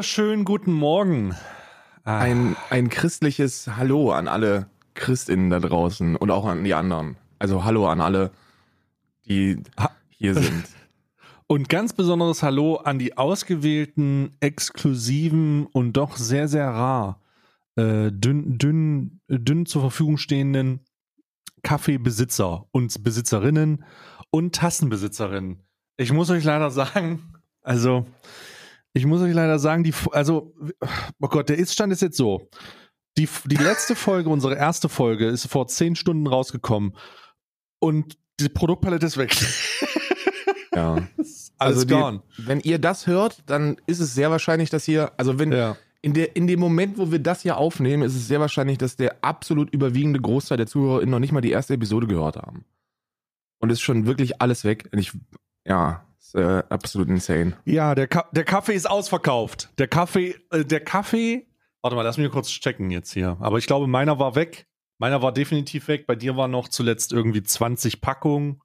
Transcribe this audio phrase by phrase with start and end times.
[0.00, 1.36] Wunderschönen guten Morgen.
[2.04, 2.20] Ah.
[2.20, 7.18] Ein, ein christliches Hallo an alle Christinnen da draußen und auch an die anderen.
[7.38, 8.30] Also Hallo an alle,
[9.26, 9.62] die
[10.08, 10.64] hier sind.
[11.48, 17.20] Und ganz besonderes Hallo an die ausgewählten, exklusiven und doch sehr, sehr rar
[17.76, 20.80] äh, dünn, dünn, dünn zur Verfügung stehenden
[21.62, 23.84] Kaffeebesitzer und Besitzerinnen
[24.30, 25.60] und Tassenbesitzerinnen.
[25.98, 28.06] Ich muss euch leider sagen, also
[28.92, 30.54] ich muss euch leider sagen, die, also,
[31.20, 32.48] oh Gott, der Iststand ist jetzt so.
[33.18, 36.96] Die, die letzte Folge, unsere erste Folge, ist vor zehn Stunden rausgekommen
[37.78, 39.34] und die Produktpalette ist weg.
[40.72, 40.94] Ja.
[41.58, 42.22] Alles also gone.
[42.38, 45.76] Die, wenn ihr das hört, dann ist es sehr wahrscheinlich, dass ihr, also wenn, ja.
[46.00, 48.96] in, der, in dem Moment, wo wir das hier aufnehmen, ist es sehr wahrscheinlich, dass
[48.96, 52.64] der absolut überwiegende Großteil der ZuhörerInnen noch nicht mal die erste Episode gehört haben.
[53.58, 54.88] Und es ist schon wirklich alles weg.
[54.92, 55.12] Und ich,
[55.66, 57.56] ja, äh, absolut insane.
[57.64, 59.70] Ja, der, Ka der Kaffee ist ausverkauft.
[59.78, 61.46] Der Kaffee, äh, der Kaffee,
[61.82, 63.36] warte mal, lass mich kurz checken jetzt hier.
[63.40, 64.66] Aber ich glaube, meiner war weg.
[64.98, 66.06] Meiner war definitiv weg.
[66.06, 68.60] Bei dir waren noch zuletzt irgendwie 20 Packungen.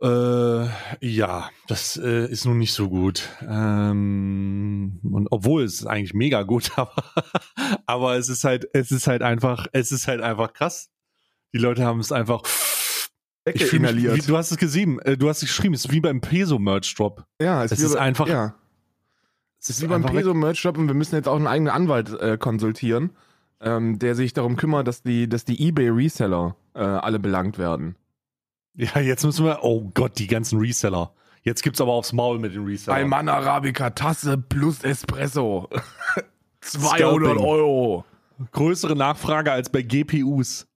[0.00, 0.68] Äh,
[1.00, 3.28] ja, das äh, ist nun nicht so gut.
[3.42, 6.94] Ähm, und obwohl es ist eigentlich mega gut, aber,
[7.86, 10.90] aber es ist halt, es ist halt einfach, es ist halt einfach krass.
[11.52, 12.42] Die Leute haben es einfach
[13.54, 14.16] ich inhaliert.
[14.16, 17.24] Mich, du hast es gesehen, äh, du hast es geschrieben, es ist wie beim Peso-Merch-Drop.
[17.40, 18.26] Ja, es, es ist bei, einfach.
[18.28, 18.54] Ja.
[19.60, 23.10] Es ist wie beim Peso-Merch-Drop und wir müssen jetzt auch einen eigenen Anwalt äh, konsultieren,
[23.60, 27.96] ähm, der sich darum kümmert, dass die, dass die Ebay-Reseller äh, alle belangt werden.
[28.74, 29.60] Ja, jetzt müssen wir.
[29.62, 31.12] Oh Gott, die ganzen Reseller.
[31.42, 33.00] Jetzt gibt's aber aufs Maul mit den Resellern.
[33.00, 35.68] Ein Mann Arabica Tasse plus Espresso.
[36.60, 38.04] 200 Euro.
[38.52, 40.68] Größere Nachfrage als bei GPUs.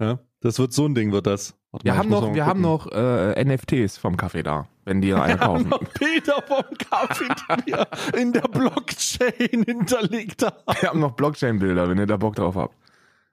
[0.00, 1.54] Ja, das wird so ein Ding, wird das.
[1.70, 5.14] Warte wir mal, haben noch, wir haben noch äh, NFTs vom Kaffee da, wenn die
[5.14, 5.70] einer kaufen.
[5.70, 7.86] Wir haben noch Bilder vom Kaffee, die wir
[8.18, 10.80] in der Blockchain hinterlegt haben.
[10.80, 12.74] Wir haben noch Blockchain-Bilder, wenn ihr da Bock drauf habt.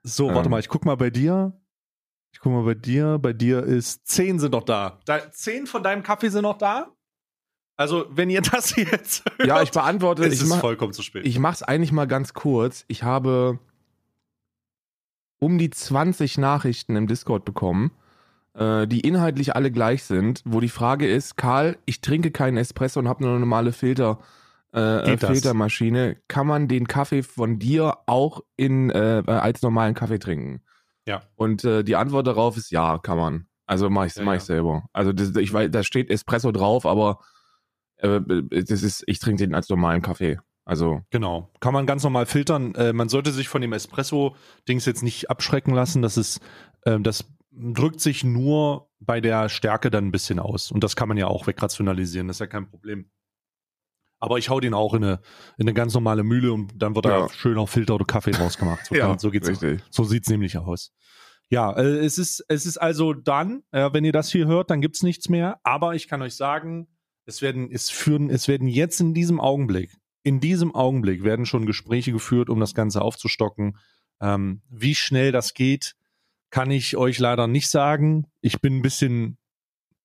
[0.02, 0.50] So, warte ähm.
[0.52, 1.52] mal, ich guck mal bei dir.
[2.32, 3.18] Ich guck mal bei dir.
[3.18, 5.00] Bei dir ist zehn sind noch da.
[5.06, 5.30] da.
[5.32, 6.92] Zehn von deinem Kaffee sind noch da?
[7.76, 10.24] Also, wenn ihr das jetzt hört, Ja, ich beantworte.
[10.24, 11.26] Es ich ist mach, vollkommen zu spät.
[11.26, 12.84] Ich mach's eigentlich mal ganz kurz.
[12.88, 13.58] Ich habe
[15.38, 17.92] um die 20 Nachrichten im Discord bekommen,
[18.54, 23.00] äh, die inhaltlich alle gleich sind, wo die Frage ist, Karl, ich trinke keinen Espresso
[23.00, 24.18] und habe nur eine normale Filter,
[24.74, 26.16] äh, äh Filtermaschine.
[26.28, 30.62] Kann man den Kaffee von dir auch in, äh, als normalen Kaffee trinken?
[31.06, 31.22] Ja.
[31.36, 33.46] Und äh, die Antwort darauf ist ja, kann man.
[33.66, 34.46] Also mache ich ja, mach ich ja.
[34.46, 34.88] selber.
[34.92, 37.20] Also das, ich weiß, da steht Espresso drauf, aber
[37.98, 40.38] äh, das ist, ich trinke den als normalen Kaffee.
[40.68, 42.74] Also genau, kann man ganz normal filtern.
[42.74, 46.02] Äh, man sollte sich von dem Espresso-Dings jetzt nicht abschrecken lassen.
[46.02, 46.40] Das ist,
[46.82, 50.70] äh, das drückt sich nur bei der Stärke dann ein bisschen aus.
[50.70, 52.28] Und das kann man ja auch wegrationalisieren.
[52.28, 53.10] Das ist ja kein Problem.
[54.18, 55.20] Aber ich hau den auch in eine,
[55.56, 57.20] in eine ganz normale Mühle und dann wird ja.
[57.20, 58.84] da schön auf Filter oder Kaffee draus gemacht.
[58.84, 59.48] So, ja, so geht's.
[59.48, 59.82] Richtig.
[59.88, 60.92] So sieht's nämlich aus.
[61.48, 64.82] Ja, äh, es ist, es ist also dann, äh, wenn ihr das hier hört, dann
[64.82, 65.60] gibt's nichts mehr.
[65.62, 66.88] Aber ich kann euch sagen,
[67.24, 69.96] es werden, es führen, es werden jetzt in diesem Augenblick
[70.28, 73.78] in diesem Augenblick werden schon Gespräche geführt, um das Ganze aufzustocken.
[74.20, 75.94] Ähm, wie schnell das geht,
[76.50, 78.26] kann ich euch leider nicht sagen.
[78.42, 79.38] Ich bin ein bisschen,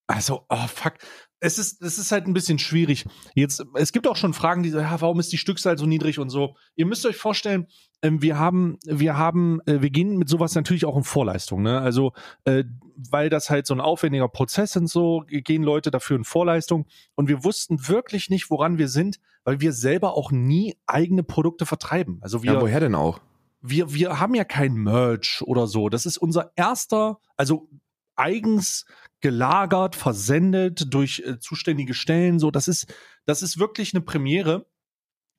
[0.06, 0.94] also, oh fuck.
[1.44, 3.04] Es ist, es ist halt ein bisschen schwierig.
[3.34, 6.18] Jetzt, es gibt auch schon Fragen, die sagen, ja, warum ist die Stückzahl so niedrig
[6.18, 6.56] und so.
[6.74, 7.66] Ihr müsst euch vorstellen,
[8.00, 11.80] ähm, wir haben, wir haben, äh, wir gehen mit sowas natürlich auch in Vorleistung, ne?
[11.80, 12.64] Also, äh,
[12.96, 16.86] weil das halt so ein aufwendiger Prozess und so, gehen Leute dafür in Vorleistung.
[17.14, 21.66] Und wir wussten wirklich nicht, woran wir sind, weil wir selber auch nie eigene Produkte
[21.66, 22.20] vertreiben.
[22.22, 22.54] Also wir.
[22.54, 23.20] Ja, woher denn auch?
[23.60, 25.90] Wir, wir haben ja kein Merch oder so.
[25.90, 27.68] Das ist unser erster, also
[28.16, 28.86] eigens
[29.24, 32.38] gelagert, versendet durch äh, zuständige Stellen.
[32.38, 32.94] So, das ist,
[33.24, 34.66] das ist wirklich eine Premiere.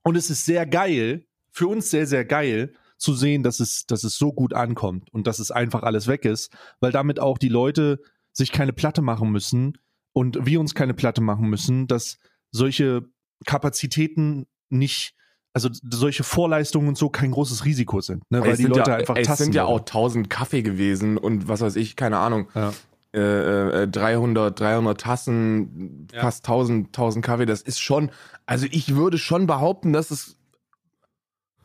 [0.04, 4.04] Und es ist sehr geil, für uns sehr, sehr geil, zu sehen, dass es, dass
[4.04, 7.50] es so gut ankommt und dass es einfach alles weg ist, weil damit auch die
[7.50, 8.02] Leute
[8.32, 9.78] sich keine Platte machen müssen
[10.14, 12.18] und wir uns keine Platte machen müssen, dass
[12.50, 13.04] solche
[13.46, 15.14] Kapazitäten nicht,
[15.54, 18.42] also solche Vorleistungen und so kein großes Risiko sind, ne?
[18.42, 19.44] weil die Leute ja, einfach es tasten.
[19.44, 22.50] Es sind ja auch 1000 Kaffee gewesen und was weiß ich, keine Ahnung.
[22.56, 22.74] Ja.
[23.16, 26.20] Äh, 300, äh, 300 Tassen, ja.
[26.20, 28.12] fast 1000, 1000 Kaffee, das ist schon,
[28.46, 30.38] also ich würde schon behaupten, dass es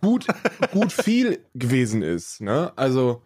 [0.01, 0.27] gut,
[0.73, 2.73] gut viel gewesen ist, ne?
[2.77, 3.23] Also.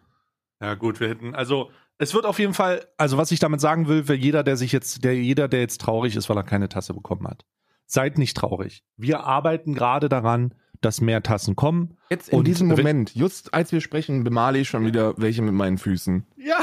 [0.60, 3.88] Ja, gut, wir hätten, also, es wird auf jeden Fall, also was ich damit sagen
[3.88, 6.70] will, für jeder, der sich jetzt, der, jeder, der jetzt traurig ist, weil er keine
[6.70, 7.44] Tasse bekommen hat.
[7.86, 8.84] Seid nicht traurig.
[8.96, 11.98] Wir arbeiten gerade daran, dass mehr Tassen kommen.
[12.08, 15.76] Jetzt in diesem Moment, just als wir sprechen, bemale ich schon wieder welche mit meinen
[15.76, 16.26] Füßen.
[16.36, 16.60] Ja.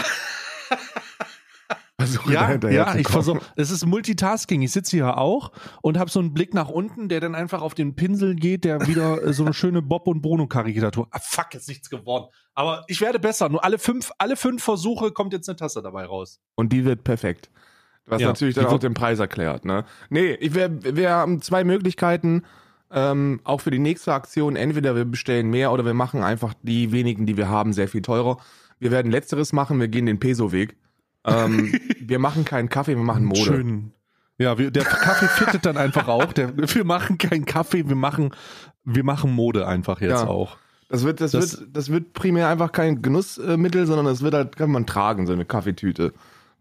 [2.01, 3.39] versuche Ja, dahinterher ja, zu ich versuche.
[3.55, 4.61] Es ist Multitasking.
[4.61, 5.51] Ich sitze hier auch
[5.81, 8.87] und habe so einen Blick nach unten, der dann einfach auf den Pinsel geht, der
[8.87, 11.07] wieder äh, so eine schöne Bob und Bruno Karikatur.
[11.11, 12.25] Ah, fuck, ist nichts geworden.
[12.53, 13.49] Aber ich werde besser.
[13.49, 16.39] Nur alle fünf, alle fünf Versuche kommt jetzt eine Tasse dabei raus.
[16.55, 17.49] Und die wird perfekt.
[18.05, 19.65] Was Ja, natürlich dann auch den Preis erklärt.
[19.65, 19.85] Ne?
[20.09, 22.43] Nee, ich, wir, wir haben zwei Möglichkeiten,
[22.91, 24.55] ähm, auch für die nächste Aktion.
[24.55, 28.01] Entweder wir bestellen mehr oder wir machen einfach die wenigen, die wir haben, sehr viel
[28.01, 28.37] teurer.
[28.79, 30.75] Wir werden letzteres machen, wir gehen den Peso-Weg.
[31.25, 33.41] Ähm, wir machen keinen Kaffee, wir machen Mode.
[33.41, 33.91] Schön.
[34.37, 36.33] Ja, wir, der Kaffee fittet dann einfach auch.
[36.33, 38.31] Der, wir machen keinen Kaffee, wir machen,
[38.83, 40.27] wir machen Mode einfach jetzt Ja.
[40.27, 40.57] auch.
[40.89, 44.57] Das wird, das, Das- wird, das wird primär einfach kein Genussmittel, sondern das wird halt,
[44.57, 46.13] kann man tragen, so eine Kaffeetüte.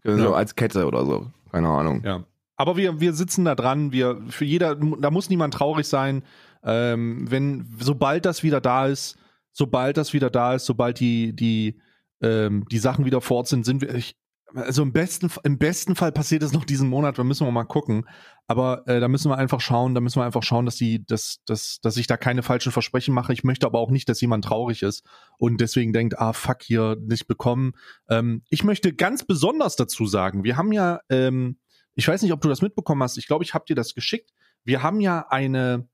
[0.03, 0.31] So Ja.
[0.31, 1.27] als Kette oder so.
[1.51, 2.01] Keine Ahnung.
[2.05, 2.23] Ja.
[2.55, 3.91] Aber wir, wir sitzen da dran.
[3.91, 6.23] Wir, für jeder, da muss niemand traurig sein.
[6.63, 9.17] Ähm, wenn, sobald das wieder da ist,
[9.51, 11.79] sobald das wieder da ist, sobald die, die,
[12.21, 14.15] ähm, die Sachen wieder fort sind, sind wir, ich,
[14.55, 17.63] also im besten, im besten Fall passiert es noch diesen Monat, da müssen wir mal
[17.63, 18.07] gucken.
[18.47, 21.39] Aber äh, da müssen wir einfach schauen, da müssen wir einfach schauen, dass die, dass,
[21.45, 23.33] dass, dass ich da keine falschen Versprechen mache.
[23.33, 25.05] Ich möchte aber auch nicht, dass jemand traurig ist
[25.37, 27.73] und deswegen denkt, ah fuck, hier nicht bekommen.
[28.09, 31.57] Ähm, ich möchte ganz besonders dazu sagen, wir haben ja, ähm,
[31.95, 34.31] ich weiß nicht, ob du das mitbekommen hast, ich glaube, ich habe dir das geschickt.
[34.63, 35.87] Wir haben ja eine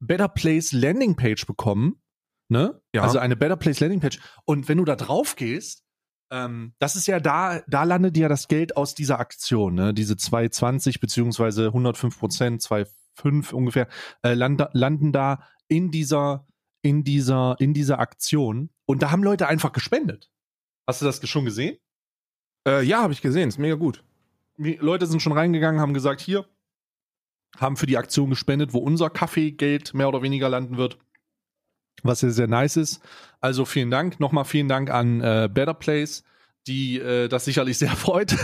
[0.00, 2.02] Better Place Landing Page bekommen,
[2.48, 2.80] ne?
[2.92, 3.02] Ja.
[3.02, 4.18] Also eine Better Place Landing Page.
[4.44, 5.84] Und wenn du da drauf gehst,
[6.32, 9.92] ähm, das ist ja da, da landet ja das Geld aus dieser Aktion, ne?
[9.92, 13.86] Diese 220 beziehungsweise 105 Prozent, 2,5 ungefähr,
[14.22, 16.46] äh, land, landen da in dieser,
[16.80, 18.70] in dieser, in dieser Aktion.
[18.86, 20.30] Und da haben Leute einfach gespendet.
[20.86, 21.76] Hast du das schon gesehen?
[22.66, 24.02] Äh, ja, habe ich gesehen, ist mega gut.
[24.56, 26.46] Die Leute sind schon reingegangen, haben gesagt, hier,
[27.58, 30.98] haben für die Aktion gespendet, wo unser Kaffeegeld mehr oder weniger landen wird.
[32.02, 33.00] Was sehr, sehr nice ist.
[33.40, 34.20] Also vielen Dank.
[34.20, 36.24] Nochmal vielen Dank an äh, Better Place,
[36.66, 38.36] die äh, das sicherlich sehr freut.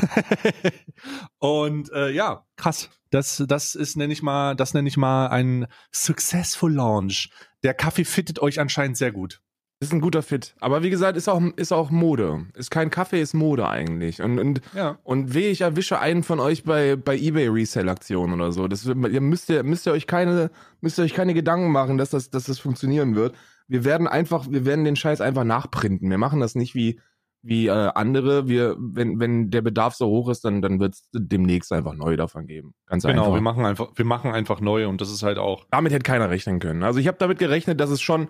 [1.39, 2.91] Und äh, ja, krass.
[3.11, 7.31] Das, das ist, nenne ich mal, das nenne ich mal ein Successful Launch.
[7.63, 9.41] Der Kaffee fittet euch anscheinend sehr gut.
[9.81, 10.57] Ist ein guter Fit.
[10.59, 12.47] Aber wie gesagt, ist auch, ist auch Mode.
[12.55, 14.21] Ist kein Kaffee, ist Mode eigentlich.
[14.21, 14.99] Und, und, Ja.
[15.05, 18.67] und weh, ich erwische einen von euch bei, bei eBay Resell-Aktionen oder so.
[18.67, 22.11] Das, ihr müsst ihr, müsst ihr euch keine, müsst ihr euch keine Gedanken machen, dass
[22.11, 23.37] das, dass das funktionieren wird.
[23.69, 26.11] Wir werden einfach, wir werden den Scheiß einfach nachprinten.
[26.11, 26.99] Wir machen das nicht wie,
[27.43, 28.49] wie äh, andere.
[28.49, 32.17] Wir, wenn, wenn der Bedarf so hoch ist, dann, dann wird es demnächst einfach neu
[32.17, 32.75] davon geben.
[32.87, 33.35] Ganz Genau, einfach.
[33.35, 35.67] wir machen einfach, wir machen einfach neu und das ist halt auch.
[35.71, 36.83] damit hätte keiner rechnen können.
[36.83, 38.27] Also ich habe damit gerechnet, dass es schon,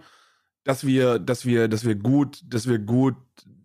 [0.68, 3.16] dass wir, dass wir, dass wir gut, dass wir gut,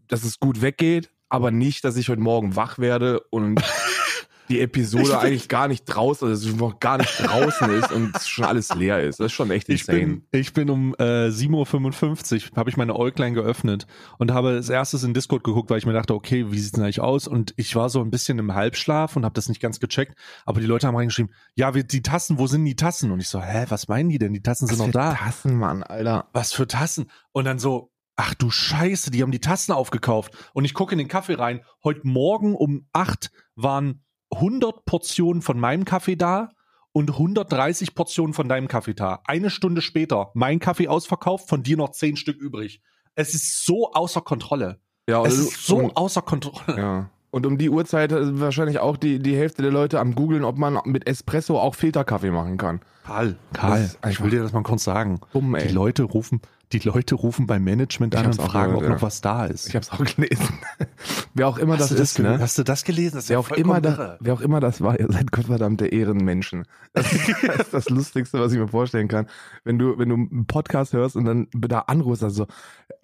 [0.07, 3.61] dass es gut weggeht, aber nicht, dass ich heute Morgen wach werde und
[4.49, 8.73] die Episode eigentlich gar nicht draußen, also noch gar nicht draußen ist und schon alles
[8.75, 9.19] leer ist.
[9.19, 9.99] Das ist schon echt Ich insane.
[9.99, 13.87] bin, ich bin um äh, 7.55 Uhr, habe ich meine Äuglein geöffnet
[14.17, 16.83] und habe als erstes in Discord geguckt, weil ich mir dachte, okay, wie sieht's denn
[16.83, 17.27] eigentlich aus?
[17.27, 20.15] Und ich war so ein bisschen im Halbschlaf und habe das nicht ganz gecheckt.
[20.45, 23.11] Aber die Leute haben reingeschrieben, ja, wir, die Tassen, wo sind die Tassen?
[23.11, 24.33] Und ich so, hä, was meinen die denn?
[24.33, 25.13] Die Tassen sind Was noch für da.
[25.15, 26.29] Tassen, Mann, Alter.
[26.33, 27.09] Was für Tassen?
[27.31, 30.33] Und dann so, ach du Scheiße, die haben die Tassen aufgekauft.
[30.53, 31.61] Und ich gucke in den Kaffee rein.
[31.83, 34.02] Heute Morgen um 8 waren
[34.35, 36.49] 100 Portionen von meinem Kaffee da
[36.91, 39.21] und 130 Portionen von deinem Kaffee da.
[39.25, 42.81] Eine Stunde später, mein Kaffee ausverkauft, von dir noch 10 Stück übrig.
[43.15, 44.79] Es ist so außer Kontrolle.
[45.09, 46.77] Ja, Es also- ist so und, außer Kontrolle.
[46.77, 47.09] ja.
[47.31, 50.59] Und um die Uhrzeit ist wahrscheinlich auch die, die Hälfte der Leute am googeln, ob
[50.59, 52.81] man mit Espresso auch Filterkaffee machen kann.
[53.03, 55.19] Karl, Karl, ich will dir das mal kurz sagen.
[55.33, 55.57] Dumm.
[55.59, 56.41] Die Leute rufen,
[56.73, 58.89] die Leute rufen beim Management an und fragen, gehört, ob ja.
[58.95, 59.69] noch was da ist.
[59.69, 60.59] Ich hab's auch gelesen.
[61.33, 62.39] Wer auch immer hast, das ist, ne?
[62.39, 63.15] hast du das gelesen?
[63.17, 66.65] Das Wer auch, immer da, wer auch immer das war, ihr seid gottverdammte Ehrenmenschen.
[66.93, 69.27] Das ist, das ist das Lustigste, was ich mir vorstellen kann.
[69.63, 72.47] Wenn du, wenn du einen Podcast hörst und dann da anrufst, also so,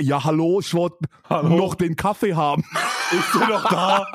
[0.02, 2.64] ja, hallo, ich wollte noch den Kaffee haben.
[3.12, 4.06] Ist du noch da?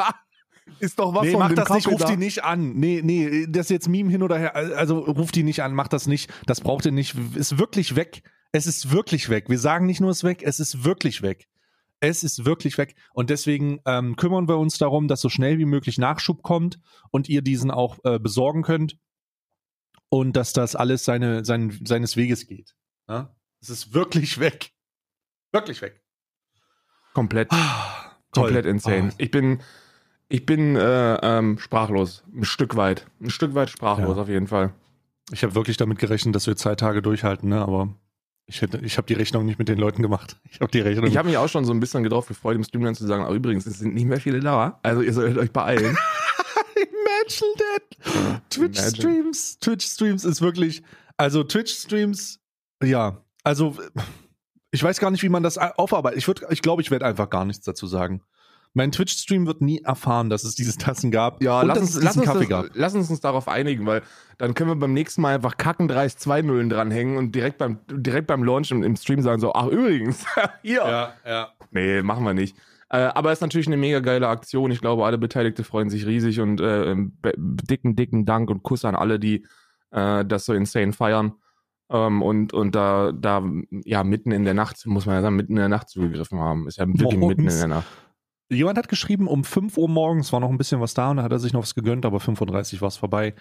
[0.78, 2.06] Ist doch was nee, von mach das Kaffee nicht, ruf da.
[2.06, 2.74] die nicht an.
[2.74, 4.56] Nee, nee, das ist jetzt Meme hin oder her.
[4.56, 6.32] Also ruf die nicht an, mach das nicht.
[6.46, 7.16] Das braucht ihr nicht.
[7.34, 8.22] Ist wirklich weg.
[8.54, 9.46] Es ist wirklich weg.
[9.48, 11.48] Wir sagen nicht nur es ist weg, es ist wirklich weg.
[11.98, 12.94] Es ist wirklich weg.
[13.12, 16.78] Und deswegen ähm, kümmern wir uns darum, dass so schnell wie möglich Nachschub kommt
[17.10, 18.96] und ihr diesen auch äh, besorgen könnt.
[20.08, 22.76] Und dass das alles seine, sein, seines Weges geht.
[23.08, 23.34] Ja?
[23.60, 24.70] Es ist wirklich weg.
[25.50, 26.00] Wirklich weg.
[27.12, 29.08] Komplett, Ah, komplett insane.
[29.10, 29.14] Ah.
[29.18, 29.62] Ich bin,
[30.28, 32.22] ich bin äh, ähm, sprachlos.
[32.32, 33.06] Ein Stück weit.
[33.20, 34.22] Ein Stück weit sprachlos Ja.
[34.22, 34.72] auf jeden Fall.
[35.32, 37.60] Ich habe wirklich damit gerechnet, dass wir zwei Tage durchhalten, ne?
[37.60, 37.96] aber
[38.46, 40.36] ich, hätte, ich habe die Rechnung nicht mit den Leuten gemacht.
[40.50, 41.06] Ich habe die Rechnung.
[41.06, 43.34] Ich habe mich auch schon so ein bisschen drauf gefreut, im Streamline zu sagen, aber
[43.34, 44.78] übrigens, es sind nicht mehr viele da.
[44.82, 45.96] Also ihr solltet euch beeilen.
[46.76, 48.50] Imagine that.
[48.50, 49.58] Twitch-Streams.
[49.60, 50.82] Twitch-Streams ist wirklich.
[51.16, 52.40] Also, Twitch-Streams,
[52.82, 53.22] ja.
[53.44, 53.76] Also,
[54.70, 56.18] ich weiß gar nicht, wie man das aufarbeiten.
[56.18, 58.22] Ich, würd- ich glaube, ich werde einfach gar nichts dazu sagen.
[58.76, 61.40] Mein Twitch-Stream wird nie erfahren, dass es diese Tassen gab.
[61.42, 62.66] Ja, und lass uns, lass, uns Kaffee das, gab.
[62.74, 64.02] lass uns uns darauf einigen, weil
[64.36, 68.26] dann können wir beim nächsten Mal einfach kackendreist zwei Nullen dranhängen und direkt beim, direkt
[68.26, 70.24] beim Launch im, im Stream sagen so, ach übrigens,
[70.62, 70.78] hier.
[70.84, 71.48] Ja, ja.
[71.70, 72.56] Nee, machen wir nicht.
[72.90, 74.70] Äh, aber es ist natürlich eine mega geile Aktion.
[74.72, 78.84] Ich glaube, alle Beteiligten freuen sich riesig und äh, be- dicken, dicken Dank und Kuss
[78.84, 79.46] an alle, die
[79.92, 81.32] äh, das so insane feiern.
[81.90, 83.42] Ähm, und und da, da,
[83.84, 86.66] ja, mitten in der Nacht, muss man ja sagen, mitten in der Nacht zugegriffen haben.
[86.66, 87.58] Ist ja wirklich mitten in Morgens.
[87.58, 87.86] der Nacht.
[88.50, 91.22] Jemand hat geschrieben, um 5 Uhr morgens war noch ein bisschen was da und da
[91.22, 93.34] hat er sich noch was gegönnt, aber 5.30 Uhr war es vorbei.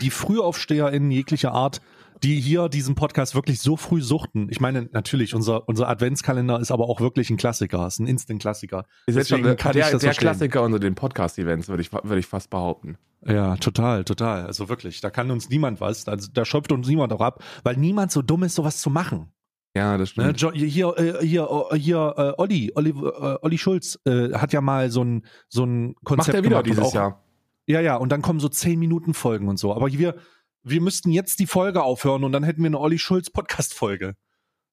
[0.00, 1.80] Die FrühaufsteherInnen jeglicher Art,
[2.22, 4.46] die hier diesen Podcast wirklich so früh suchten.
[4.50, 8.84] Ich meine, natürlich, unser, unser Adventskalender ist aber auch wirklich ein Klassiker, ist ein Instant-Klassiker.
[9.06, 10.28] Ist jetzt schon Deswegen der, kann der, ich das der verstehen.
[10.28, 12.96] Klassiker unter den Podcast-Events, würde ich, würde ich fast behaupten.
[13.26, 14.46] Ja, total, total.
[14.46, 16.06] Also wirklich, da kann uns niemand was.
[16.06, 19.32] Also da schöpft uns niemand auch ab, weil niemand so dumm ist, sowas zu machen.
[19.76, 20.40] Ja, das Ne, stimmt.
[20.40, 24.62] Jo- hier, äh, hier, äh, hier, äh, Olli, Olli, äh, Olli Schulz äh, hat ja
[24.62, 27.22] mal so ein, so ein Konzept Macht er wieder dieses auch, Jahr.
[27.66, 29.74] Ja, ja, und dann kommen so 10 Minuten Folgen und so.
[29.74, 30.16] Aber wir,
[30.62, 34.14] wir müssten jetzt die Folge aufhören und dann hätten wir eine Olli Schulz Podcast-Folge.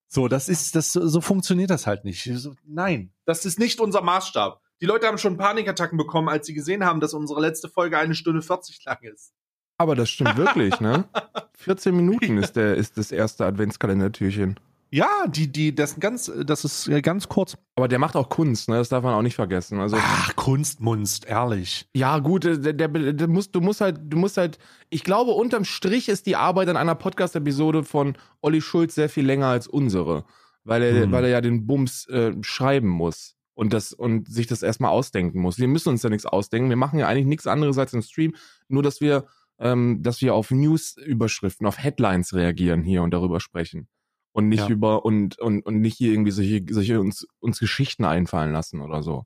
[0.08, 2.24] So, das ist, das, so funktioniert das halt nicht.
[2.34, 4.60] So, nein, das ist nicht unser Maßstab.
[4.80, 8.14] Die Leute haben schon Panikattacken bekommen, als sie gesehen haben, dass unsere letzte Folge eine
[8.14, 9.34] Stunde 40 lang ist.
[9.76, 11.04] Aber das stimmt wirklich, ne?
[11.58, 14.58] 14 Minuten ist, der, ist das erste Adventskalendertürchen.
[14.94, 17.56] Ja, die, die, das ist ganz, das ist äh, ganz kurz.
[17.74, 18.76] Aber der macht auch Kunst, ne?
[18.76, 19.80] Das darf man auch nicht vergessen.
[19.80, 21.88] Also Ach, Kunstmunst, ehrlich.
[21.96, 24.58] ja, gut, der, der, der musst, du musst halt, du musst halt.
[24.90, 29.26] Ich glaube, unterm Strich ist die Arbeit an einer Podcast-Episode von Olli Schulz sehr viel
[29.26, 30.26] länger als unsere,
[30.62, 31.10] weil er, Hm.
[31.10, 35.40] weil er ja den Bums äh, schreiben muss und das und sich das erstmal ausdenken
[35.40, 35.58] muss.
[35.58, 36.68] Wir müssen uns ja nichts ausdenken.
[36.68, 38.36] Wir machen ja eigentlich nichts anderes als im Stream,
[38.68, 39.26] nur dass wir,
[39.58, 43.88] ähm, dass wir auf News-Überschriften, auf Headlines reagieren hier und darüber sprechen
[44.34, 44.68] und nicht Ja.
[44.68, 49.02] über und, und, und nicht hier irgendwie solche, solche uns, uns Geschichten einfallen lassen oder
[49.02, 49.24] so.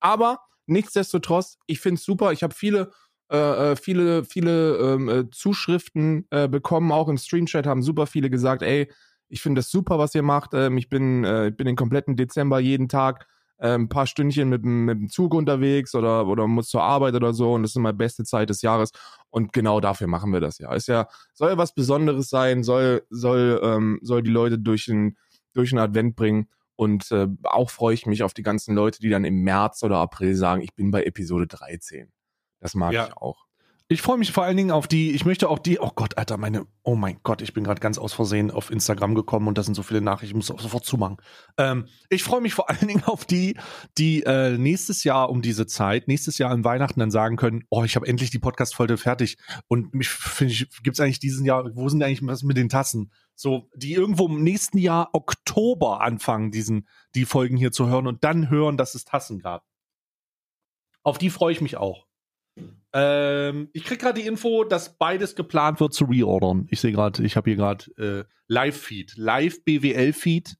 [0.00, 2.32] Aber nichtsdestotrotz, ich finde es super.
[2.32, 2.92] Ich habe viele,
[3.30, 8.30] äh, äh, viele, viele ähm, äh, Zuschriften äh, bekommen, auch im Streamchat haben super viele
[8.30, 8.90] gesagt, ey,
[9.28, 10.54] ich finde das super, was ihr macht.
[10.54, 13.26] Ähm, ich bin, äh, ich bin den kompletten Dezember jeden Tag
[13.58, 17.14] äh, ein paar Stündchen mit, dem- mit dem Zug unterwegs oder, oder muss zur Arbeit
[17.14, 18.90] oder so und das ist immer beste Zeit des Jahres.
[19.30, 20.72] Und genau dafür machen wir das ja.
[20.74, 25.16] Ist ja, soll ja was Besonderes sein, soll, soll, ähm, soll die Leute durch den,
[25.52, 26.48] durch den Advent bringen.
[26.76, 29.98] Und äh, auch freue ich mich auf die ganzen Leute, die dann im März oder
[29.98, 32.10] April sagen, ich bin bei Episode 13.
[32.60, 33.06] Das mag Ja.
[33.06, 33.44] ich auch.
[33.88, 36.38] Ich freue mich vor allen Dingen auf die, ich möchte auch die, oh Gott, Alter,
[36.38, 39.62] meine, oh mein Gott, ich bin gerade ganz aus Versehen auf Instagram gekommen und da
[39.62, 41.18] sind so viele Nachrichten, ich muss auch sofort zumachen.
[41.58, 43.58] Ähm, ich freue mich vor allen Dingen auf die,
[43.98, 47.84] die äh, nächstes Jahr um diese Zeit, nächstes Jahr an Weihnachten dann sagen können, oh,
[47.84, 49.36] ich habe endlich die Podcast-Folge fertig
[49.68, 53.12] und mich finde ich, gibt's eigentlich diesen Jahr, wo sind eigentlich was mit den Tassen?
[53.34, 58.24] So, die irgendwo im nächsten Jahr Oktober anfangen, diesen, die Folgen hier zu hören und
[58.24, 59.66] dann hören, dass es Tassen gab.
[61.02, 62.06] Auf die freue ich mich auch.
[62.96, 66.68] Ähm, ich krieg gerade die Info, dass beides geplant wird zu reordern.
[66.70, 70.56] Ich sehe gerade, ich habe hier gerade äh, Live-Feed, Live-BWL-Feed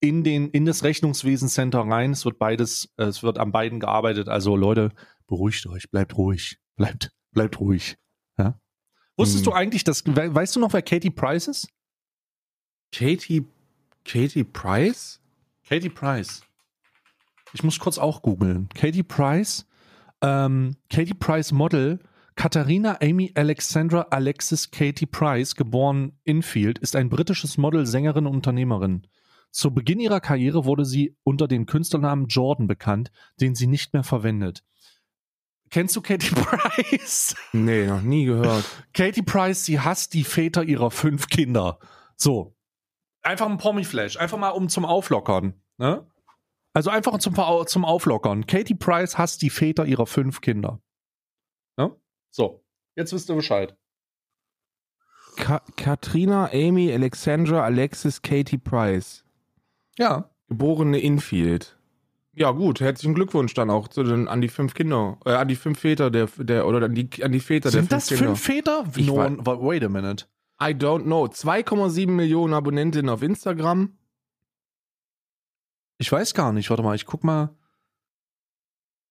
[0.00, 2.12] in den in das Rechnungswesen Center rein.
[2.12, 4.28] Es wird beides, äh, es wird an beiden gearbeitet.
[4.28, 4.90] Also Leute,
[5.26, 7.96] beruhigt euch, bleibt ruhig, bleibt, bleibt ruhig.
[8.38, 8.60] Ja?
[9.16, 9.52] Wusstest Hm.
[9.52, 11.68] du eigentlich, dass we weißt du noch, wer Katie Price ist?
[12.92, 13.46] Katie,
[14.04, 15.20] Katie Price?
[15.68, 16.42] Katie Price.
[17.52, 18.68] Ich muss kurz auch googeln.
[18.74, 19.66] Katie Price,
[20.24, 22.00] ähm, Katie Price Model,
[22.34, 29.06] Katharina Amy Alexandra Alexis Katie Price, geboren Infield, ist ein britisches Model, Sängerin und Unternehmerin.
[29.50, 34.02] Zu Beginn ihrer Karriere wurde sie unter dem Künstlernamen Jordan bekannt, den sie nicht mehr
[34.02, 34.64] verwendet.
[35.70, 37.36] Kennst du Katie Price?
[37.52, 38.64] Nee, noch nie gehört.
[38.94, 41.78] Katie Price, sie hasst die Väter ihrer fünf Kinder.
[42.16, 42.56] So.
[43.22, 44.16] Einfach ein Pommy-Flash.
[44.16, 45.54] Einfach mal um zum Auflockern.
[45.78, 46.06] Ne?
[46.74, 47.34] Also einfach zum,
[47.66, 48.46] zum Auflockern.
[48.46, 50.80] Katie Price hasst die Väter ihrer fünf Kinder.
[51.76, 51.94] Ne?
[52.30, 52.64] So.
[52.96, 53.76] Jetzt wisst ihr Bescheid.
[55.36, 59.24] Ka Katrina Amy Alexandra Alexis Katie Price.
[59.98, 60.30] Ja.
[60.48, 61.78] Geborene Infield.
[62.36, 65.54] Ja, gut, herzlichen Glückwunsch dann auch zu den, an die fünf Kinder, äh, an die
[65.54, 68.84] fünf Väter der, der oder an die, an die Väter Sind der das fünf Kinder.
[68.86, 69.34] fünf Väter?
[69.36, 70.26] No, wait a minute.
[70.60, 71.26] I don't know.
[71.26, 73.96] 2,7 Millionen Abonnentinnen auf Instagram.
[75.98, 76.70] Ich weiß gar nicht.
[76.70, 77.54] Warte mal, ich guck mal.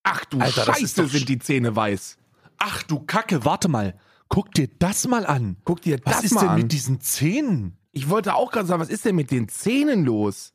[0.02, 2.18] Ach du Alter, ist Scheiße, sind die Zähne weiß.
[2.58, 3.98] Ach du Kacke, warte mal.
[4.28, 5.56] Guck dir das mal an.
[5.64, 6.60] Guck dir Was das ist mal denn an.
[6.62, 7.78] mit diesen Zähnen?
[7.92, 10.52] ich wollte auch gerade sagen, was ist denn mit den Zähnen los?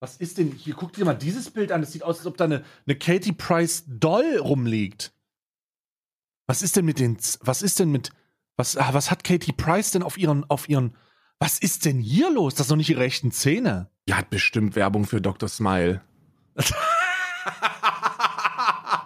[0.00, 0.74] Was ist denn hier?
[0.74, 1.82] Guck dir mal dieses Bild an.
[1.82, 5.12] Es sieht aus, als ob da eine, eine Katie Price Doll rumliegt.
[6.46, 7.16] Was ist denn mit den?
[7.42, 8.10] Was ist denn mit?
[8.56, 10.96] Was, ah, was hat Katie Price denn auf ihren, auf ihren?
[11.40, 12.54] Was ist denn hier los?
[12.54, 13.88] Das sind doch nicht ihre rechten Zähne.
[14.06, 15.48] Die hat bestimmt Werbung für Dr.
[15.48, 16.02] Smile.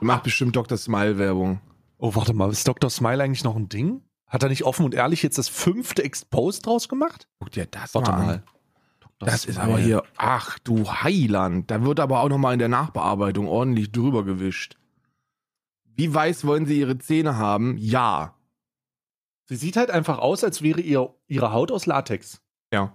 [0.00, 0.76] Macht bestimmt Dr.
[0.76, 1.60] Smile-Werbung.
[1.98, 2.90] Oh, warte mal, ist Dr.
[2.90, 4.02] Smile eigentlich noch ein Ding?
[4.26, 7.28] Hat er nicht offen und ehrlich jetzt das fünfte Exposed draus gemacht?
[7.38, 8.42] Guck dir das Warte mal mal.
[9.20, 9.68] Das ist Smile.
[9.68, 14.24] aber hier, ach du Heiland, da wird aber auch nochmal in der Nachbearbeitung ordentlich drüber
[14.24, 14.76] gewischt.
[15.96, 17.78] Wie weiß wollen Sie Ihre Zähne haben?
[17.78, 18.34] Ja.
[19.46, 22.40] Sie sieht halt einfach aus, als wäre ihr, ihre Haut aus Latex.
[22.72, 22.92] Ja.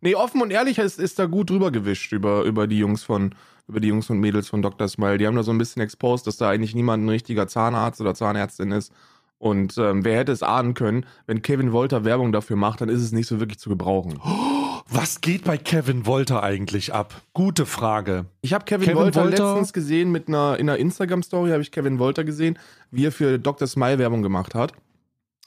[0.00, 3.34] Nee, offen und ehrlich ist, ist da gut drüber gewischt über, über die Jungs von,
[3.68, 4.88] über die Jungs und Mädels von Dr.
[4.88, 5.18] Smile.
[5.18, 8.14] Die haben da so ein bisschen exposed, dass da eigentlich niemand ein richtiger Zahnarzt oder
[8.14, 8.92] Zahnärztin ist.
[9.38, 13.00] Und ähm, wer hätte es ahnen können, wenn Kevin Wolter Werbung dafür macht, dann ist
[13.02, 14.18] es nicht so wirklich zu gebrauchen.
[14.88, 17.22] Was geht bei Kevin Wolter eigentlich ab?
[17.32, 18.26] Gute Frage.
[18.40, 21.62] Ich habe Kevin, Kevin Wolter, Wolter- letztens gesehen mit einer in einer Instagram Story habe
[21.62, 22.58] ich Kevin Wolter gesehen,
[22.90, 23.68] wie er für Dr.
[23.68, 24.72] Smile Werbung gemacht hat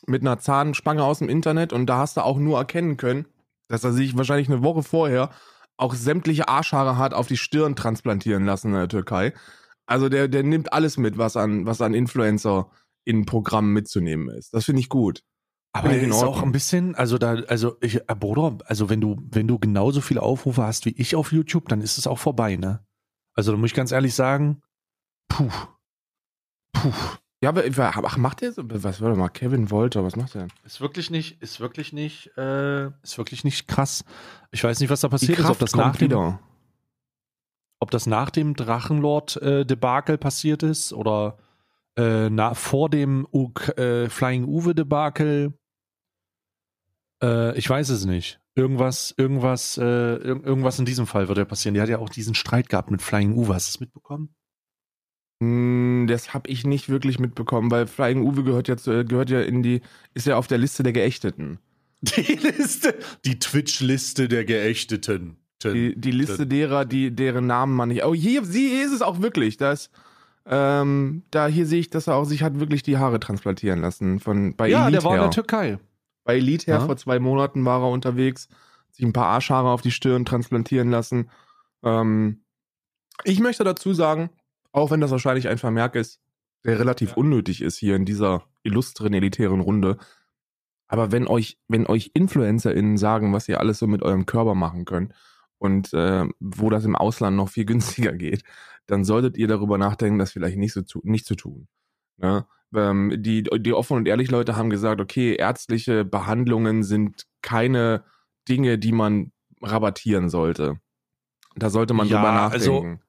[0.08, 3.26] mit einer Zahnspange aus dem Internet und da hast du auch nur erkennen können,
[3.68, 5.32] dass er sich wahrscheinlich eine Woche vorher
[5.78, 9.34] auch sämtliche Arschhaare hat auf die Stirn transplantieren lassen in der Türkei.
[9.86, 12.70] Also der der nimmt alles mit, was an was an Influencer
[13.04, 14.54] in Programmen mitzunehmen ist.
[14.54, 15.22] Das finde ich gut.
[15.76, 16.46] Aber er ist auch Ordnung.
[16.46, 20.22] ein bisschen, also da, also ich, äh, Bruder, also wenn du, wenn du genauso viele
[20.22, 22.86] Aufrufe hast wie ich auf YouTube, dann ist es auch vorbei, ne?
[23.34, 24.62] Also da muss ich ganz ehrlich sagen,
[25.28, 25.52] puh,
[26.72, 26.94] puh,
[27.42, 27.64] Ja, aber
[28.06, 30.52] ach, macht der so was warte mal, Kevin Wolter, was macht der denn?
[30.64, 34.06] ist wirklich nicht, ist wirklich nicht, äh, ist wirklich nicht krass.
[34.52, 36.40] Ich weiß nicht, was da passiert ist, ob das nach dem, wieder.
[37.80, 41.38] ob das nach dem Drachenlord-Debakel passiert ist oder
[41.98, 45.54] äh, na, vor dem U äh, Flying Uwe-Debakel.
[47.22, 48.40] Äh, ich weiß es nicht.
[48.56, 51.74] Irgendwas, irgendwas, äh, ir irgendwas in diesem Fall wird ja passieren.
[51.76, 53.54] Die hat ja auch diesen Streit gehabt mit Flying Uwe.
[53.54, 54.34] Hast du es mitbekommen?
[55.42, 59.42] Hm, Das habe ich nicht wirklich mitbekommen, weil Flying Uwe gehört ja, zu, gehört ja
[59.42, 59.82] in die,
[60.14, 61.60] ist ja auf der Liste der Geächteten.
[62.02, 62.94] Die Liste,
[63.26, 65.38] die Twitch-Liste der Geächteten.
[65.64, 68.06] Die, die Liste derer, die, deren Namen man nicht.
[68.06, 69.58] Oh, hier, sie hier ist es auch wirklich.
[69.58, 69.90] Das,
[70.46, 74.20] ähm, da hier sehe ich, dass er auch sich hat wirklich die Haare transplantieren lassen.
[74.20, 75.24] Von, bei ja, Elite der war in her.
[75.24, 75.80] der Türkei.
[76.24, 76.86] Bei Elite her Ja.
[76.86, 78.48] vor zwei Monaten war er unterwegs,
[78.92, 81.32] sich ein paar Arschhaare auf die Stirn transplantieren lassen.
[81.84, 82.42] Ähm,
[83.24, 84.30] ich möchte dazu sagen,
[84.76, 86.20] auch wenn das wahrscheinlich ein Vermerk ist,
[86.66, 87.16] der relativ Ja.
[87.18, 89.98] unnötig ist hier in dieser illustren, elitären Runde.
[90.88, 94.86] Aber wenn euch, wenn euch InfluencerInnen sagen, was ihr alles so mit eurem Körper machen
[94.86, 95.14] könnt
[95.58, 97.66] und äh, wo das im Ausland noch viel
[98.06, 98.44] günstiger geht,
[98.88, 101.68] dann solltet ihr darüber nachdenken, das vielleicht nicht so zu, nicht zu tun.
[102.18, 102.46] Ne?
[102.76, 108.04] Ähm, die, die offen und ehrlich Leute haben gesagt, okay, ärztliche Behandlungen sind keine
[108.50, 110.80] Dinge, die man rabattieren sollte.
[111.56, 113.00] Da sollte man Ja, drüber also- nachdenken.
[113.00, 113.05] D-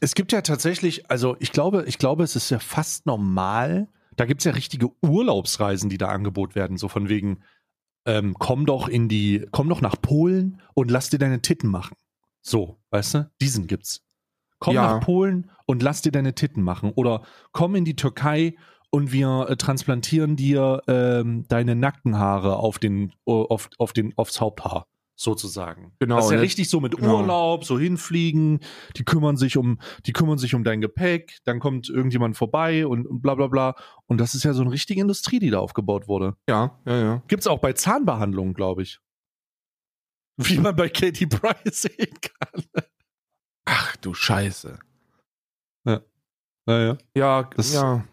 [0.00, 3.88] Es gibt ja tatsächlich, also ich glaube, ich glaube, es ist ja fast normal.
[4.16, 7.40] Da gibt es ja richtige Urlaubsreisen, die da angeboten werden, so von wegen,
[8.04, 11.96] ähm, komm doch in die, komm doch nach Polen und lass dir deine Titten machen.
[12.42, 13.30] So, weißt du?
[13.40, 14.04] Diesen gibt's.
[14.58, 14.82] Komm Ja.
[14.94, 16.90] nach Polen und lass dir deine Titten machen.
[16.94, 18.54] Oder komm in die Türkei
[18.90, 24.86] und wir äh, transplantieren dir ähm, deine Nackenhaare auf den, auf, auf den, aufs Haupthaar,
[25.14, 25.92] sozusagen.
[25.98, 26.42] Genau, Das ist ja ne?
[26.42, 27.20] richtig so mit Genau.
[27.20, 28.60] Urlaub, so hinfliegen,
[28.96, 33.06] die kümmern sich um, die kümmern sich um dein Gepäck, dann kommt irgendjemand vorbei und,
[33.06, 33.74] und bla bla bla.
[34.06, 36.36] Und das ist ja so eine richtige Industrie, die da aufgebaut wurde.
[36.48, 37.22] Ja, ja, ja.
[37.28, 39.00] Gibt's auch bei Zahnbehandlungen, glaube ich.
[40.38, 42.64] Wie man bei Katie Price sehen kann.
[43.66, 44.78] Ach du Scheiße.
[46.64, 46.96] Naja.
[47.16, 48.04] Ja, Das- ja.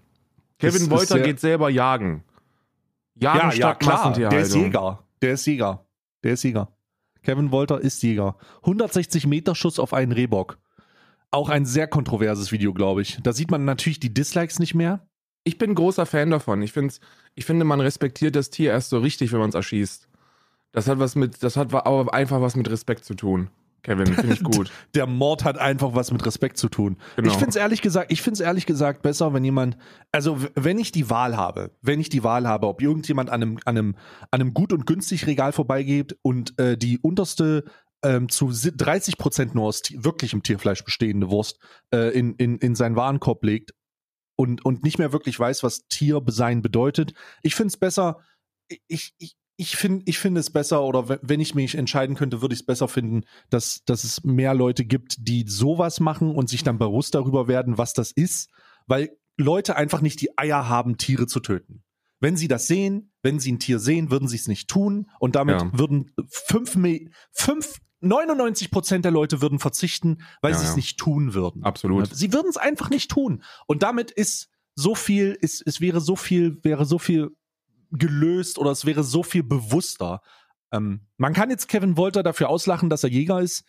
[0.57, 2.23] Kevin Wolter geht selber jagen.
[3.15, 3.95] Jagen Ja, ja, statt klar.
[3.97, 4.37] Massentierhaltung.
[4.39, 5.03] Der ist Jäger.
[5.21, 5.85] Der ist Jäger.
[6.23, 6.73] Der ist Jäger.
[7.23, 8.37] Kevin Wolter ist Jäger.
[8.61, 10.57] 160 Meter Schuss auf einen Rehbock.
[11.31, 13.19] Auch ein sehr kontroverses Video, glaube ich.
[13.21, 15.07] Da sieht man natürlich die Dislikes nicht mehr.
[15.43, 16.61] Ich bin großer Fan davon.
[16.61, 16.99] Ich, find's,
[17.35, 20.07] ich finde, man respektiert das Tier erst so richtig, wenn man es erschießt.
[20.71, 23.49] Das hat was mit, das hat aber einfach was mit Respekt zu tun.
[23.83, 24.71] Kevin, finde ich gut.
[24.95, 26.97] Der Mord hat einfach was mit Respekt zu tun.
[27.15, 27.27] Genau.
[27.29, 29.77] Ich finde es ehrlich gesagt, ich finde ehrlich gesagt besser, wenn jemand,
[30.11, 33.57] also wenn ich die Wahl habe, wenn ich die Wahl habe, ob irgendjemand an einem,
[33.65, 33.95] an einem,
[34.31, 37.63] an einem gut und günstig Regal vorbeigeht und äh, die unterste
[38.03, 41.59] ähm, zu si- 30 Prozent nur aus wirklichem Tierfleisch bestehende Wurst
[41.93, 43.73] äh, in, in, in seinen Warenkorb legt
[44.37, 47.13] und, und nicht mehr wirklich weiß, was Tiersein bedeutet.
[47.43, 48.19] Ich finde es besser,
[48.87, 52.41] ich, ich, ich finde ich finde es besser, oder we- wenn ich mich entscheiden könnte,
[52.41, 56.49] würde ich es besser finden, dass, dass es mehr Leute gibt, die sowas machen und
[56.49, 58.49] sich dann bewusst darüber werden, was das ist,
[58.87, 61.83] weil Leute einfach nicht die Eier haben, Tiere zu töten.
[62.21, 65.35] Wenn sie das sehen, wenn sie ein Tier sehen, würden sie es nicht tun und
[65.35, 65.69] damit Ja.
[65.77, 66.77] würden fünf,
[67.31, 70.75] fünf, 99 Prozent der Leute würden verzichten, weil Ja, sie es ja.
[70.77, 71.63] nicht tun würden.
[71.63, 72.09] Absolut.
[72.15, 73.43] Sie würden es einfach nicht tun.
[73.67, 77.31] Und damit ist so viel, ist, es wäre so viel, wäre so viel
[77.91, 80.21] gelöst oder es wäre so viel bewusster.
[80.71, 83.63] Ähm, man kann jetzt Kevin Wolter dafür auslachen, dass er Jäger ist.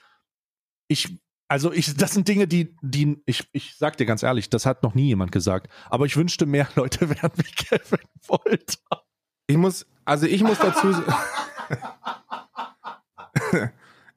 [0.89, 4.67] Ich, Also ich, das sind Dinge, die, die, ich, ich sag dir ganz ehrlich, das
[4.67, 5.69] hat noch nie jemand gesagt.
[5.89, 9.05] Aber ich wünschte, mehr Leute wären wie Kevin Wolter.
[9.47, 10.89] Ich muss, also ich muss dazu,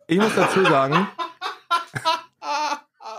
[0.07, 1.07] ich muss dazu sagen,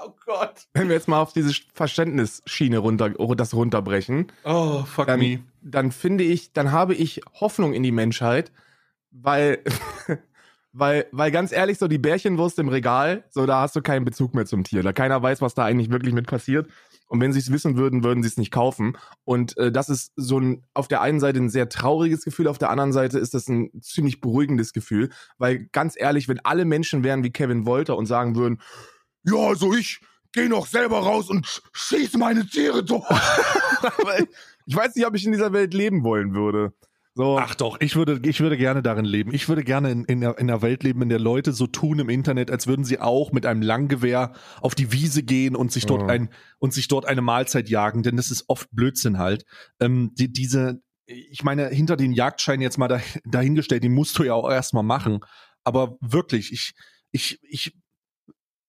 [0.04, 0.66] oh Gott.
[0.74, 5.40] wenn wir jetzt mal auf diese Verständnisschiene runter, das runterbrechen, Oh, fuck dann, me.
[5.62, 8.52] dann finde ich, dann habe ich Hoffnung in die Menschheit,
[9.10, 9.58] weil,
[10.72, 14.34] weil, weil ganz ehrlich, so die Bärchenwurst im Regal, so da hast du keinen Bezug
[14.34, 14.82] mehr zum Tier.
[14.82, 16.68] Da keiner weiß, was da eigentlich wirklich mit passiert.
[17.06, 18.96] Und wenn sie es wissen würden, würden sie es nicht kaufen.
[19.24, 22.58] Und äh, das ist so ein auf der einen Seite ein sehr trauriges Gefühl, auf
[22.58, 27.04] der anderen Seite ist das ein ziemlich beruhigendes Gefühl, weil ganz ehrlich, wenn alle Menschen
[27.04, 28.58] wären wie Kevin Wolter und sagen würden,
[29.24, 30.00] ja, also ich
[30.32, 33.04] gehe noch selber raus und schieß meine Tiere tot.
[34.66, 36.72] Ich weiß nicht, ob ich in dieser Welt leben wollen würde.
[37.16, 39.32] So, Ach doch, ich würde, ich würde gerne darin leben.
[39.32, 42.00] Ich würde gerne in, in, der, in der Welt leben, in der Leute so tun
[42.00, 44.32] im Internet, als würden sie auch mit einem Langgewehr
[44.62, 46.08] auf die Wiese gehen und sich dort Ja.
[46.08, 49.44] ein und sich dort eine Mahlzeit jagen, denn das ist oft Blödsinn halt.
[49.78, 54.24] Ähm, die, diese, ich meine, hinter den Jagdschein jetzt mal da, dahingestellt, den musst du
[54.24, 55.20] ja auch erstmal machen.
[55.62, 56.72] Aber wirklich, ich,
[57.12, 57.76] ich, ich,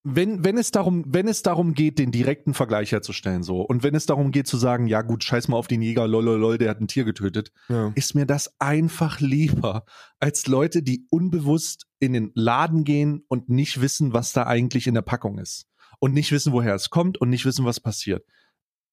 [0.08, 3.96] wenn, wenn es darum, wenn es darum geht, den direkten Vergleich herzustellen, so, und wenn
[3.96, 6.58] es darum geht zu sagen, ja gut, scheiß mal auf den Jäger, lol, lol, lol,
[6.60, 7.92] der hat ein Tier getötet, ja.
[7.96, 9.84] ist mir das einfach lieber
[10.20, 14.94] als Leute, die unbewusst in den Laden gehen und nicht wissen, was da eigentlich in
[14.94, 15.66] der Packung ist.
[16.00, 18.24] Und nicht wissen, woher es kommt und nicht wissen, was passiert.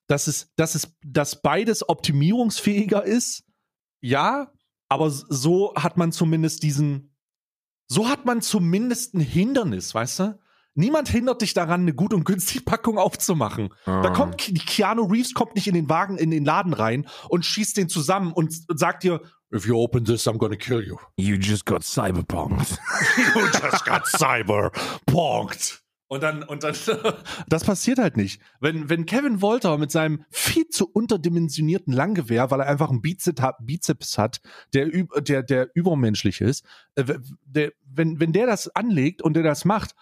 [0.06, 3.44] Dass es, dass es, dass beides optimierungsfähiger ist,
[4.00, 4.50] ja,
[4.88, 7.14] aber so hat man zumindest diesen,
[7.86, 10.41] so hat man zumindest ein Hindernis, weißt du?
[10.74, 13.68] Niemand hindert dich daran, eine gut und günstig Packung aufzumachen.
[13.84, 14.10] Da Ah.
[14.10, 17.76] kommt Ke- Keanu Reeves kommt nicht in den Wagen, in den Laden rein und schießt
[17.76, 19.20] den zusammen und sagt dir,
[19.54, 20.96] if you open this, I'm gonna kill you.
[21.16, 22.78] You just got cyberpunked.
[23.34, 25.80] You just got cyberpunked.
[26.08, 26.74] Und dann, und dann,
[27.48, 28.42] das passiert halt nicht.
[28.60, 34.18] Wenn, wenn Kevin Wolter mit seinem viel zu unterdimensionierten Langgewehr, weil er einfach einen Bizeps
[34.18, 34.40] hat,
[34.74, 34.88] der,
[35.22, 37.04] der, der übermenschlich ist, äh,
[37.46, 39.92] der, wenn, wenn der das anlegt und der das macht,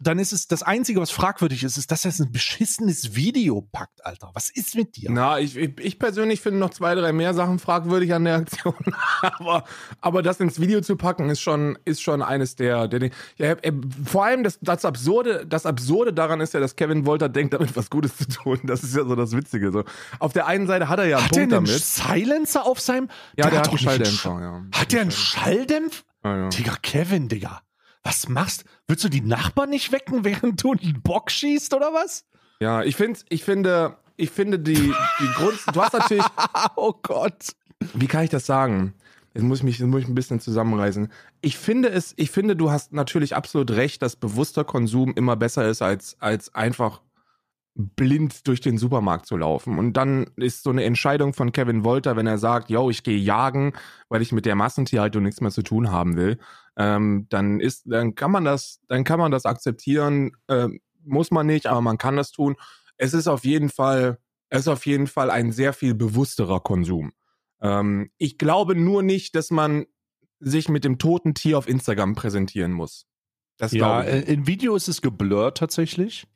[0.00, 4.04] dann ist es das Einzige, was fragwürdig ist, ist, dass er ein beschissenes Video packt,
[4.04, 4.30] Alter.
[4.32, 5.10] Was ist mit dir?
[5.10, 8.74] Na, ich, ich, ich persönlich finde noch zwei, drei mehr Sachen fragwürdig an der Aktion.
[9.20, 9.64] aber,
[10.00, 12.88] aber das ins Video zu packen, ist schon, ist schon eines der.
[12.88, 13.72] der ja, äh,
[14.04, 17.76] vor allem das, das, Absurde, das Absurde daran ist ja, dass Kevin Wolter denkt, damit
[17.76, 18.58] was Gutes zu tun.
[18.64, 19.70] Das ist ja so das Witzige.
[19.70, 19.84] So.
[20.18, 21.84] Auf der einen Seite hat er ja einen hat er Punkt einen damit.
[21.84, 23.08] Silencer auf seinem?
[23.36, 24.80] Ja, der hat doch einen Schalldämpfer, ja.
[24.80, 26.04] Hat der einen Schalldämpfer?
[26.24, 26.48] Ja, ja.
[26.48, 27.60] Digga, Kevin, Digga.
[28.02, 28.64] Was machst?
[28.86, 32.24] Willst du die Nachbarn nicht wecken, während du einen Bock schießt oder was?
[32.60, 36.24] ja, ich finde, ich finde, ich finde die, die Grund, du hast natürlich,
[36.76, 37.56] oh Gott.
[37.94, 38.94] wie kann ich das sagen?
[39.32, 41.08] Jetzt muss ich mich, jetzt muss ich ein bisschen zusammenreißen.
[41.40, 45.68] Ich finde es, ich finde, du hast natürlich absolut recht, dass bewusster Konsum immer besser
[45.68, 47.00] ist, als, als einfach
[47.76, 49.78] blind durch den Supermarkt zu laufen.
[49.78, 53.16] Und dann ist so eine Entscheidung von Kevin Wolter, wenn er sagt, yo, ich gehe
[53.16, 53.72] jagen,
[54.08, 56.38] weil ich mit der Massentierhaltung nichts mehr zu tun haben will,
[56.76, 61.46] ähm, dann ist, dann kann man das, dann kann man das akzeptieren, ähm, muss man
[61.46, 62.56] nicht, aber man kann das tun.
[62.96, 67.12] Es ist auf jeden Fall, es ist auf jeden Fall ein sehr viel bewussterer Konsum.
[67.60, 69.86] Ähm, ich glaube nur nicht, dass man
[70.38, 73.06] sich mit dem toten Tier auf Instagram präsentieren muss.
[73.58, 76.26] Das Ja, äh, im Video ist es geblurrt tatsächlich.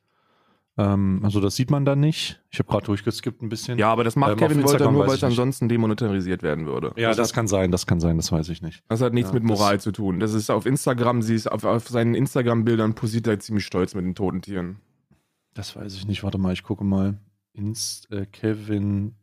[0.76, 2.42] Ähm, also das sieht man dann nicht.
[2.50, 3.78] Ich habe gerade durchgeskippt ein bisschen.
[3.78, 6.92] Ja, aber das macht ähm, Kevin Wolter nur, weil es ansonsten demonetarisiert werden würde.
[6.96, 8.82] ja, das, das, hat, kann sein, das kann sein, das weiß ich nicht.
[8.88, 10.18] das hat nichts ja, mit Moral zu tun.
[10.18, 14.04] Das ist auf Instagram, sie ist auf, auf seinen Instagram-Bildern posiert er ziemlich stolz mit
[14.04, 14.80] den toten Tieren.
[15.54, 16.24] Das weiß ich nicht.
[16.24, 17.18] Warte mal, ich gucke mal.
[17.52, 19.14] Inst äh, Kevin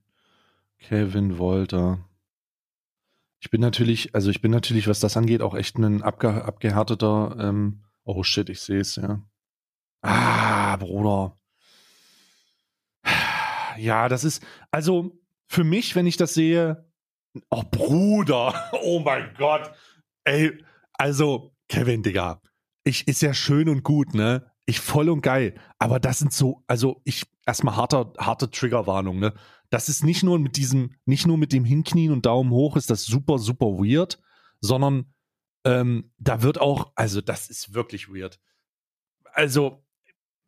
[0.81, 1.99] Kevin Wolter.
[3.39, 7.35] Ich bin natürlich, also ich bin natürlich, was das angeht, auch echt ein abge abgehärteter.
[7.39, 9.21] Ähm, oh shit, ich sehe es ja.
[10.01, 11.37] Ah, Bruder.
[13.81, 16.85] Ja, das ist also für mich, wenn ich das sehe.
[17.49, 19.71] Oh Bruder, oh mein Gott,
[20.23, 20.63] ey,
[20.93, 22.41] also Kevin, Digga,
[22.83, 24.51] ich ist ja schön und gut, ne?
[24.65, 25.55] Ich voll und geil.
[25.79, 29.33] Aber das sind so, also ich erstmal harter, harte Triggerwarnung, ne?
[29.69, 32.89] Das ist nicht nur mit diesem, nicht nur mit dem Hinknien und Daumen hoch ist
[32.89, 34.19] das super, super weird,
[34.59, 35.13] sondern
[35.65, 38.39] ähm, da wird auch, also das ist wirklich weird.
[39.33, 39.83] Also,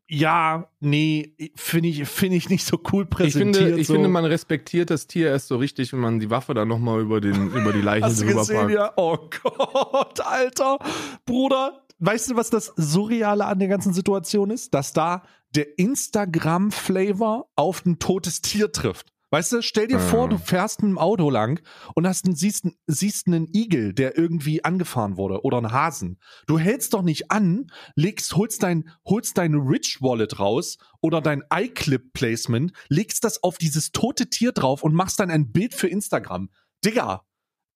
[0.07, 3.55] ja, nee, finde ich, finde ich nicht so cool Ich präsentiert.
[3.65, 3.93] finde, ich so.
[3.93, 7.21] finde, man respektiert das Tier erst so richtig, wenn man die Waffe dann nochmal über,
[7.21, 8.71] den, über die Leiche Hast drüber gesehen, packt.
[8.73, 8.93] ja?
[8.97, 10.77] Oh Gott, Alter.
[11.25, 14.73] Bruder, weißt du, was das Surreale an der ganzen Situation ist?
[14.73, 15.23] Dass da
[15.55, 19.12] der Instagram-Flavor auf ein totes Tier trifft.
[19.33, 21.59] Weißt du, stell dir vor, du fährst mit dem Auto lang
[21.95, 26.19] und hast, einen- siehst, siehst einen Igel, der irgendwie angefahren wurde oder einen Hasen.
[26.45, 27.65] Du hältst doch nicht an,
[27.95, 33.57] legst, holst dein, holst dein Rich Wallet raus oder dein iClip Placement, legst das auf
[33.57, 36.51] dieses tote Tier drauf und machst dann ein Bild für Instagram.
[36.85, 37.23] Digga!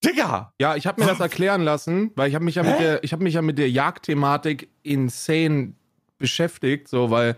[0.05, 0.53] Digga!
[0.61, 3.13] Ja, ich habe mir das erklären lassen, weil ich habe mich ja mit der, ich
[3.13, 5.73] habe mich ja mit der Jagdthematik insane
[6.19, 7.35] beschäftigt, so weil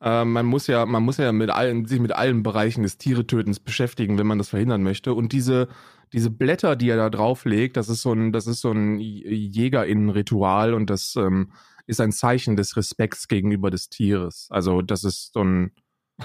[0.00, 3.60] äh, man muss ja, man muss ja mit allen, sich mit allen Bereichen des Tieretötens
[3.60, 5.14] beschäftigen, wenn man das verhindern möchte.
[5.14, 5.68] Und diese,
[6.12, 10.74] diese Blätter, die er da drauflegt, das ist so ein, das ist so ein Jägerinnenritual
[10.74, 11.52] und das ähm,
[11.86, 14.48] ist ein Zeichen des Respekts gegenüber des Tieres.
[14.50, 15.72] Also das ist so ein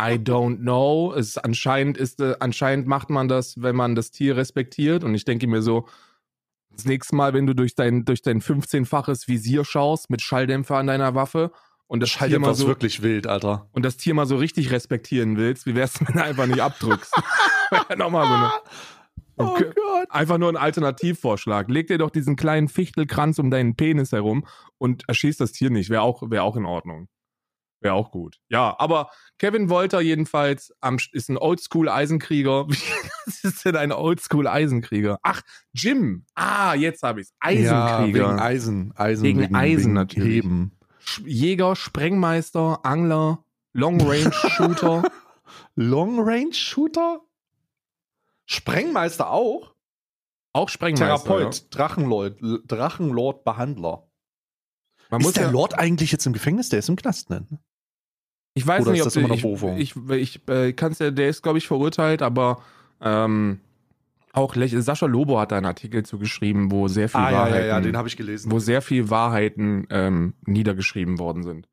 [0.00, 1.12] I don't know.
[1.16, 5.04] Es anscheinend ist äh, anscheinend macht man das, wenn man das Tier respektiert.
[5.04, 5.86] Und ich denke mir so,
[6.70, 10.86] das nächste Mal, wenn du durch dein durch dein 15-faches Visier schaust mit Schalldämpfer an
[10.86, 11.52] deiner Waffe
[11.90, 13.68] und das Tier mal so wirklich wild, Alter.
[13.72, 17.12] und das Tier mal so richtig respektieren willst, wie wär's, wenn du einfach nicht abdrückst?
[17.96, 18.50] Nochmal so eine,
[19.36, 19.72] Oh Okay.
[19.74, 20.06] Gott.
[20.10, 21.68] Einfach nur ein Alternativvorschlag.
[21.70, 24.46] Leg dir doch diesen kleinen Fichtelkranz um deinen Penis herum
[24.78, 25.88] und erschießt das Tier nicht.
[25.90, 27.08] Wäre auch, wär auch in Ordnung.
[27.80, 28.36] Wäre auch gut.
[28.50, 32.66] Ja, aber Kevin Wolter jedenfalls am, ist ein Oldschool-Eisenkrieger.
[33.26, 35.18] Was ist denn ein Oldschool-Eisenkrieger?
[35.22, 35.40] Ach,
[35.72, 36.24] Jim.
[36.34, 37.32] Ah, jetzt habe ich's.
[37.42, 38.28] Ja, Eisenkrieger.
[38.28, 38.92] wegen Eisen.
[38.96, 40.28] Eisen Wegen Eisen natürlich.
[40.44, 40.72] Heben.
[41.18, 45.02] Jäger, Sprengmeister, Angler, Long-Range-Shooter.
[45.74, 47.20] Long-Range-Shooter?
[48.46, 49.74] Sprengmeister auch?
[50.52, 51.06] auch Sprengmeister.
[51.24, 51.66] Therapeut, Ja.
[51.70, 54.08] Drachenlord, Drachenlord-Behandler.
[55.10, 56.68] Man ist muss der ja, Lord eigentlich jetzt im Gefängnis?
[56.68, 57.46] Der ist im Knast, ne?
[58.54, 59.76] Ich weiß Oder nicht, ist ob das immer noch ich, Berufung?
[59.76, 62.62] ich, ich, äh, kann's ja, der ist, glaube ich, verurteilt, aber
[63.00, 63.60] ähm,
[64.32, 68.50] auch Sascha Lobo hat da einen Artikel zugeschrieben, wo sehr viel Wahrheiten, habe ich gelesen.
[68.50, 71.68] wo sehr viel Wahrheiten ähm, niedergeschrieben worden sind,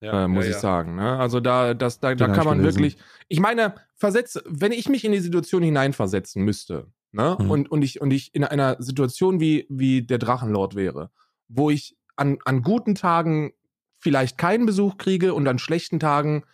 [0.00, 0.60] Ja, äh, muss ja, ich ja.
[0.60, 0.96] sagen.
[0.96, 1.18] Ne?
[1.18, 2.78] Also da, das, da, da Den kann man gelesen.
[2.78, 2.98] wirklich.
[3.28, 7.50] Ich meine, versetz, wenn ich mich in die Situation hineinversetzen müsste, ne, Mhm.
[7.50, 11.10] und, und ich, und ich in einer Situation wie, wie der Drachenlord wäre,
[11.48, 13.52] wo ich an, an guten Tagen
[13.98, 16.44] vielleicht keinen Besuch kriege und an schlechten Tagen,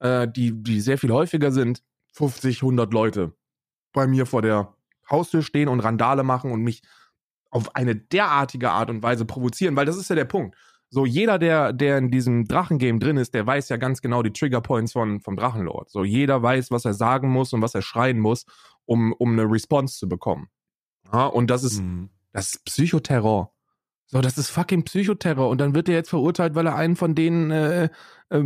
[0.00, 3.32] äh, die, die sehr viel häufiger sind, 50, 100 Leute
[3.92, 4.73] bei mir vor der
[5.10, 6.82] Haustür stehen und Randale machen und mich
[7.50, 10.56] auf eine derartige Art und Weise provozieren, weil das ist ja der Punkt.
[10.90, 14.32] So, jeder, der, der in diesem Drachengame drin ist, der weiß ja ganz genau die
[14.32, 15.90] Triggerpoints von, vom Drachenlord.
[15.90, 18.44] So, jeder weiß, was er sagen muss und was er schreien muss,
[18.84, 20.48] um, um eine Response zu bekommen.
[21.12, 22.10] Ja, und das ist, Mhm.
[22.32, 23.52] das ist Psychoterror.
[24.06, 25.48] So, das ist fucking Psychoterror.
[25.48, 27.88] Und dann wird er jetzt verurteilt, weil er einen von denen, äh,
[28.28, 28.42] äh,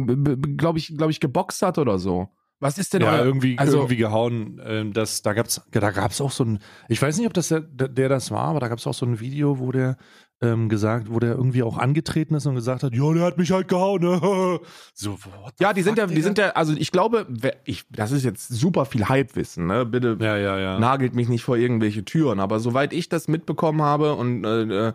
[0.57, 2.29] glaube ich, glaube ich, geboxt hat oder so.
[2.61, 4.61] Was ist denn Ja, euer- irgendwie, also- irgendwie gehauen.
[4.64, 7.61] Ähm, das, da gab's, da gab's auch so ein, ich weiß nicht, ob das der,
[7.61, 9.97] der das war, aber da gab's auch so ein Video, wo der
[10.40, 13.51] ähm, gesagt, wo der irgendwie auch angetreten ist und gesagt hat, ja, der hat mich
[13.51, 14.01] halt gehauen.
[14.03, 14.61] Ne?
[14.94, 15.18] So,
[15.59, 17.27] Ja, die sind ja, die sind ja, also ich glaube,
[17.64, 19.85] ich, das ist jetzt super viel Halbwissen, ne?
[19.85, 20.79] Bitte Ja, ja, ja.
[20.79, 24.92] nagelt mich nicht vor irgendwelche Türen, aber soweit ich das mitbekommen habe und äh,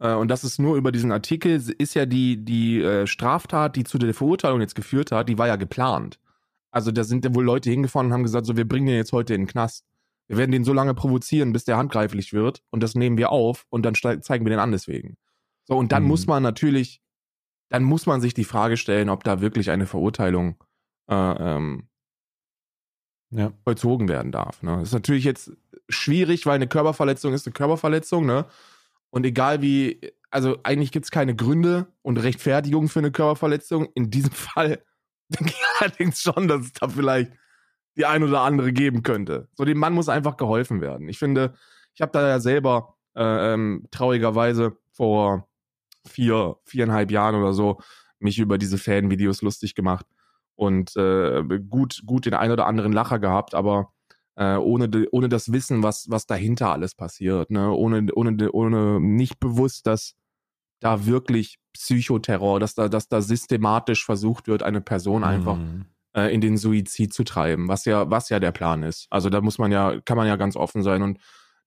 [0.00, 3.82] äh, und das ist nur über diesen Artikel, ist ja die die äh, Straftat, die
[3.84, 6.18] zu der Verurteilung jetzt geführt hat, die war ja geplant.
[6.74, 9.12] Also da sind ja wohl Leute hingefahren und haben gesagt, so wir bringen den jetzt
[9.12, 9.84] heute in den Knast.
[10.26, 13.64] Wir werden den so lange provozieren, bis der handgreiflich wird und das nehmen wir auf
[13.70, 15.16] und dann zeigen wir den an deswegen.
[15.64, 16.08] So und dann Mhm.
[16.08, 17.00] muss man natürlich,
[17.68, 20.56] dann muss man sich die Frage stellen, ob da wirklich eine Verurteilung
[21.08, 21.88] äh, ähm,
[23.30, 23.52] ja.
[23.62, 24.62] vollzogen werden darf.
[24.62, 24.78] Ne?
[24.78, 25.52] Das ist natürlich jetzt
[25.88, 28.46] schwierig, weil eine Körperverletzung ist eine Körperverletzung, ne?
[29.10, 33.86] Und egal wie, also eigentlich gibt es keine Gründe und Rechtfertigung für eine Körperverletzung.
[33.94, 34.82] In diesem Fall
[35.38, 37.32] denke ich allerdings schon, dass es da vielleicht
[37.96, 39.48] die ein oder andere geben könnte.
[39.54, 41.08] So, dem Mann muss einfach geholfen werden.
[41.08, 41.54] Ich finde,
[41.94, 45.48] ich habe da ja selber äh, ähm, traurigerweise vor
[46.06, 47.80] vier, viereinhalb Jahren oder so
[48.18, 50.06] mich über diese Fan-Videos lustig gemacht
[50.56, 53.92] und äh, gut, gut den ein oder anderen Lacher gehabt, aber
[54.36, 57.70] äh, ohne, de, ohne das Wissen, was, was dahinter alles passiert, ne?
[57.70, 60.14] ohne, ohne, ohne nicht bewusst, dass
[60.84, 65.86] da wirklich Psychoterror, dass da, dass da systematisch versucht wird, eine Person einfach Mhm.
[66.14, 69.06] äh, in den Suizid zu treiben, was ja, was ja der Plan ist.
[69.10, 71.18] Also da muss man ja, kann man ja ganz offen sein und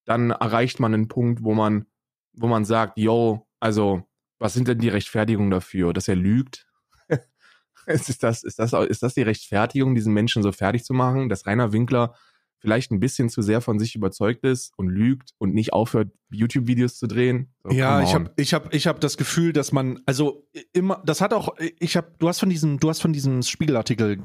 [0.06, 1.88] dann erreicht man einen Punkt, wo man,
[2.34, 4.04] wo man sagt, yo, also
[4.40, 6.68] was sind denn die Rechtfertigungen dafür, dass er lügt?
[7.88, 11.46] ist das, ist das, ist das die Rechtfertigung, diesen Menschen so fertig zu machen, dass
[11.48, 12.14] Rainer Winkler
[12.60, 16.98] vielleicht ein bisschen zu sehr von sich überzeugt ist und lügt und nicht aufhört, YouTube-Videos
[16.98, 17.54] zu drehen?
[17.64, 21.22] So, Ja, ich habe ich hab, ich hab das Gefühl, dass man, also immer, das
[21.22, 24.20] hat auch, ich habe, du hast von diesem, du hast von diesem Spiegelartikel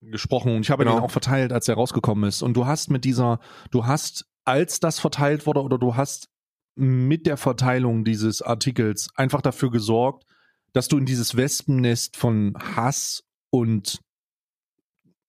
[0.00, 0.96] gesprochen und ich habe Genau.
[0.96, 2.42] den auch verteilt, als er rausgekommen ist.
[2.42, 6.28] Und du hast mit dieser, du hast, als das verteilt wurde, oder du hast
[6.74, 10.24] mit der Verteilung dieses Artikels einfach dafür gesorgt,
[10.72, 14.00] dass du in dieses Wespennest von Hass und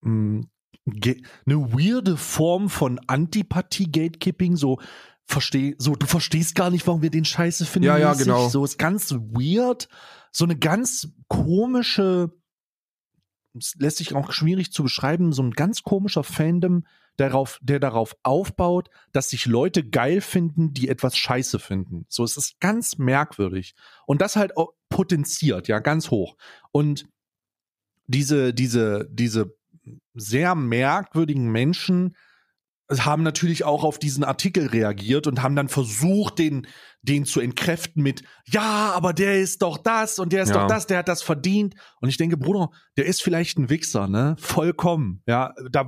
[0.02, 0.44] mh,
[0.92, 4.80] ge- eine weirde Form von Antipathie-Gatekeeping, so
[5.26, 7.88] versteh, so du verstehst gar nicht, warum wir den Scheiße finden.
[7.88, 8.26] Ja, ja, mäßig.
[8.26, 8.50] genau.
[8.50, 9.88] So ist ganz weird,
[10.32, 12.32] so eine ganz komische,
[13.78, 16.84] lässt sich auch schwierig zu beschreiben, so ein ganz komischer Fandom,
[17.18, 22.06] darauf, der darauf aufbaut, dass sich Leute geil finden, die etwas Scheiße finden.
[22.08, 23.76] So, es ist ganz merkwürdig
[24.06, 24.54] und das halt
[24.88, 26.38] potenziert, ja, ganz hoch.
[26.72, 27.08] Und
[28.08, 29.54] diese, diese, diese
[30.14, 32.16] sehr merkwürdigen Menschen
[32.92, 36.66] haben natürlich auch auf diesen Artikel reagiert und haben dann versucht, den,
[37.04, 40.62] den zu entkräften mit, ja, aber der ist doch das und der ist Ja.
[40.62, 41.76] doch das, der hat das verdient.
[42.02, 44.36] Und ich denke, Bruder, der ist vielleicht ein Wichser, ne?
[44.40, 45.22] Vollkommen.
[45.28, 45.86] Ja, da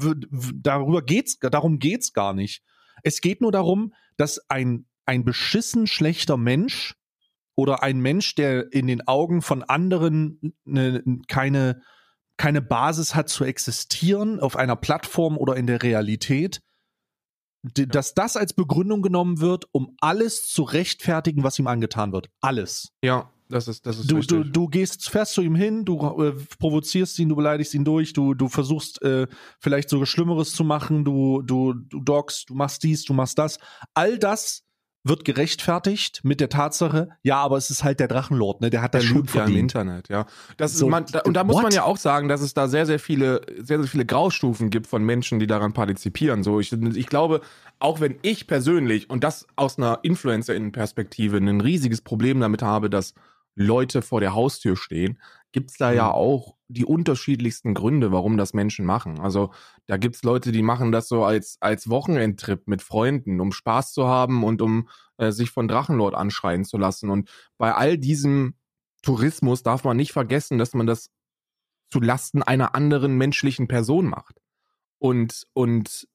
[0.53, 2.63] darüber geht's, darum geht's gar nicht.
[3.01, 6.93] Es geht nur darum, dass ein, ein beschissen schlechter Mensch
[7.55, 11.81] oder ein Mensch, der in den Augen von anderen ne, keine,
[12.37, 16.61] keine Basis hat zu existieren auf einer Plattform oder in der Realität,
[17.63, 22.29] dass das als Begründung genommen wird, um alles zu rechtfertigen, was ihm angetan wird.
[22.41, 22.89] Alles.
[23.03, 24.37] Ja, das ist, das ist Du, richtig.
[24.37, 28.13] du, du gehst, fährst zu ihm hin, du äh, provozierst ihn, du beleidigst ihn durch,
[28.13, 29.27] du, du versuchst äh,
[29.59, 33.59] vielleicht sogar Schlimmeres zu machen, du, du, du doggst, du machst dies, du machst das.
[33.93, 34.63] All das
[35.03, 38.69] wird gerechtfertigt mit der Tatsache, ja, aber es ist halt der Drachenlord, ne?
[38.69, 39.71] Der hat das der schon lügt ja im verdient.
[39.71, 40.27] Internet, ja.
[40.57, 41.63] Das So, ist, man, da, und da muss what?
[41.63, 44.87] man ja auch sagen, dass es da sehr, sehr viele, sehr, sehr viele Graustufen gibt
[44.87, 46.43] von Menschen, die daran partizipieren.
[46.43, 47.41] So, ich, ich glaube,
[47.79, 53.15] auch wenn ich persönlich und das aus einer Influencer-Perspektive ein riesiges Problem damit habe, dass
[53.55, 55.17] Leute vor der Haustür stehen,
[55.51, 56.13] gibt's da ja Mhm.
[56.13, 59.19] auch die unterschiedlichsten Gründe, warum das Menschen machen.
[59.19, 59.51] Also
[59.87, 64.07] da gibt's Leute, die machen das so als, als Wochenendtrip mit Freunden, um Spaß zu
[64.07, 64.87] haben und um
[65.17, 67.09] äh, sich von Drachenlord anschreien zu lassen.
[67.09, 68.55] Und bei all diesem
[69.01, 71.09] Tourismus darf man nicht vergessen, dass man das
[71.89, 74.39] zu Lasten einer anderen menschlichen Person macht.
[74.97, 76.07] Und, und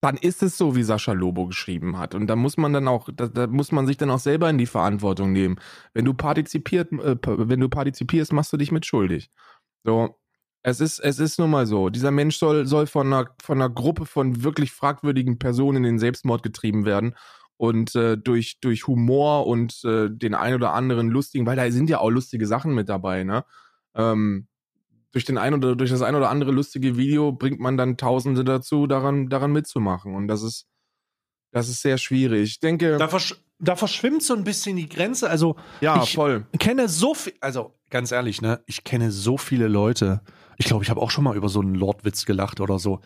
[0.00, 2.14] dann ist es so, wie Sascha Lobo geschrieben hat.
[2.14, 4.58] Und da muss man dann auch, da, da muss man sich dann auch selber in
[4.58, 5.56] die Verantwortung nehmen.
[5.92, 9.30] Wenn du partizipiert, äh, wenn du partizipierst, machst du dich mitschuldig.
[9.84, 10.18] So,
[10.62, 11.90] es ist, es ist nun mal so.
[11.90, 15.98] Dieser Mensch soll, soll von einer, von einer Gruppe von wirklich fragwürdigen Personen in den
[15.98, 17.14] Selbstmord getrieben werden.
[17.56, 21.90] Und äh, durch, durch Humor und äh, den ein oder anderen lustigen, weil da sind
[21.90, 23.44] ja auch lustige Sachen mit dabei, ne?
[23.94, 24.48] Ähm,
[25.12, 28.44] durch den ein oder durch das ein oder andere lustige Video bringt man dann Tausende
[28.44, 30.14] dazu, daran, daran mitzumachen.
[30.14, 30.66] Und das ist,
[31.52, 32.42] das ist sehr schwierig.
[32.50, 35.28] Ich denke, Da, versch da verschwimmt so ein bisschen die Grenze.
[35.28, 36.46] Also, ja, ich- voll.
[36.58, 40.20] kenne so viel, also ganz ehrlich, ne, ich kenne so viele Leute.
[40.56, 43.00] Ich glaube, ich habe auch schon mal über so einen Lordwitz gelacht oder so.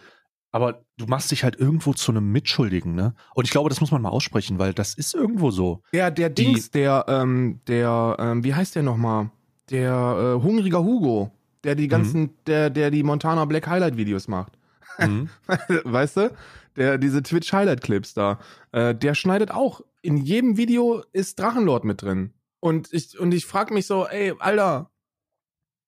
[0.52, 3.14] Aber du machst dich halt irgendwo zu einem Mitschuldigen, ne?
[3.34, 5.82] Und ich glaube, das muss man mal aussprechen, weil das ist irgendwo so.
[5.92, 9.30] Der, der Die- Dings, der, ähm, der, ähm, wie heißt der nochmal?
[9.70, 11.32] Der äh, hungriger Hugo,
[11.64, 14.58] der die ganzen, der, der die Montana Black Highlight Videos macht.
[14.98, 15.28] Mhm.
[15.84, 16.36] weißt du?
[16.76, 18.38] Der, diese Twitch Highlight Clips da.
[18.72, 19.80] Äh, der schneidet auch.
[20.02, 22.32] In jedem Video ist Drachenlord mit drin.
[22.60, 24.90] Und ich, und ich frag mich so, ey, Alter,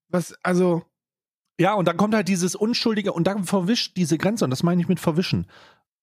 [0.09, 0.83] was, also,
[1.59, 4.45] Ja, und dann kommt halt dieses Unschuldige und dann verwischt diese Grenze.
[4.45, 5.47] Und das meine ich mit verwischen.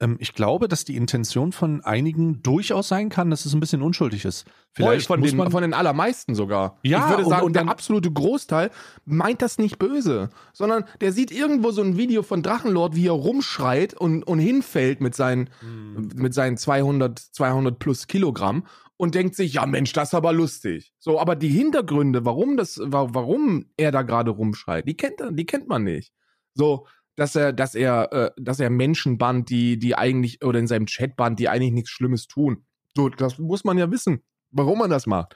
[0.03, 3.81] Ähm, ich glaube, dass die Intention von einigen durchaus sein kann, dass es ein bisschen
[3.81, 4.45] unschuldig ist.
[4.73, 5.51] Vielleicht von, muss den, man.
[5.51, 6.77] von den allermeisten sogar.
[6.83, 8.69] Ja, ich würde und- sagen, und der dann- absolute Großteil
[9.05, 13.11] meint das nicht böse, sondern der sieht irgendwo so ein Video von Drachenlord, wie er
[13.13, 16.09] rumschreit und, und hinfällt mit seinen, Hm.
[16.15, 18.65] mit seinen 200, 200 plus Kilogramm
[18.97, 20.93] und denkt sich, ja Mensch, das ist aber lustig.
[20.99, 25.45] So, aber die Hintergründe, warum das, wa- warum er da gerade rumschreit, die kennt die
[25.45, 26.11] kennt man nicht.
[26.55, 30.67] So, dass er, dass er, äh, dass er Menschen bannt, die, die eigentlich, oder in
[30.67, 32.65] seinem Chat bannt, die eigentlich nichts Schlimmes tun.
[32.95, 35.35] So, das muss man ja wissen, warum man das macht.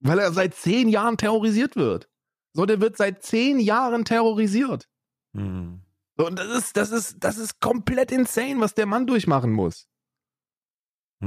[0.00, 2.08] Weil er seit zehn Jahren terrorisiert wird.
[2.54, 4.88] So, der wird seit zehn Jahren terrorisiert.
[5.34, 5.80] Hm.
[6.16, 9.86] So, und das ist, das ist, das ist komplett insane, was der Mann durchmachen muss.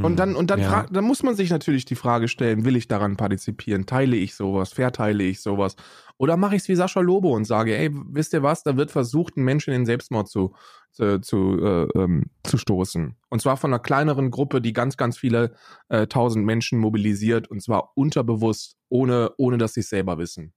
[0.03, 0.85] Und dann, und dann, ja.
[0.91, 3.85] dann muss man sich natürlich die Frage stellen, will ich daran partizipieren?
[3.85, 4.73] Teile ich sowas?
[4.73, 5.77] Verteile ich sowas?
[6.17, 8.91] Oder mache ich es wie Sascha Lobo und sage, ey, wisst ihr was, da wird
[8.91, 10.53] versucht, einen Menschen in den Selbstmord zu,
[10.91, 13.15] zu, zu, äh, ähm, zu stoßen.
[13.29, 15.55] Und zwar von einer kleineren Gruppe, die ganz, ganz viele
[15.87, 20.53] äh, tausend Menschen mobilisiert und zwar unterbewusst, ohne, ohne dass sie es selber wissen.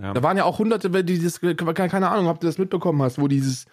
[0.00, 0.12] ja.
[0.12, 3.26] Da waren ja auch hunderte, die keine keine Ahnung, ob du das mitbekommen hast, wo
[3.26, 3.64] dieses,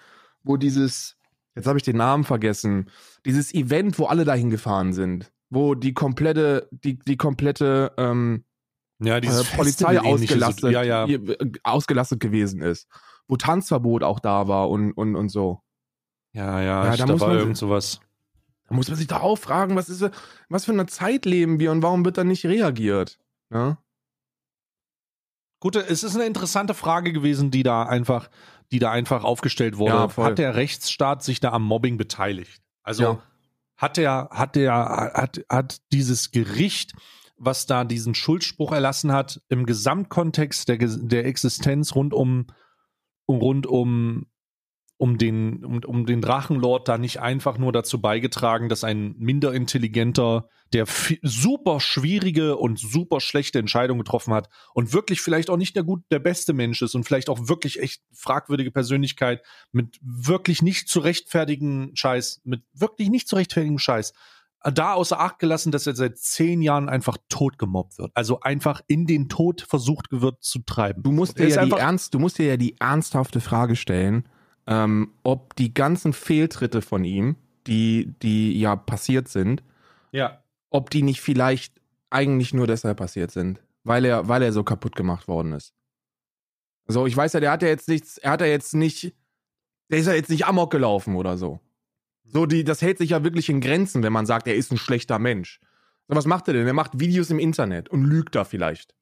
[0.43, 1.18] wo dieses,
[1.60, 2.89] jetzt habe ich den Namen vergessen,
[3.26, 8.45] dieses Event, wo alle dahin gefahren sind, wo die komplette, die, die komplette ähm,
[8.99, 11.05] ja, äh, Polizei ausgelastet, So, ja, ja.
[11.07, 12.88] äh, ausgelastet gewesen ist,
[13.28, 15.62] wo Tanzverbot auch da war und, und, und so.
[16.34, 17.99] Ja, ja, Ja, da da muss war man- irgend sowas.
[18.68, 20.07] Da muss man sich doch auch fragen, was ist,
[20.47, 23.18] was für eine Zeit leben wir und warum wird da nicht reagiert?
[23.51, 23.80] Ja?
[25.60, 28.30] Gut, es ist eine interessante Frage gewesen, die da einfach
[28.72, 32.61] die da einfach aufgestellt wurde, Ja, hat der Rechtsstaat sich da am Mobbing beteiligt.
[32.84, 33.24] Also Ja.
[33.78, 34.74] hat der, hat der,
[35.13, 36.93] hat, hat dieses Gericht,
[37.38, 42.47] was da diesen Schuldspruch erlassen hat, im Gesamtkontext der, der Existenz rund um,
[43.28, 44.28] rund um,
[44.99, 49.53] um den, um, um den Drachenlord da nicht einfach nur dazu beigetragen, dass ein minder
[49.53, 50.85] intelligenter, der
[51.21, 56.03] super schwierige und super schlechte Entscheidungen getroffen hat und wirklich vielleicht auch nicht der gut,
[56.11, 59.41] der beste Mensch ist und vielleicht auch wirklich echt fragwürdige Persönlichkeit
[59.71, 64.11] mit wirklich nicht zu rechtfertigen Scheiß, mit wirklich nicht zu rechtfertigen Scheiß,
[64.65, 68.11] da außer Acht gelassen, dass er seit zehn Jahren einfach tot gemobbt wird.
[68.15, 71.03] Also einfach in den Tod versucht wird zu treiben.
[71.03, 74.27] Du musst dir ja die ernst, du musst dir ja die ernsthafte Frage stellen,
[74.70, 79.63] ähm, ob die ganzen Fehltritte von ihm, die, die ja passiert sind,
[80.11, 80.43] Ja.
[80.70, 81.74] ob die nicht vielleicht
[82.11, 85.74] eigentlich nur deshalb passiert sind, weil er, weil er so kaputt gemacht worden ist.
[86.88, 89.15] So, ich weiß ja, der hat ja jetzt nichts, er hat ja jetzt nicht,
[89.89, 91.59] der ist ja jetzt nicht Amok gelaufen oder so.
[92.26, 94.78] So, die, das hält sich ja wirklich in Grenzen, wenn man sagt, er ist ein
[94.78, 95.59] schlechter Mensch.
[96.07, 96.67] So, was macht er denn?
[96.67, 98.93] Er macht Videos im Internet und lügt da vielleicht.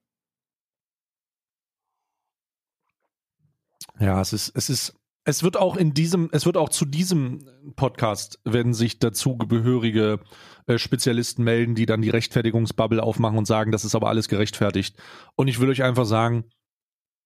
[4.00, 4.94] Ja, es ist, es ist,
[5.28, 7.40] es wird auch in diesem, es wird auch zu diesem
[7.76, 10.22] Podcast, werden sich dazu gehörige
[10.68, 14.96] äh, Spezialisten melden, die dann die Rechtfertigungsbubble aufmachen und sagen, das ist aber alles gerechtfertigt.
[15.36, 16.46] Und ich will euch einfach sagen,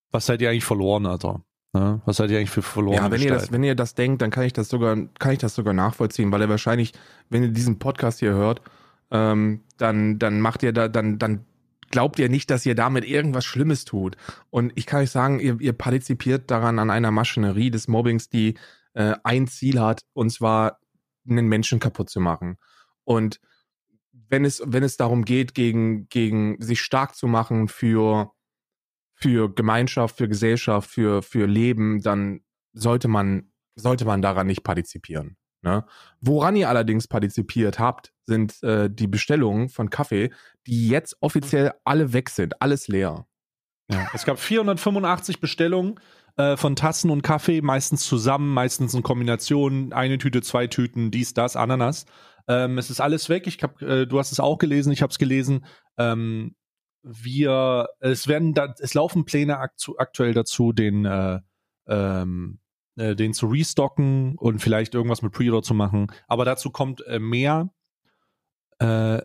[0.10, 1.43] was seid ihr eigentlich verloren, Alter?
[1.74, 2.02] Ne?
[2.06, 2.95] Was seid ihr eigentlich für verloren?
[2.95, 5.39] Ja, wenn ihr, das, wenn ihr das denkt, dann kann ich das sogar, kann ich
[5.39, 6.93] das sogar nachvollziehen, weil er wahrscheinlich,
[7.30, 8.64] wenn ihr diesen Podcast hier hört,
[9.12, 11.45] ähm, dann, dann macht ihr da, dann, dann
[11.92, 14.18] glaubt ihr nicht, dass ihr damit irgendwas Schlimmes tut.
[14.50, 18.56] Und ich kann euch sagen, ihr, ihr partizipiert daran an einer Maschinerie des Mobbings, die
[18.94, 20.80] äh, ein Ziel hat, und zwar
[21.30, 22.58] einen Menschen kaputt zu machen.
[23.04, 23.39] Und
[24.12, 28.32] wenn es, wenn es darum geht, gegen, gegen sich stark zu machen für,
[29.14, 32.42] für Gemeinschaft, für Gesellschaft, für, für Leben, dann
[32.74, 35.38] sollte man, sollte man daran nicht partizipieren.
[35.62, 35.86] Ne?
[36.22, 40.32] Woran ihr allerdings partizipiert habt, sind äh, die Bestellungen von Kaffee,
[40.67, 43.26] die jetzt offiziell alle weg sind, alles leer.
[43.89, 44.07] Ja.
[44.13, 45.99] Es gab 485 Bestellungen
[46.38, 51.34] äh, von Tassen und Kaffee, meistens zusammen, meistens in Kombination, eine Tüte, zwei Tüten, dies,
[51.34, 52.05] das, Ananas.
[52.47, 53.47] Ähm, es ist alles weg.
[53.47, 55.65] Ich hab, äh, du hast es auch gelesen, ich habe es gelesen.
[55.97, 56.55] Ähm,
[57.03, 61.39] wir, es werden, da, es laufen Pläne aktu aktuell dazu, den, äh,
[61.88, 62.59] ähm,
[62.95, 66.07] äh, den zu restocken und vielleicht irgendwas mit Pre-Order zu machen.
[66.28, 67.72] Aber dazu kommt äh, mehr.
[68.82, 69.22] Äh,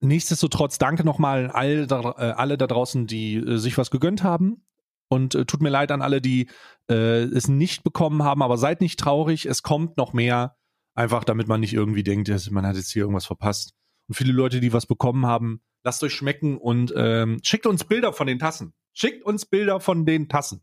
[0.00, 4.64] nichtsdestotrotz danke nochmal all äh, alle da draußen, die äh, sich was gegönnt haben.
[5.08, 6.48] Und äh, tut mir leid an alle, die
[6.90, 10.56] äh, es nicht bekommen haben, aber seid nicht traurig, es kommt noch mehr.
[10.94, 13.74] Einfach damit man nicht irgendwie denkt, man hat jetzt hier irgendwas verpasst.
[14.08, 18.12] Und viele Leute, die was bekommen haben, lasst euch schmecken und ähm, schickt uns Bilder
[18.12, 18.72] von den Tassen.
[18.92, 20.62] Schickt uns Bilder von den Tassen.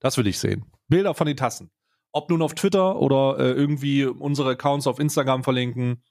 [0.00, 0.66] Das will ich sehen.
[0.88, 1.70] Bilder von den Tassen.
[2.12, 6.02] Ob nun auf Twitter oder äh, irgendwie unsere Accounts auf Instagram verlinken.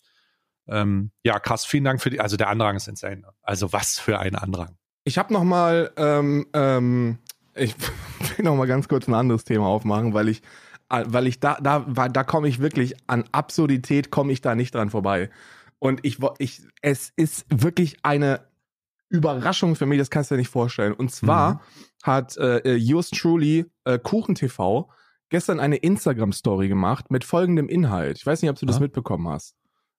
[0.71, 2.19] Ähm, ja, krass, vielen Dank für die.
[2.19, 3.23] Also der Andrang ist insane.
[3.41, 4.77] Also was für ein Andrang.
[5.03, 7.17] Ich habe noch mal, ähm, ähm,
[7.55, 7.75] ich
[8.37, 10.41] will noch mal ganz kurz ein anderes Thema aufmachen, weil ich,
[10.89, 14.55] äh, weil ich da, da, weil da komme ich wirklich an Absurdität komme ich da
[14.55, 15.29] nicht dran vorbei.
[15.79, 18.41] Und ich, ich, es ist wirklich eine
[19.09, 20.93] Überraschung für mich, das kannst du dir nicht vorstellen.
[20.93, 21.59] Und zwar Mhm.
[22.03, 24.89] hat äh, Yours Truly äh, Kuchen TV
[25.29, 28.17] gestern eine Instagram-Story gemacht mit folgendem Inhalt.
[28.17, 28.81] Ich weiß nicht, ob du das Ah.
[28.81, 29.55] mitbekommen hast.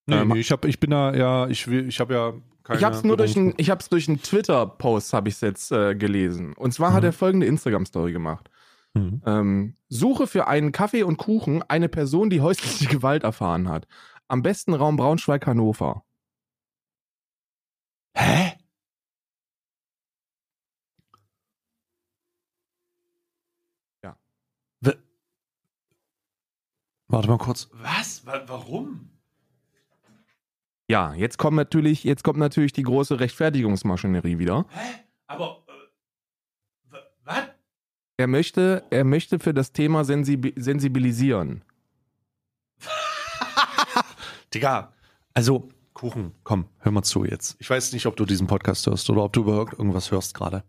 [0.07, 2.33] Nee, Ähm, nee, ich hab, ich bin da, ja, ich will, ich habe ja
[2.65, 5.37] keine Ich habe es nur durch einen, ich habe es durch einen Twitter-Post habe ich
[5.37, 6.53] es jetzt äh, gelesen.
[6.55, 7.09] Und zwar hat Mhm.
[7.09, 8.51] er folgende Instagram-Story gemacht:
[8.95, 9.23] Mhm.
[9.27, 13.87] ähm, Suche für einen Kaffee und Kuchen eine Person, die häusliche Gewalt erfahren hat.
[14.29, 16.05] Am besten Raum Braunschweig Hannover.
[18.17, 18.57] Hä?
[24.03, 24.17] Ja.
[24.81, 24.93] W
[27.09, 27.69] Warte mal kurz.
[27.73, 28.25] Was?
[28.27, 29.11] Wa warum?
[30.91, 34.67] Ja, jetzt kommt natürlich, jetzt kommt natürlich die große Rechtfertigungsmaschinerie wieder.
[34.71, 35.05] Hä?
[35.29, 35.63] Aber
[36.93, 37.45] äh, was?
[38.17, 41.63] Er möchte, er möchte für das Thema sensibi sensibilisieren.
[44.53, 44.93] Digga,
[45.33, 47.55] also Kuchen, komm, hör mal zu jetzt.
[47.61, 50.65] Ich weiß nicht, ob du diesen Podcast hörst oder ob du überhaupt irgendwas hörst gerade.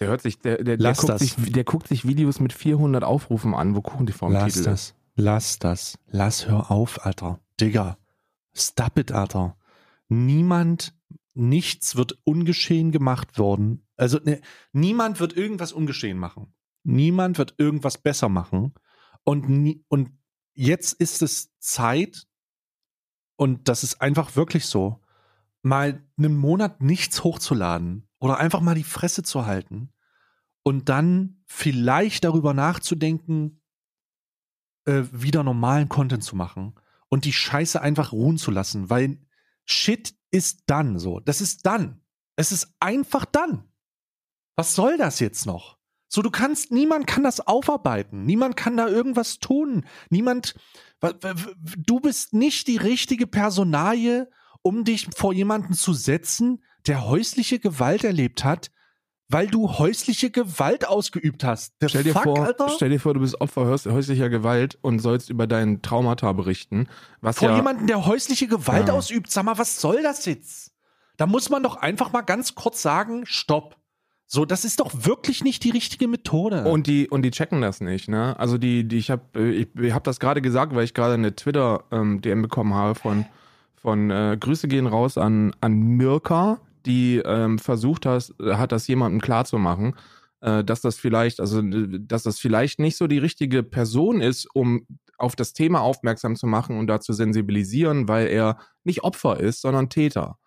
[0.00, 3.54] Der hört sich, der, der, der, guckt sich, der guckt sich Videos mit 400 Aufrufen
[3.54, 4.66] an, wo Kuchen TV im Lass Titel ist.
[4.66, 4.94] das.
[5.16, 5.98] Lass das.
[6.06, 7.40] Lass hör auf, Alter.
[7.60, 7.98] Digga.
[8.54, 9.56] Stop it, Alter.
[10.08, 10.94] Niemand,
[11.34, 13.86] nichts wird ungeschehen gemacht worden.
[13.96, 14.40] Also ne,
[14.72, 16.54] niemand wird irgendwas ungeschehen machen.
[16.82, 18.74] Niemand wird irgendwas besser machen.
[19.24, 20.10] Und, und
[20.54, 22.26] jetzt ist es Zeit,
[23.36, 25.00] und das ist einfach wirklich so,
[25.62, 29.92] mal einen Monat nichts hochzuladen oder einfach mal die Fresse zu halten
[30.62, 33.62] und dann vielleicht darüber nachzudenken,
[34.86, 36.74] äh, wieder normalen Content zu machen
[37.10, 39.18] und die Scheiße einfach ruhen zu lassen, weil
[39.66, 41.20] Shit ist dann so.
[41.20, 42.00] Das ist dann.
[42.36, 43.68] Es ist einfach dann.
[44.56, 45.78] Was soll das jetzt noch?
[46.08, 48.24] So, du kannst, niemand kann das aufarbeiten.
[48.24, 49.84] Niemand kann da irgendwas tun.
[50.08, 50.54] Niemand,
[51.00, 54.28] du bist nicht die richtige Personalie,
[54.62, 58.70] um dich vor jemanden zu setzen, der häusliche Gewalt erlebt hat,
[59.30, 61.80] weil du häusliche Gewalt ausgeübt hast.
[61.80, 62.68] Der stell, dir Fuck, vor, Alter?
[62.68, 66.88] stell dir vor, du bist Opfer häuslicher Gewalt und sollst über deinen Traumata berichten.
[67.20, 68.94] Was vor ja, jemanden, der häusliche Gewalt ja.
[68.94, 69.30] ausübt.
[69.30, 70.72] Sag mal, was soll das jetzt?
[71.16, 73.76] Da muss man doch einfach mal ganz kurz sagen, stopp.
[74.26, 76.64] So, das ist doch wirklich nicht die richtige Methode.
[76.64, 78.38] Und die und die checken das nicht, ne?
[78.38, 81.34] Also die, die ich habe ich, ich habe das gerade gesagt, weil ich gerade eine
[81.34, 83.26] Twitter ähm, DM bekommen habe von
[83.74, 89.20] von äh, Grüße gehen raus an an Mirka, die ähm, versucht hat, hat das jemandem
[89.20, 89.96] klarzumachen,
[90.40, 94.86] äh, dass das vielleicht, also dass das vielleicht nicht so die richtige Person ist, um
[95.18, 99.60] auf das Thema aufmerksam zu machen und da zu sensibilisieren, weil er nicht Opfer ist,
[99.60, 100.38] sondern Täter.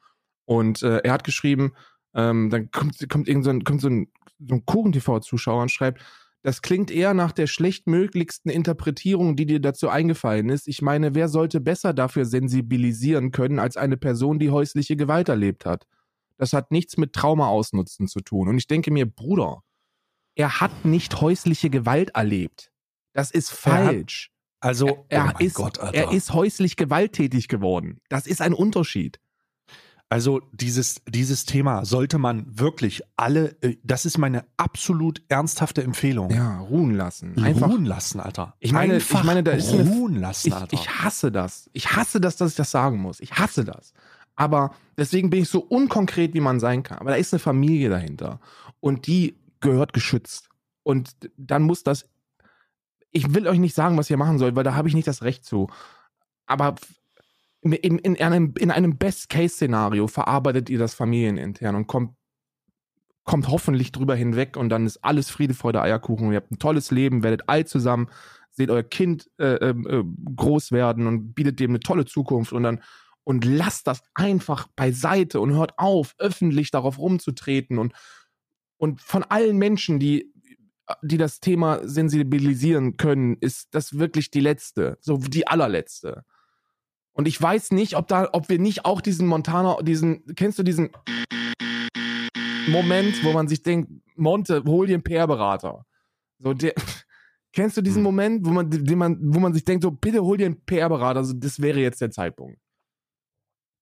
[0.45, 1.73] Und äh, er hat geschrieben,
[2.15, 4.07] ähm, dann kommt, kommt irgend so ein, kommt so ein,
[4.39, 6.01] so ein Kuchen-TV-Zuschauer und schreibt,
[6.43, 10.67] das klingt eher nach der schlechtmöglichsten Interpretierung, die dir dazu eingefallen ist.
[10.67, 15.65] Ich meine, wer sollte besser dafür sensibilisieren können als eine Person, die häusliche Gewalt erlebt
[15.65, 15.87] hat?
[16.37, 18.47] Das hat nichts mit Trauma ausnutzen zu tun.
[18.47, 19.63] Und ich denke mir, Bruder,
[20.35, 22.71] er hat nicht häusliche Gewalt erlebt.
[23.13, 24.31] Das ist falsch.
[24.31, 27.99] Hat, also, er, er oh ist, Gott, er ist häuslich gewalttätig geworden.
[28.09, 29.19] Das ist ein Unterschied.
[30.13, 36.29] Also dieses, dieses Thema sollte man wirklich alle, äh, das ist meine absolut ernsthafte Empfehlung.
[36.29, 37.43] Ja, ruhen lassen.
[37.43, 38.55] Einfach ruhen lassen, Alter.
[38.59, 40.71] Ich meine, Einfach ich meine, da ist ruhen lassen, Alter.
[40.71, 41.67] Ich, ich hasse das.
[41.73, 43.19] Ich hasse das, dass ich das sagen muss.
[43.21, 43.93] Ich hasse das.
[44.35, 46.97] Aber deswegen bin ich so unkonkret, wie man sein kann.
[46.99, 48.39] Aber da ist eine Familie dahinter.
[48.79, 50.49] Und die gehört geschützt.
[50.83, 52.09] Und dann muss das.
[53.11, 55.21] Ich will euch nicht sagen, was ihr machen sollt, weil da habe ich nicht das
[55.21, 55.69] Recht zu.
[56.45, 56.75] Aber
[57.61, 62.15] in, in einem, in einem Best-Case-Szenario verarbeitet ihr das familienintern und kommt,
[63.23, 66.31] kommt hoffentlich drüber hinweg und dann ist alles Friede, Freude, Eierkuchen.
[66.31, 68.09] Ihr habt ein tolles Leben, werdet alt zusammen,
[68.49, 70.03] seht euer Kind äh, ähm, äh,
[70.35, 72.81] groß werden und bietet dem eine tolle Zukunft und dann
[73.23, 77.93] und lasst das einfach beiseite und hört auf, öffentlich darauf rumzutreten und,
[78.77, 80.33] und von allen Menschen, die,
[81.01, 86.25] die das Thema sensibilisieren können, ist das wirklich die letzte, so die allerletzte.
[87.13, 90.63] Und ich weiß nicht, ob da, ob wir nicht auch diesen Montana, diesen, kennst du
[90.63, 90.89] diesen
[92.67, 95.85] Moment, wo man sich denkt, Monte, hol dir einen PR-Berater.
[96.39, 96.73] So, der,
[97.53, 98.03] kennst du diesen hm.
[98.03, 101.19] Moment, wo man, den man, wo man sich denkt, so, bitte hol dir einen PR-Berater,
[101.19, 102.59] also das wäre jetzt der Zeitpunkt.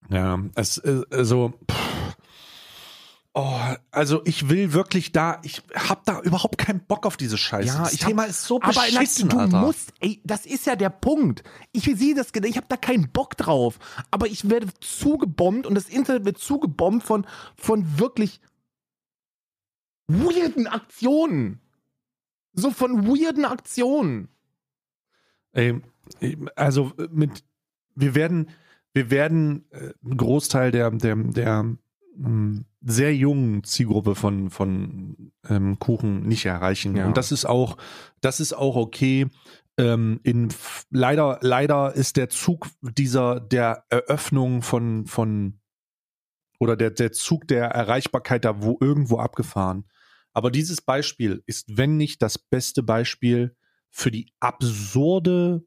[0.10, 1.92] Ja, es, äh, also, pff
[3.34, 3.58] Oh,
[3.92, 7.68] also ich will wirklich da, ich hab da überhaupt keinen Bock auf diese Scheiße.
[7.68, 9.62] Ja, das ich Thema hab, ist so beschissen, aber du Alter.
[9.62, 11.42] musst, ey, das ist ja der Punkt.
[11.72, 13.80] Ich sehe das, ich hab da keinen Bock drauf,
[14.12, 17.26] aber ich werde zugebombt und das Internet wird zugebombt von
[17.56, 18.42] von wirklich
[20.08, 21.62] weirden Aktionen.
[22.52, 24.28] So von weirden Aktionen.
[25.54, 25.80] Ey,
[26.58, 27.46] also mit
[27.96, 28.50] wir werden
[28.94, 31.78] wir werden äh, einen Großteil der der der
[32.18, 36.96] ähm, sehr jungen Zielgruppe von, von ähm, Kuchen nicht erreichen.
[36.96, 37.06] Ja.
[37.06, 37.78] Und das ist auch,
[38.22, 39.28] das ist auch okay.
[39.78, 40.50] Ähm, in,
[40.90, 45.60] leider, leider ist der Zug dieser, der Eröffnung von, von,
[46.60, 49.86] oder der, der Zug der Erreichbarkeit da wo irgendwo abgefahren.
[50.34, 53.56] Aber dieses Beispiel ist, wenn nicht das beste Beispiel
[53.90, 55.64] für die absurde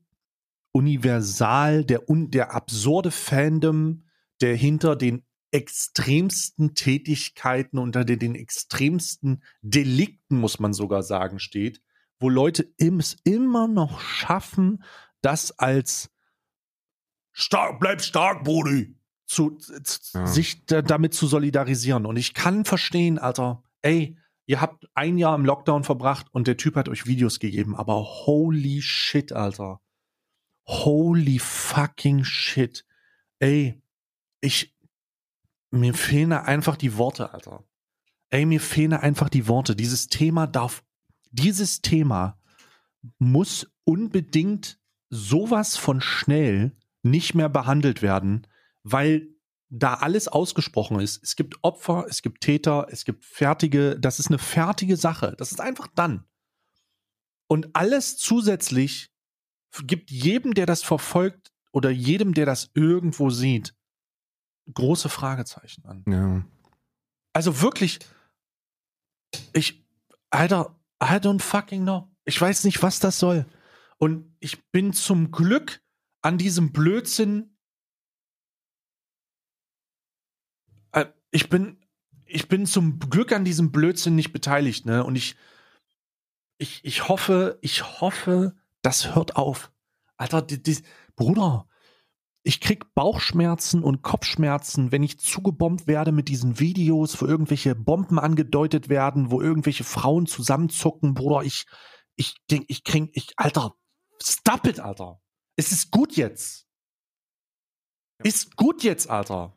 [0.74, 4.04] Universal, der, der absurde Fandom,
[4.40, 11.80] der hinter den extremsten Tätigkeiten, unter den, den extremsten Delikten, muss man sogar sagen, steht,
[12.18, 14.82] wo Leute es immer noch schaffen,
[15.20, 16.10] das als
[17.30, 18.96] stark, bleib stark, Brudi,
[19.26, 19.58] zu,
[20.12, 20.26] ja.
[20.26, 22.04] sich da, damit zu solidarisieren.
[22.04, 26.56] Und ich kann verstehen, Alter, ey, ihr habt ein Jahr im Lockdown verbracht und der
[26.56, 27.94] Typ hat euch Videos gegeben, aber
[28.26, 29.80] holy shit, Alter.
[30.66, 32.84] Holy fucking shit.
[33.38, 33.82] Ey,
[34.40, 34.74] ich,
[35.70, 37.64] mir fehlen einfach die Worte, Alter.
[38.30, 39.76] Ey, mir fehlen einfach die Worte.
[39.76, 40.82] Dieses Thema darf,
[41.30, 42.38] dieses Thema
[43.18, 44.78] muss unbedingt
[45.10, 48.46] sowas von schnell nicht mehr behandelt werden,
[48.82, 49.28] weil
[49.68, 51.22] da alles ausgesprochen ist.
[51.22, 55.34] Es gibt Opfer, es gibt Täter, es gibt fertige, das ist eine fertige Sache.
[55.38, 56.24] Das ist einfach dann.
[57.46, 59.13] Und alles zusätzlich
[59.82, 63.74] gibt jedem, der das verfolgt oder jedem, der das irgendwo sieht,
[64.72, 66.04] große Fragezeichen an.
[66.08, 66.44] Ja.
[67.32, 67.98] Also wirklich,
[69.52, 69.84] ich,
[70.30, 72.08] Alter, I don't fucking know.
[72.24, 73.46] Ich weiß nicht, was das soll.
[73.98, 75.82] Und ich bin zum Glück
[76.22, 77.56] an diesem Blödsinn.
[80.92, 81.78] Äh, ich bin,
[82.24, 85.04] ich bin zum Glück an diesem Blödsinn nicht beteiligt, ne?
[85.04, 85.36] Und ich,
[86.58, 89.72] ich, ich hoffe, ich hoffe, das hört auf.
[90.16, 90.78] Alter, die, die,
[91.16, 91.68] Bruder,
[92.42, 98.18] ich krieg Bauchschmerzen und Kopfschmerzen, wenn ich zugebombt werde mit diesen Videos, wo irgendwelche Bomben
[98.18, 101.42] angedeutet werden, wo irgendwelche Frauen zusammenzucken, Bruder.
[101.44, 101.64] Ich,
[102.16, 103.74] ich denk, ich krieg, ich, Alter,
[104.22, 105.20] stop it, Alter.
[105.56, 106.66] Es ist gut jetzt.
[108.22, 109.56] Ist gut jetzt, Alter.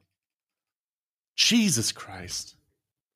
[1.38, 2.58] Jesus Christ.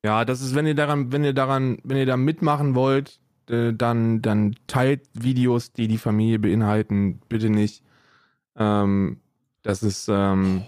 [0.04, 3.21] Ja, das ist, wenn ihr daran, wenn ihr daran, wenn ihr da mitmachen wollt,
[3.52, 7.82] äh, dann, dann teilt Videos, die die Familie beinhalten, bitte nicht.
[8.56, 9.20] Ähm,
[9.62, 10.62] das ist, ähm,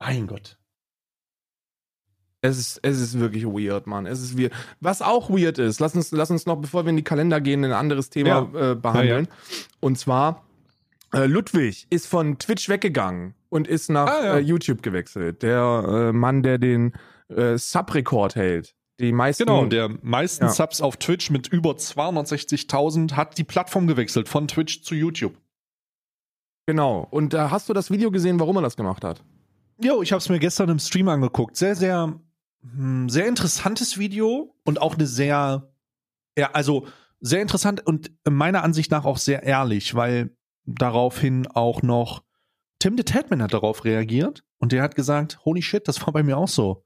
[0.00, 0.58] Mein Gott.
[2.42, 4.06] es ist, es ist wirklich weird, Mann.
[4.06, 4.52] Es ist weird.
[4.80, 7.64] Was auch weird ist, lass uns, lass uns noch, bevor wir in die Kalender gehen,
[7.64, 9.28] ein anderes Thema äh, behandeln.
[9.80, 10.44] Und zwar,
[11.12, 14.34] äh, Ludwig ist von Twitch weggegangen und ist nach Ah, ja.
[14.36, 15.42] äh, YouTube gewechselt.
[15.42, 16.92] Der äh, Mann, der den
[17.28, 18.74] äh, Sub-Rekord hält.
[19.00, 19.44] Die meisten.
[19.46, 20.50] Genau, der meisten Ja.
[20.50, 25.36] Subs auf Twitch mit über 260.000 hat die Plattform gewechselt von Twitch zu YouTube.
[26.66, 27.06] Genau.
[27.10, 29.22] Und äh, hast du das Video gesehen, warum er das gemacht hat?
[29.82, 31.56] Jo, ich habe es mir gestern im Stream angeguckt.
[31.56, 32.18] Sehr, sehr,
[32.62, 35.68] hm, sehr interessantes Video und auch eine sehr,
[36.38, 36.86] ja, also
[37.20, 42.22] sehr interessant und meiner Ansicht nach auch sehr ehrlich, weil daraufhin auch noch
[42.78, 46.22] Tim the Tatman hat darauf reagiert und der hat gesagt, holy shit, das war bei
[46.22, 46.84] mir auch so.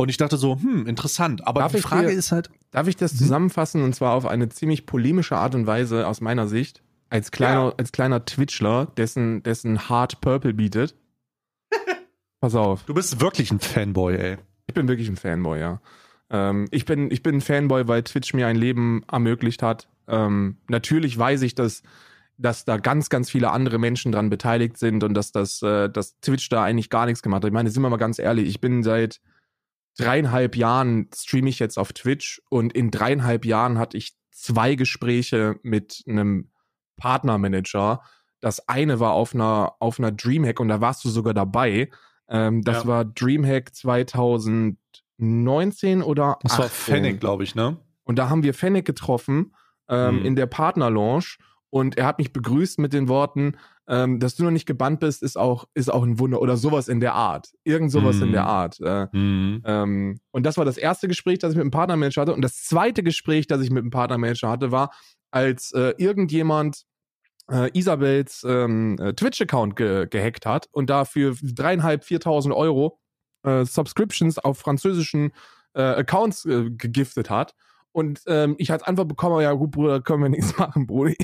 [0.00, 1.46] Und ich dachte so, hm, interessant.
[1.46, 3.18] Aber Darf die Frage dir- ist halt, Darf ich das Mhm.
[3.18, 6.82] zusammenfassen und zwar auf eine ziemlich polemische Art und Weise aus meiner Sicht?
[7.08, 7.74] Als kleiner, Ja.
[7.76, 10.94] als kleiner Twitchler, dessen, dessen Hard Purple bietet.
[12.40, 12.84] Pass auf.
[12.84, 14.36] du bist wirklich ein Fanboy, ey.
[14.66, 15.80] Ich bin wirklich ein Fanboy, ja.
[16.30, 19.88] Ähm, ich, bin, ich bin ein Fanboy, weil Twitch mir ein Leben ermöglicht hat.
[20.06, 21.82] Ähm, natürlich weiß ich, dass,
[22.38, 26.20] dass da ganz, ganz viele andere Menschen dran beteiligt sind und dass, das, äh, dass
[26.20, 27.48] Twitch da eigentlich gar nichts gemacht hat.
[27.48, 29.20] Ich meine, sind wir mal ganz ehrlich, ich bin seit
[29.98, 35.56] dreieinhalb Jahren streame ich jetzt auf Twitch und in dreieinhalb Jahren hatte ich zwei Gespräche
[35.62, 36.50] mit einem
[36.96, 38.00] Partnermanager.
[38.40, 41.90] Das eine war auf einer, auf einer Dreamhack und da warst du sogar dabei.
[42.28, 42.86] Ähm, das Ja.
[42.86, 46.94] war Dreamhack 2019 oder Das war 18.
[46.94, 47.76] Fennec, glaube ich, ne?
[48.04, 49.54] Und da haben wir Fennec getroffen
[49.88, 50.26] ähm, Mhm.
[50.26, 51.36] in der Partner-Lounge
[51.70, 53.56] und er hat mich begrüßt mit den Worten,
[53.88, 56.88] ähm, dass du noch nicht gebannt bist, ist auch, ist auch ein Wunder oder sowas
[56.88, 57.50] in der Art.
[57.64, 58.22] Irgend sowas Mhm.
[58.24, 58.78] in der Art.
[58.80, 59.62] Äh, Mhm.
[59.64, 62.34] ähm, und das war das erste Gespräch, das ich mit dem Partnermanager hatte.
[62.34, 64.92] Und das zweite Gespräch, das ich mit dem Partnermanager hatte, war,
[65.30, 66.84] als äh, irgendjemand
[67.50, 73.00] äh, Isabels ähm, äh, Twitch-Account ge gehackt hat und dafür dreieinhalb, viertausend Euro
[73.42, 75.32] äh, Subscriptions auf französischen
[75.74, 77.54] äh, Accounts gegiftet hat.
[77.92, 81.16] Und ähm, ich als Antwort bekommen, ja gut, Bruder, können wir nichts machen, Brudi.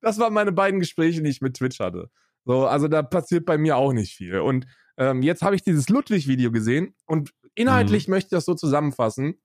[0.00, 2.10] das waren meine beiden Gespräche, die ich mit Twitch hatte.
[2.44, 4.38] So, also da passiert bei mir auch nicht viel.
[4.38, 4.66] Und
[4.96, 9.40] ähm, jetzt habe ich dieses Ludwig-Video gesehen und inhaltlich möchte ich das so zusammenfassen.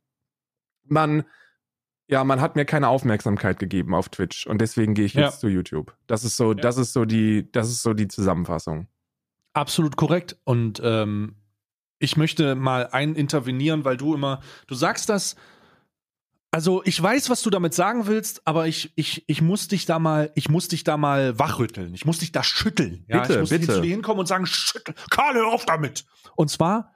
[0.83, 1.23] Man,
[2.07, 5.25] ja, man hat mir keine Aufmerksamkeit gegeben auf Twitch und deswegen gehe ich Ja.
[5.25, 5.95] jetzt zu YouTube.
[6.07, 8.87] Das ist so, das ist so die, das ist so die Zusammenfassung.
[9.53, 10.37] Absolut korrekt.
[10.43, 11.35] Und ähm,
[12.01, 15.35] ich möchte mal ein intervenieren, weil du immer, du sagst das.
[16.49, 19.99] Also ich weiß, was du damit sagen willst, aber ich, ich, ich muss dich da
[19.99, 21.93] mal, ich muss dich da mal wachrütteln.
[21.93, 23.05] Ich muss dich da schütteln.
[23.07, 23.73] Ja, Bitte, ich muss bitte.
[23.75, 26.03] zu dir hinkommen und sagen, schüttel, Karl, hör auf damit.
[26.35, 26.93] Und zwar,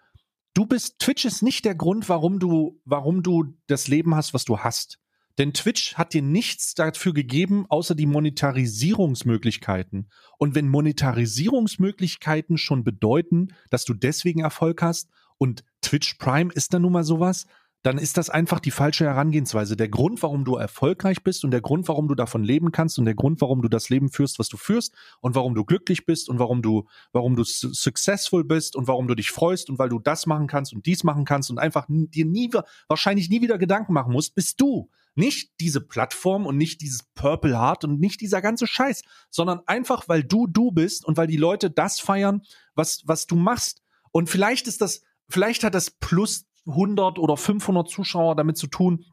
[0.55, 4.43] du bist, Twitch ist nicht der Grund, warum du, warum du das Leben hast, was
[4.43, 4.99] du hast.
[5.37, 10.09] Denn Twitch hat dir nichts dafür gegeben, außer die Monetarisierungsmöglichkeiten.
[10.37, 16.83] Und wenn Monetarisierungsmöglichkeiten schon bedeuten, dass du deswegen Erfolg hast und Twitch Prime ist dann
[16.83, 17.47] nun mal sowas,
[17.85, 19.77] dann ist das einfach die falsche Herangehensweise.
[19.77, 23.05] Der Grund, warum du erfolgreich bist und der Grund, warum du davon leben kannst und
[23.05, 26.27] der Grund, warum du das Leben führst, was du führst und warum du glücklich bist
[26.27, 29.89] und warum du, warum du su- successful bist und warum du dich freust und weil
[29.89, 32.49] du das machen kannst und dies machen kannst und einfach dir nie,
[32.87, 34.89] wahrscheinlich nie wieder Gedanken machen musst, bist du.
[35.15, 40.07] Nicht diese Plattform und nicht dieses Purple Heart und nicht dieser ganze Scheiß, sondern einfach,
[40.07, 42.41] weil du du bist und weil die Leute das feiern,
[42.75, 43.81] was, was du machst.
[44.11, 49.05] Und vielleicht ist das, vielleicht hat das plus 100 oder 500 Zuschauer damit zu tun,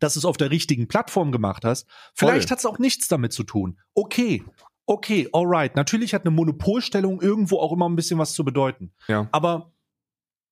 [0.00, 1.86] dass du es auf der richtigen Plattform gemacht hast.
[2.14, 3.78] Vielleicht hat es auch nichts damit zu tun.
[3.94, 4.44] Okay,
[4.86, 5.76] okay, alright.
[5.76, 8.92] Natürlich hat eine Monopolstellung irgendwo auch immer ein bisschen was zu bedeuten.
[9.06, 9.28] Ja.
[9.32, 9.71] Aber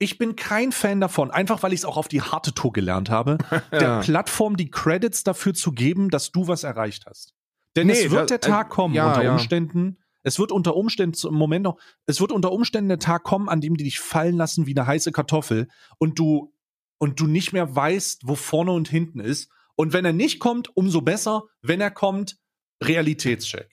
[0.03, 3.11] ich bin kein Fan davon, einfach weil ich es auch auf die harte Tour gelernt
[3.11, 3.39] habe,
[3.71, 4.01] der Ja.
[4.01, 7.35] Plattform die Credits dafür zu geben, dass du was erreicht hast.
[7.77, 9.33] Denn Nee, es wird das- der Tag äh, kommen, ja, unter ja.
[9.33, 13.49] Umständen, es wird unter Umständen, im Moment noch, es wird unter Umständen der Tag kommen,
[13.49, 16.53] an dem die dich fallen lassen wie eine heiße Kartoffel und du,
[16.99, 19.51] und du nicht mehr weißt, wo vorne und hinten ist.
[19.77, 21.45] Und wenn er nicht kommt, umso besser.
[21.63, 22.37] Wenn er kommt,
[22.83, 23.71] Realitätscheck.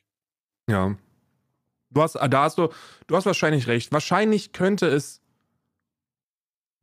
[0.70, 0.96] Ja.
[1.90, 2.70] Du hast, da hast du,
[3.08, 3.92] du hast wahrscheinlich recht.
[3.92, 5.22] Wahrscheinlich könnte es,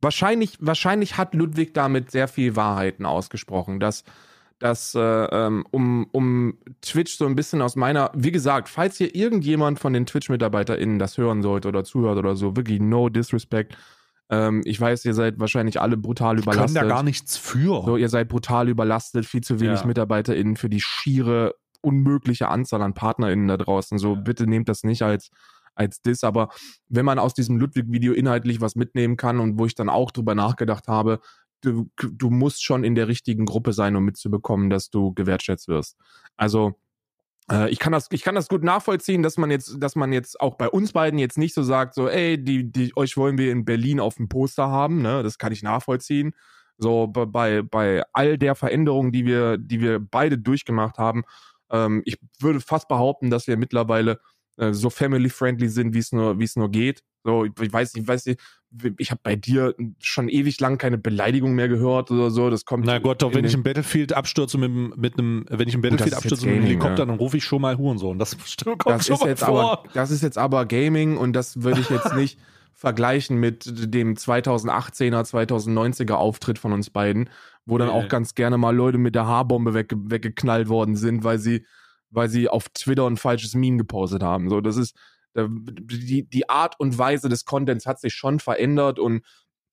[0.01, 4.03] wahrscheinlich, wahrscheinlich hat Ludwig damit sehr viel Wahrheiten ausgesprochen, dass,
[4.59, 9.13] dass äh, ähm, um, um Twitch so ein bisschen aus meiner, wie gesagt, falls hier
[9.15, 13.77] irgendjemand von den Twitch-MitarbeiterInnen das hören sollte oder zuhört oder so, wirklich no disrespect.
[14.29, 16.69] Ähm, ich weiß, ihr seid wahrscheinlich alle brutal überlastet.
[16.69, 17.83] Ich kann da gar nichts für.
[17.85, 19.85] So, ihr seid brutal überlastet, viel zu wenig Ja.
[19.87, 23.99] MitarbeiterInnen für die schiere, unmögliche Anzahl an PartnerInnen da draußen.
[23.99, 24.19] So, Ja.
[24.21, 25.29] bitte nehmt das nicht als,
[25.75, 26.23] als Diss.
[26.23, 26.49] Aber
[26.89, 30.35] wenn man aus diesem Ludwig-Video inhaltlich was mitnehmen kann und wo ich dann auch drüber
[30.35, 31.19] nachgedacht habe,
[31.61, 35.97] du, du musst schon in der richtigen Gruppe sein, um mitzubekommen, dass du gewertschätzt wirst.
[36.37, 36.75] Also,
[37.51, 40.39] äh, ich kann das, ich kann das gut nachvollziehen, dass man jetzt, dass man jetzt
[40.39, 43.51] auch bei uns beiden jetzt nicht so sagt, so, ey, die, die, euch wollen wir
[43.51, 45.23] in Berlin auf dem Poster haben, ne?
[45.23, 46.33] Das kann ich nachvollziehen.
[46.77, 51.23] So bei- bei, all der Veränderungen, die wir, die wir beide durchgemacht haben,
[51.71, 54.19] ähm, ich würde fast behaupten, dass wir mittlerweile
[54.57, 57.03] äh, so family-friendly sind, wie es nur, wie es nur geht.
[57.23, 58.39] So, ich, weiß, ich weiß nicht,
[58.97, 62.49] ich habe bei dir schon ewig lang keine Beleidigung mehr gehört oder so.
[62.49, 62.85] Das kommt.
[62.85, 66.13] Na Gott, doch, wenn ich im Battlefield abstürze mit, mit einem, wenn ich im Battlefield
[66.13, 67.05] abstürze mit einem Gaming, Helikopter, ja.
[67.05, 68.19] dann rufe ich schon mal Hurensohn.
[68.19, 69.71] Das kommt das schon ist mal jetzt vor.
[69.71, 72.39] aber, das ist jetzt aber Gaming und das würde ich jetzt nicht
[72.75, 77.29] vergleichen mit dem 2018er, 2090er Auftritt von uns beiden,
[77.65, 81.23] wo dann Nee, auch ganz gerne mal Leute mit der Haarbombe wegge weggeknallt worden sind,
[81.23, 81.65] weil sie,
[82.15, 84.49] weil sie auf Twitter ein falsches Meme gepostet haben.
[84.49, 84.95] So, das ist,
[85.35, 89.23] die, die Art und Weise des Contents hat sich schon verändert und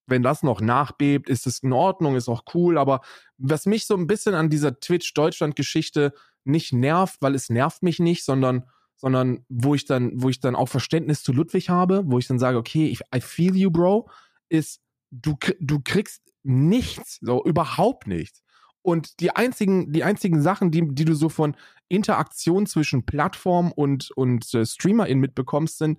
[0.06, 3.00] wenn das noch nachbebt, ist es in Ordnung, ist auch cool, aber
[3.38, 6.12] was mich so ein bisschen an dieser Twitch-Deutschland-Geschichte
[6.44, 8.64] nicht nervt, weil es nervt mich nicht, sondern,
[8.96, 12.40] sondern wo ich dann, wo ich dann auch Verständnis zu Ludwig habe, wo ich dann
[12.40, 14.10] sage, okay, ich, I feel you, Bro,
[14.48, 14.80] ist,
[15.10, 18.42] du, du kriegst nichts, so überhaupt nichts.
[18.82, 21.56] Und die einzigen, die einzigen Sachen, die, die du so von
[21.88, 25.98] Interaktion zwischen Plattform und, und äh, StreamerInnen mitbekommst, sind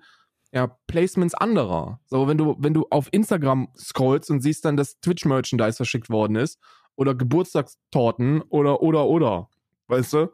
[0.51, 1.99] ja, Placements anderer.
[2.05, 6.35] So, wenn du, wenn du auf Instagram scrollst und siehst dann, dass Twitch-Merchandise verschickt worden
[6.35, 6.59] ist
[6.95, 9.49] oder Geburtstagstorten oder, oder, oder.
[9.87, 10.31] Weißt du?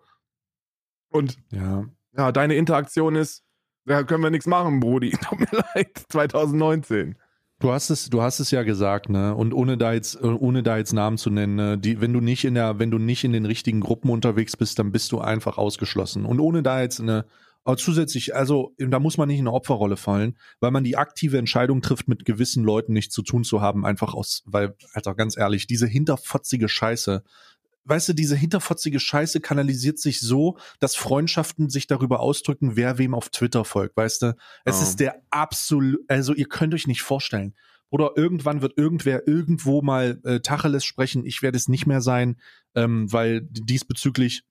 [1.09, 1.85] Und Ja.
[2.17, 3.43] ja, deine Interaktion ist,
[3.85, 5.11] da können wir nichts machen, Brudi.
[5.29, 7.17] Tut mir leid, 2019.
[7.59, 9.35] Du hast es, du hast es ja gesagt, ne?
[9.35, 11.77] Und ohne da jetzt, ohne da jetzt Namen zu nennen, ne?
[11.77, 14.79] die, wenn du nicht in der, wenn du nicht in den richtigen Gruppen unterwegs bist,
[14.79, 16.23] dann bist du einfach ausgeschlossen.
[16.23, 17.25] Und ohne da jetzt eine,
[17.65, 21.37] aber zusätzlich, also da muss man nicht in eine Opferrolle fallen, weil man die aktive
[21.37, 25.37] Entscheidung trifft, mit gewissen Leuten nichts zu tun zu haben, einfach aus, weil, Alter, ganz
[25.37, 27.23] ehrlich, diese hinterfotzige Scheiße,
[27.89, 33.13] weißt du, diese hinterfotzige Scheiße kanalisiert sich so, dass Freundschaften sich darüber ausdrücken, wer wem
[33.13, 34.35] auf Twitter folgt, weißt du?
[34.65, 34.83] Es Ja.
[34.83, 37.55] ist der absolut, also ihr könnt euch nicht vorstellen.
[37.91, 41.25] Oder irgendwann wird irgendwer irgendwo mal äh, Tacheles sprechen.
[41.25, 42.39] Ich werde es nicht mehr sein,
[42.75, 44.43] ähm, weil diesbezüglich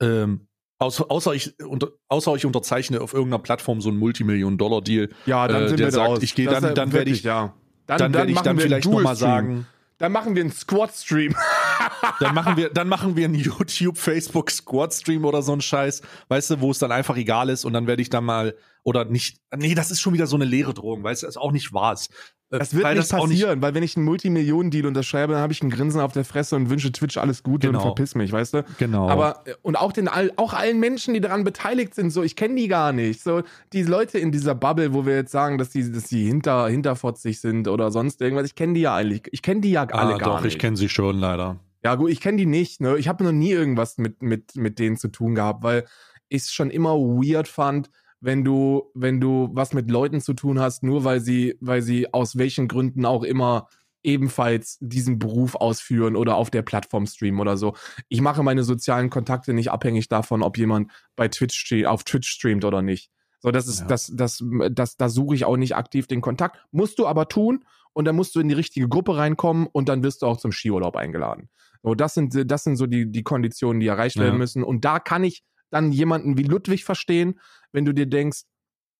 [0.00, 5.46] ähm, außer, außer, ich, unter, außer ich unterzeichne auf irgendeiner Plattform so einen Multimillion-Dollar-Deal, Ja,
[5.48, 6.22] dann Äh, sind der wir sagt, raus.
[6.22, 7.54] ich gehe dann- dann werd wirklich, ich- ja.
[7.86, 9.66] Dann, dann werde ich dann vielleicht nochmal sagen,
[10.00, 11.36] Dann machen wir einen Squad-Stream.
[12.20, 16.00] dann machen wir, dann machen wir einen YouTube, Facebook Squad Stream oder so einen Scheiß,
[16.28, 19.04] weißt du, wo es dann einfach egal ist und dann werde ich dann mal oder
[19.04, 21.72] nicht, nee, das ist schon wieder so eine leere Drohung, du, das ist auch nicht
[21.72, 21.92] wahr.
[21.92, 22.10] ist.
[22.50, 25.52] Äh, Das wird weil nicht auch passieren, weil wenn ich einen Multimillionen-Deal unterschreibe, dann habe
[25.52, 27.78] ich ein Grinsen auf der Fresse und wünsche Twitch alles Gute Genau.
[27.78, 28.64] und verpiss mich, weißt du?
[28.78, 29.08] Genau.
[29.08, 32.54] Aber äh, und auch den auch allen Menschen, die daran beteiligt sind, so ich kenne
[32.56, 33.22] die gar nicht.
[33.22, 36.68] So die Leute in dieser Bubble, wo wir jetzt sagen, dass die dass die hinter
[36.68, 40.14] hinterfotzig sind oder sonst irgendwas, ich kenne die ja eigentlich, ich kenne die ja alle
[40.14, 40.54] ah, gar doch, nicht.
[40.54, 41.60] ich kenne sie schon leider.
[41.84, 42.80] Ja, gut, ich kenne die nicht.
[42.80, 42.98] Ne?
[42.98, 45.86] Ich habe noch nie irgendwas mit, mit, mit denen zu tun gehabt, weil
[46.28, 47.90] ich es schon immer weird fand,
[48.20, 52.12] wenn du, wenn du was mit Leuten zu tun hast, nur weil sie, weil sie
[52.12, 53.68] aus welchen Gründen auch immer
[54.02, 57.74] ebenfalls diesen Beruf ausführen oder auf der Plattform streamen oder so.
[58.08, 62.64] Ich mache meine sozialen Kontakte nicht abhängig davon, ob jemand bei Twitch auf Twitch streamt
[62.64, 63.10] oder nicht.
[63.40, 63.86] So, das ist, Ja.
[63.86, 64.42] das, das,
[64.72, 66.58] das, da suche ich auch nicht aktiv den Kontakt.
[66.72, 70.02] Musst du aber tun und dann musst du in die richtige Gruppe reinkommen und dann
[70.02, 71.48] wirst du auch zum Skiurlaub eingeladen.
[71.82, 74.24] So, das sind, das sind so die, die Konditionen, die erreicht Ja.
[74.24, 74.62] werden müssen.
[74.62, 77.38] Und da kann ich dann jemanden wie Ludwig verstehen,
[77.72, 78.42] wenn du dir denkst,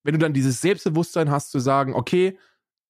[0.03, 2.39] wenn du dann dieses Selbstbewusstsein hast, zu sagen, okay,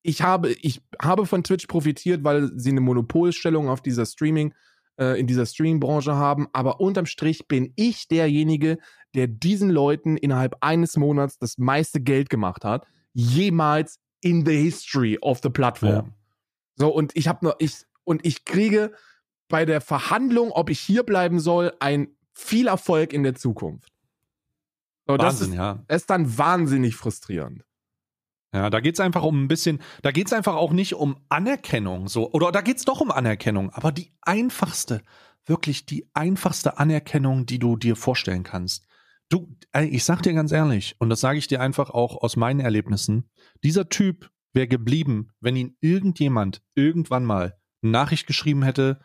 [0.03, 4.55] ich habe, ich habe von Twitch profitiert, weil sie eine Monopolstellung auf dieser Streaming,
[4.99, 8.79] äh, in dieser Streaming-Branche haben, aber unterm Strich bin ich derjenige,
[9.15, 15.19] der diesen Leuten innerhalb eines Monats das meiste Geld gemacht hat, jemals in the history
[15.21, 15.93] of the platform.
[15.93, 16.05] Ja.
[16.77, 18.93] So, und ich habe noch, ich, und ich kriege
[19.49, 23.93] bei der Verhandlung, ob ich hier bleiben soll, ein viel Erfolg in der Zukunft.
[25.07, 25.85] So, das Wahnsinn, ist, ja.
[25.89, 27.65] das ist dann wahnsinnig frustrierend.
[28.53, 32.33] Ja, da geht's einfach um ein bisschen, da geht's einfach auch nicht um Anerkennung, so,
[32.33, 35.03] oder da geht's doch um Anerkennung, aber die einfachste,
[35.47, 38.87] wirklich die einfachste Anerkennung, die du dir vorstellen kannst.
[39.29, 42.59] Du, ich sag dir ganz ehrlich, und das sage ich dir einfach auch aus meinen
[42.59, 43.31] Erlebnissen,
[43.63, 49.01] dieser Typ wäre geblieben, wenn ihn irgendjemand irgendwann mal eine Nachricht geschrieben hätte,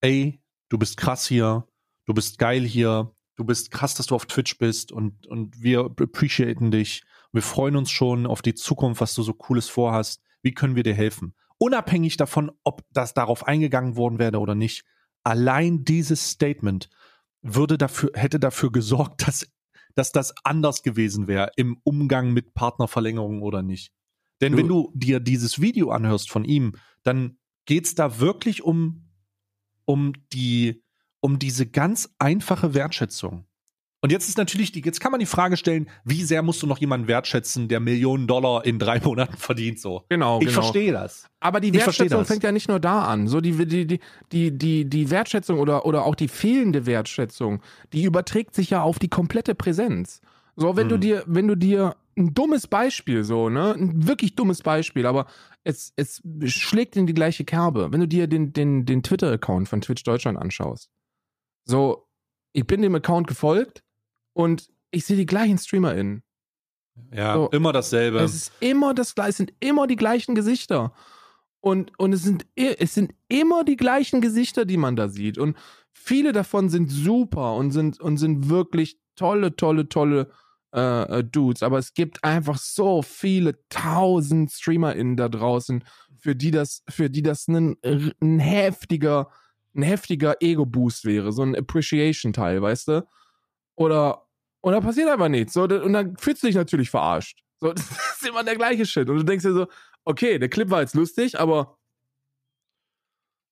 [0.00, 1.66] ey, du bist krass hier,
[2.06, 5.80] du bist geil hier, du bist krass, dass du auf Twitch bist und, und wir
[5.80, 7.02] appreciaten dich.
[7.32, 10.22] Wir freuen uns schon auf die Zukunft, was du so cooles vorhast.
[10.42, 11.34] Wie können wir dir helfen?
[11.58, 14.84] Unabhängig davon, ob das darauf eingegangen worden wäre oder nicht.
[15.22, 16.88] Allein dieses Statement
[17.42, 19.46] würde dafür, hätte dafür gesorgt, dass,
[19.94, 23.92] dass das anders gewesen wäre im Umgang mit Partnerverlängerungen oder nicht.
[24.40, 29.08] Denn du, wenn du dir dieses Video anhörst von ihm, dann geht's da wirklich um,
[29.84, 30.83] um die,
[31.24, 33.46] um diese ganz einfache Wertschätzung.
[34.02, 36.66] Und jetzt ist natürlich die, jetzt kann man die Frage stellen, wie sehr musst du
[36.66, 40.04] noch jemanden wertschätzen, der Millionen Dollar in drei Monaten verdient, so.
[40.10, 40.60] Genau, Ich genau.
[40.60, 41.26] verstehe das.
[41.40, 43.26] Aber die Wertschätzung fängt ja nicht nur da an.
[43.26, 44.00] So die, die, die,
[44.32, 47.62] die, die, die Wertschätzung oder, oder auch die fehlende Wertschätzung,
[47.94, 50.20] die überträgt sich ja auf die komplette Präsenz.
[50.56, 51.00] So, wenn du Mhm.
[51.00, 55.24] dir, wenn du dir ein dummes Beispiel, so, ne, ein wirklich dummes Beispiel, aber
[55.64, 57.90] es, es schlägt in die gleiche Kerbe.
[57.92, 60.90] Wenn du dir den, den, den Twitter-Account von Twitch Deutschland anschaust.
[61.64, 62.06] So,
[62.52, 63.82] ich bin dem Account gefolgt
[64.32, 66.22] und ich sehe die gleichen StreamerInnen.
[67.12, 67.48] Ja, So.
[67.50, 68.20] immer dasselbe.
[68.20, 70.92] Es ist immer das gleiche, es sind immer die gleichen Gesichter.
[71.60, 75.38] Und, und es, sind, i- es sind immer die gleichen Gesichter, die man da sieht.
[75.38, 75.56] Und
[75.92, 80.30] viele davon sind super und sind, und sind wirklich tolle, tolle, tolle
[80.74, 81.62] äh, äh, Dudes.
[81.62, 85.82] Aber es gibt einfach so viele tausend StreamerInnen da draußen,
[86.16, 89.30] für die das, für die das ein, ein heftiger,
[89.74, 93.06] ein heftiger Ego-Boost wäre, so ein Appreciation-Teil, weißt du?
[93.76, 94.26] Oder,
[94.60, 95.52] und da passiert einfach nichts.
[95.52, 97.42] So, und dann fühlst du dich natürlich verarscht.
[97.60, 99.08] So, das ist immer der gleiche Shit.
[99.08, 99.66] Und du denkst dir so,
[100.04, 101.78] okay, der Clip war jetzt lustig, aber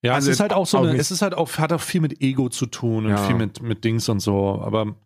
[0.02, 2.00] Ja, Also es ist halt auch so eine, es ist halt auch, hat auch viel
[2.00, 3.26] mit Ego zu tun und Ja.
[3.26, 4.60] viel mit, mit Dings und so.
[4.60, 4.96] Aber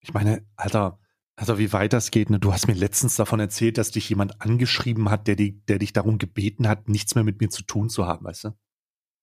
[0.00, 0.98] ich meine, Alter,
[1.36, 2.38] also wie weit das geht, ne?
[2.38, 5.92] Du hast mir letztens davon erzählt, dass dich jemand angeschrieben hat, der, die, der dich
[5.92, 8.50] darum gebeten hat, nichts mehr mit mir zu tun zu haben, weißt du?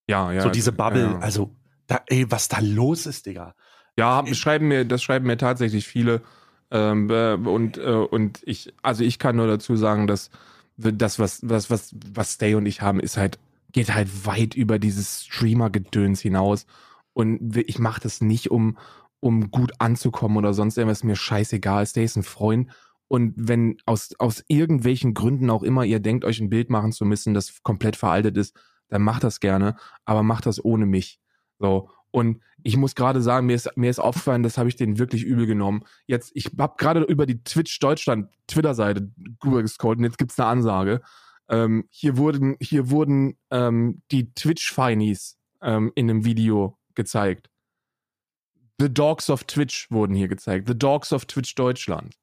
[0.07, 0.41] Ja, ja.
[0.41, 1.55] so diese Bubble, Ja, also,
[1.87, 3.55] da, ey, was da los ist, Digga.
[3.97, 6.21] ja das schreiben mir, das schreiben mir tatsächlich viele.
[6.71, 10.31] Ähm, äh, und, äh, und ich, also ich kann nur dazu sagen, dass
[10.77, 13.37] das, was, was, was, was Stay und ich haben, ist halt,
[13.71, 16.65] geht halt weit über dieses Streamer-Gedöns hinaus.
[17.13, 18.77] Und ich mache das nicht, um,
[19.19, 21.85] um gut anzukommen oder sonst irgendwas, mir scheißegal.
[21.85, 22.71] Stay ist ein Freund.
[23.07, 27.05] Und wenn aus, aus irgendwelchen Gründen auch immer ihr denkt, euch ein Bild machen zu
[27.05, 28.57] müssen, das komplett veraltet ist,
[28.89, 29.75] dann macht das gerne,
[30.05, 31.19] aber macht das ohne mich.
[31.59, 31.89] So.
[32.11, 35.23] Und ich muss gerade sagen, mir ist, mir ist aufgefallen, das habe ich denen wirklich
[35.23, 35.83] übel genommen.
[36.05, 39.09] Jetzt, ich habe gerade über die Twitch Deutschland Twitter-Seite
[39.39, 41.01] gescrollt und jetzt gibt's eine Ansage.
[41.49, 47.49] Ähm, hier wurden, hier wurden ähm, die Twitch-Feinies ähm, in einem Video gezeigt.
[48.79, 50.67] The Dogs of Twitch wurden hier gezeigt.
[50.67, 52.15] The Dogs of Twitch Deutschland.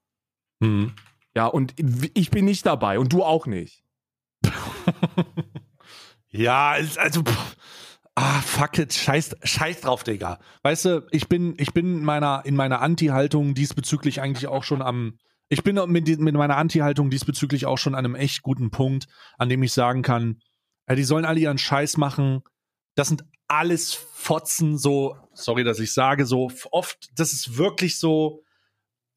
[0.62, 0.92] Hm.
[1.34, 1.74] Ja, und
[2.14, 3.82] ich bin nicht dabei und du auch nicht.
[6.30, 7.24] Ja, also,
[8.14, 10.38] ah, fuck it, scheiß, scheiß drauf, Digga.
[10.62, 14.82] Weißt du, ich bin, ich bin in meiner, in meiner Anti-Haltung diesbezüglich eigentlich auch schon
[14.82, 15.18] am,
[15.48, 19.06] ich bin mit, mit meiner Anti-Haltung diesbezüglich auch schon an einem echt guten Punkt,
[19.38, 20.40] an dem ich sagen kann,
[20.86, 22.42] äh, die sollen alle ihren Scheiß machen.
[22.94, 28.44] Das sind alles Fotzen, so, sorry, dass ich sage, so oft, das ist wirklich so,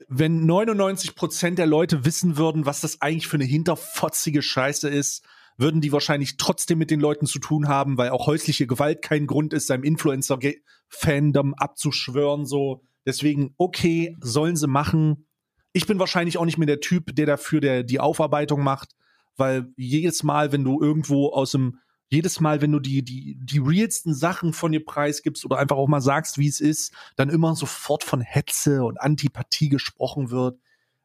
[0.07, 5.24] wenn 99% der Leute wissen würden, was das eigentlich für eine hinterfotzige Scheiße ist,
[5.58, 9.28] würden die wahrscheinlich trotzdem mit den Leuten zu tun haben, weil auch häusliche Gewalt kein
[9.28, 12.84] Grund ist, seinem Influencer-Fandom abzuschwören, so.
[13.06, 15.28] Deswegen, okay, sollen sie machen.
[15.74, 18.95] Ich bin wahrscheinlich auch nicht mehr der Typ, der dafür der, die Aufarbeitung macht,
[19.36, 21.80] weil jedes Mal, wenn du irgendwo aus dem,
[22.10, 25.88] jedes Mal, wenn du die, die, die realsten Sachen von dir preisgibst oder einfach auch
[25.88, 30.60] mal sagst, wie es ist, dann immer sofort von Hetze und Antipathie gesprochen wird.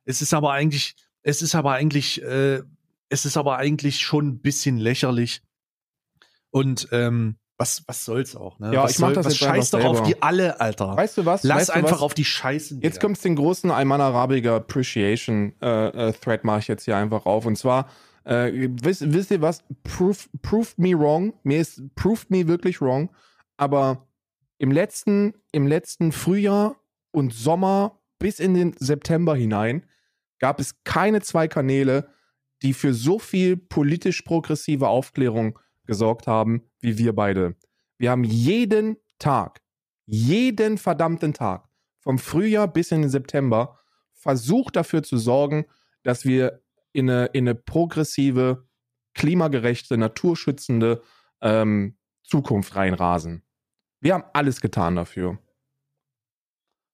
[0.05, 2.63] Es ist aber eigentlich, es ist aber eigentlich, äh,
[3.09, 5.43] es ist aber eigentlich schon ein bisschen lächerlich.
[6.51, 8.73] Und ähm, was, was soll's auch, ne?
[8.73, 10.07] Ja, was ich mach das was jetzt einfach scheiß doch auf selber.
[10.07, 10.97] die alle, Alter.
[10.97, 11.43] Weißt du was?
[11.43, 12.03] Lass weißt du einfach was?
[12.03, 12.81] auf die Scheißen.
[12.83, 17.27] Jetzt kommt's den großen Ayman Arabiger Appreciation äh, äh, Thread mache ich jetzt hier einfach
[17.27, 17.47] auf.
[17.47, 17.89] Und zwar,
[18.25, 19.65] äh, wisst, wisst ihr was?
[19.83, 21.35] Proof, proved me wrong.
[21.43, 23.11] Mir ist proved me wirklich wrong.
[23.57, 24.07] Aber
[24.59, 26.77] im letzten, im letzten Frühjahr
[27.11, 29.85] und Sommer bis in den September hinein
[30.39, 32.09] gab es keine zwei Kanäle,
[32.63, 37.57] die für so viel politisch progressive Aufklärung gesorgt haben, wie wir beide.
[37.99, 39.63] Wir haben jeden Tag,
[40.07, 41.69] jeden verdammten Tag,
[42.01, 43.79] vom Frühjahr bis in den September,
[44.13, 45.67] versucht dafür zu sorgen,
[46.03, 48.69] dass wir in eine, in eine progressive,
[49.15, 51.03] klimagerechte, naturschützende
[51.41, 53.43] ähm, Zukunft reinrasen.
[54.01, 55.39] Wir haben alles getan dafür.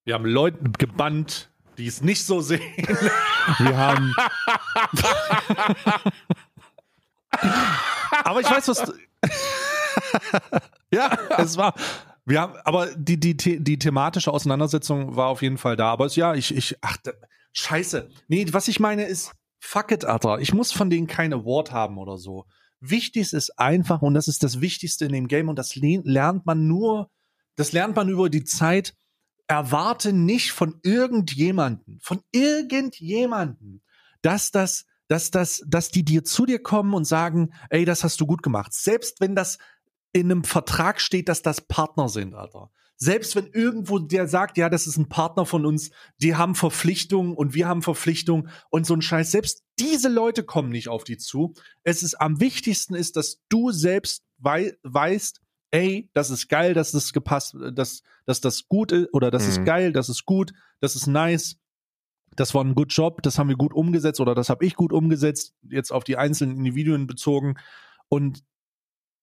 [0.04, 2.60] Wir haben Leute gebannt, die es nicht so sehen.
[3.58, 4.14] Wir haben.
[8.24, 8.82] aber ich weiß, was.
[8.82, 8.92] Du
[10.90, 11.74] ja, es war.
[12.26, 15.92] Wir haben, aber die, die, die thematische Auseinandersetzung war auf jeden Fall da.
[15.92, 17.12] Aber es, ja, ich, ich, ach, da,
[17.52, 18.08] scheiße.
[18.28, 20.38] Nee, was ich meine ist, fuck it, Alter.
[20.38, 22.46] Ich muss von denen keine Wort haben oder so.
[22.80, 26.66] Wichtig ist einfach, und das ist das Wichtigste in dem Game, und das lernt man
[26.66, 27.10] nur,
[27.56, 28.94] das lernt man über die Zeit.
[29.46, 33.82] Erwarte nicht von irgendjemanden, von irgendjemanden,
[34.22, 38.20] dass das, dass das, dass die dir zu dir kommen und sagen, ey, das hast
[38.20, 38.72] du gut gemacht.
[38.72, 39.58] Selbst wenn das
[40.12, 42.70] in einem Vertrag steht, dass das Partner sind, Alter.
[42.96, 45.90] Selbst wenn irgendwo der sagt, ja, das ist ein Partner von uns,
[46.22, 49.32] die haben Verpflichtungen und wir haben Verpflichtungen und so ein Scheiß.
[49.32, 51.54] Selbst diese Leute kommen nicht auf die zu.
[51.82, 55.40] Es ist am wichtigsten ist, dass du selbst wei weißt,
[55.74, 59.48] ey, das ist geil, dass das gepasst, dass, dass das gut ist oder das mhm.
[59.48, 61.58] ist geil, das ist gut, das ist nice.
[62.36, 64.92] Das war ein gut Job, das haben wir gut umgesetzt oder das habe ich gut
[64.92, 67.56] umgesetzt, jetzt auf die einzelnen Individuen bezogen.
[68.08, 68.44] Und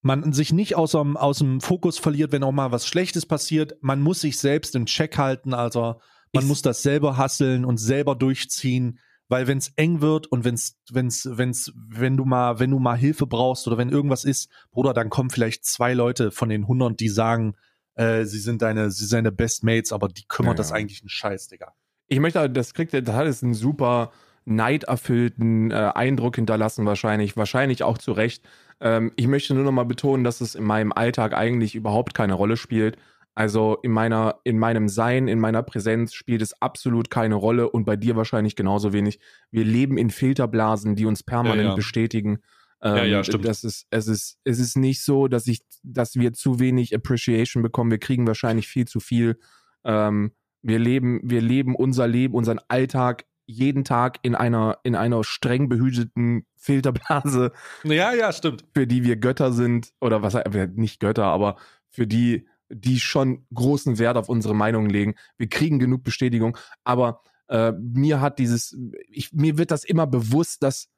[0.02, 3.78] man sich nicht aus dem, aus dem Fokus verliert, wenn auch mal was Schlechtes passiert.
[3.82, 6.02] Man muss sich selbst im Check halten, also
[6.34, 9.00] man ich muss das selber hasseln und selber durchziehen,
[9.32, 12.98] weil wenn es eng wird und wenn's, wenn's, wenn's, wenn du mal, wenn du mal
[12.98, 17.00] Hilfe brauchst oder wenn irgendwas ist, Bruder, dann kommen vielleicht zwei Leute von den 100,
[17.00, 17.56] die sagen,
[17.96, 20.58] äh, sie sind deine, sie sind deine Best Mates, aber die kümmert ja, ja.
[20.58, 21.74] das eigentlich einen Scheiß, Digga.
[22.08, 24.12] Ich möchte, das kriegt, das hat es einen super
[24.44, 28.44] neiderfüllten äh, Eindruck hinterlassen, wahrscheinlich, wahrscheinlich auch zu Recht.
[28.82, 32.34] Ähm, ich möchte nur noch mal betonen, dass es in meinem Alltag eigentlich überhaupt keine
[32.34, 32.98] Rolle spielt.
[33.34, 37.86] Also in meiner, in meinem Sein, in meiner Präsenz spielt es absolut keine Rolle und
[37.86, 39.20] bei dir wahrscheinlich genauso wenig.
[39.52, 41.76] Wir leben in Filterblasen, die uns permanent ja, ja.
[41.76, 42.40] bestätigen.
[42.82, 43.46] Ähm, ja, ja, stimmt.
[43.46, 47.64] Das ist, es ist, es ist nicht so, dass ich, dass wir zu wenig Appreciation
[47.64, 47.92] bekommen.
[47.92, 49.40] Wir kriegen wahrscheinlich viel zu viel.
[49.86, 55.24] Ähm, wir leben, wir leben unser Leben, unseren Alltag jeden Tag in einer, in einer
[55.24, 57.52] streng behüteten Filterblase.
[57.84, 58.66] Ja, ja, stimmt.
[58.74, 60.38] Für die wir Götter sind, oder was,
[60.76, 61.58] nicht Götter, aber
[61.90, 65.16] für die, die schon großen Wert auf unsere Meinung legen.
[65.38, 68.78] Wir kriegen genug Bestätigung, aber äh, mir hat dieses,
[69.10, 70.90] ich, mir wird das immer bewusst, dass,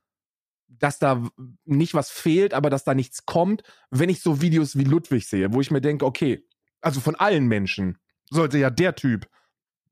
[0.68, 1.28] dass da
[1.66, 5.54] nicht was fehlt, aber dass da nichts kommt, wenn ich so Videos wie Ludwig sehe,
[5.54, 6.46] wo ich mir denke, okay,
[6.82, 7.98] also von allen Menschen
[8.30, 9.28] sollte ja der Typ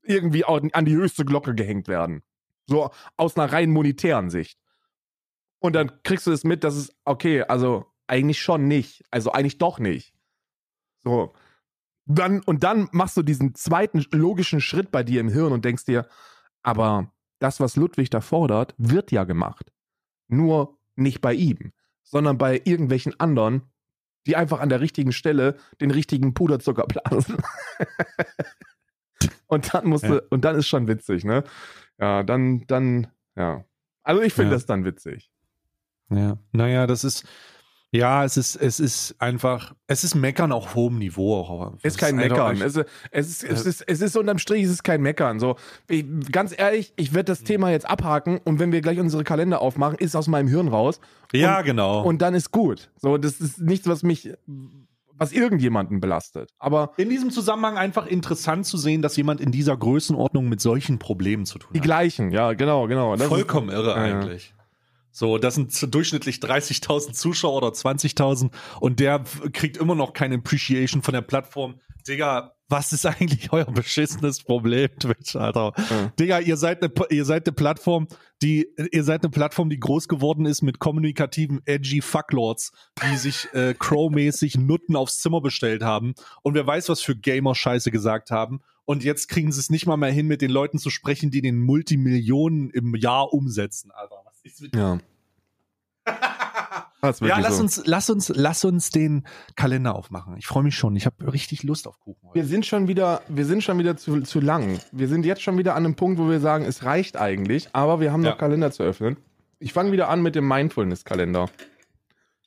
[0.03, 2.23] irgendwie an die höchste Glocke gehängt werden.
[2.65, 4.59] So aus einer rein monetären Sicht.
[5.59, 9.03] Und dann kriegst du es mit, dass es, okay, also eigentlich schon nicht.
[9.11, 10.13] Also eigentlich doch nicht.
[11.03, 11.33] So.
[12.05, 15.85] Dann, und dann machst du diesen zweiten logischen Schritt bei dir im Hirn und denkst
[15.85, 16.07] dir,
[16.63, 19.71] aber das, was Ludwig da fordert, wird ja gemacht.
[20.27, 21.73] Nur nicht bei ihm,
[22.03, 23.63] sondern bei irgendwelchen anderen,
[24.27, 27.37] die einfach an der richtigen Stelle den richtigen Puderzucker blasen.
[29.47, 31.43] und dann musst du, und dann ist schon witzig, ne?
[31.97, 33.65] Ja, dann, dann, ja.
[34.03, 34.55] Also ich finde ja.
[34.55, 35.31] das dann witzig.
[36.09, 37.25] Ja, naja, das ist,
[37.93, 41.73] ja, es ist, es ist einfach, es ist Meckern auf hohem Niveau auch.
[41.77, 42.61] Es ist kein Meckern.
[42.61, 45.39] Es ist, es, ist, es, ist, es ist unterm Strich, es ist kein Meckern.
[45.39, 45.57] So,
[45.89, 49.61] ich, ganz ehrlich, ich werde das Thema jetzt abhaken und wenn wir gleich unsere Kalender
[49.61, 51.01] aufmachen, ist es aus meinem Hirn raus.
[51.33, 52.01] Ja, und, genau.
[52.03, 52.89] Und dann ist gut.
[52.95, 54.31] So, das ist nichts, was mich,
[55.13, 56.49] was irgendjemanden belastet.
[56.59, 60.97] Aber in diesem Zusammenhang einfach interessant zu sehen, dass jemand in dieser Größenordnung mit solchen
[60.97, 61.75] Problemen zu tun hat.
[61.75, 63.17] Die gleichen, ja, genau, genau.
[63.17, 64.53] Das Vollkommen ist, irre ja, eigentlich.
[65.11, 71.01] So, das sind durchschnittlich 30.000 Zuschauer oder 20.000 und der kriegt immer noch keine Appreciation
[71.01, 71.79] von der Plattform.
[72.07, 75.73] Digga, was ist eigentlich euer beschissenes Problem, Twitch, Alter?
[75.77, 76.11] Ja.
[76.19, 78.07] Digga, ihr seid eine ihr seid eine Plattform,
[78.41, 82.71] die ihr seid eine Plattform, die groß geworden ist mit kommunikativen edgy Fucklords,
[83.03, 87.53] die sich äh, Crow-mäßig Nutten aufs Zimmer bestellt haben und wer weiß, was für Gamer
[87.53, 90.79] Scheiße gesagt haben und jetzt kriegen sie es nicht mal mehr hin mit den Leuten
[90.79, 94.23] zu sprechen, die den Multimillionen im Jahr umsetzen, Alter.
[94.43, 94.97] Ist ja.
[97.21, 97.63] ja, lass so.
[97.63, 100.35] uns, lass uns, lass uns den Kalender aufmachen.
[100.37, 100.95] Ich freue mich schon.
[100.95, 102.29] Ich habe richtig Lust auf Kuchen.
[102.29, 102.35] Heute.
[102.35, 104.79] Wir sind schon wieder, wir sind schon wieder zu, zu lang.
[104.91, 107.99] Wir sind jetzt schon wieder an einem Punkt, wo wir sagen, es reicht eigentlich, aber
[107.99, 108.31] wir haben ja.
[108.31, 109.17] noch Kalender zu öffnen.
[109.59, 111.49] Ich fange wieder an mit dem Mindfulness-Kalender.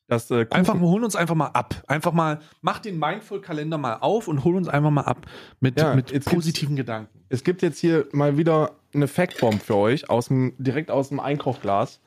[0.08, 1.82] Das, äh, einfach, wir holen uns einfach mal ab.
[1.86, 5.26] Einfach mal, mach den Mindful-Kalender mal auf und hol uns einfach mal ab
[5.60, 7.24] mit, ja, mit positiven Gedanken.
[7.28, 11.20] Es gibt jetzt hier mal wieder eine Factbomb für euch, aus dem, direkt aus dem
[11.20, 12.00] Einkaufglas.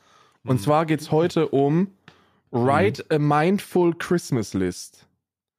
[0.43, 0.63] Und mhm.
[0.63, 1.91] zwar geht es heute um
[2.51, 5.05] Write a mindful Christmas list.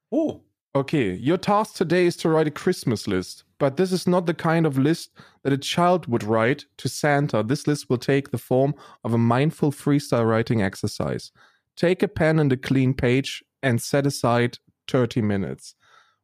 [0.09, 0.41] Oh.
[0.75, 4.33] Okay, your task today is to write a Christmas list, but this is not the
[4.35, 5.11] kind of list
[5.43, 7.43] that a child would write to Santa.
[7.43, 11.31] This list will take the form of a mindful freestyle writing exercise.
[11.75, 15.75] Take a pen and a clean page and set aside 30 minutes.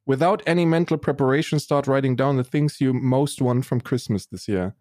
[0.05, 4.47] Without any mental preparation, start writing down the things you most want from Christmas this
[4.47, 4.75] year.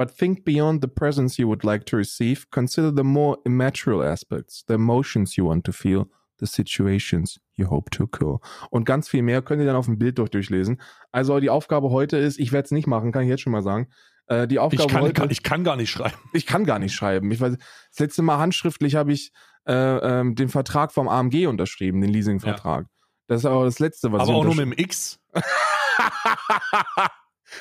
[0.00, 2.46] But think beyond the presents you would like to receive.
[2.50, 6.06] Consider the more immaterial aspects, the emotions you want to feel,
[6.38, 8.40] the situations you hope to occur.
[8.70, 10.80] Und ganz viel mehr könnt ihr dann auf dem Bild durch durchlesen.
[11.12, 13.60] Also die Aufgabe heute ist, ich werde es nicht machen, kann ich jetzt schon mal
[13.60, 13.88] sagen.
[14.26, 16.16] Äh, die Aufgabe Ich kann, heute, ich kann gar nicht schreiben.
[16.32, 17.30] ich kann gar nicht schreiben.
[17.30, 19.32] Ich weiß, das letzte Mal handschriftlich habe ich
[19.66, 22.86] äh, ähm, den Vertrag vom AMG unterschrieben, den Leasingvertrag.
[23.26, 25.20] Das ist aber das letzte, was Aber ich auch nur mit dem X.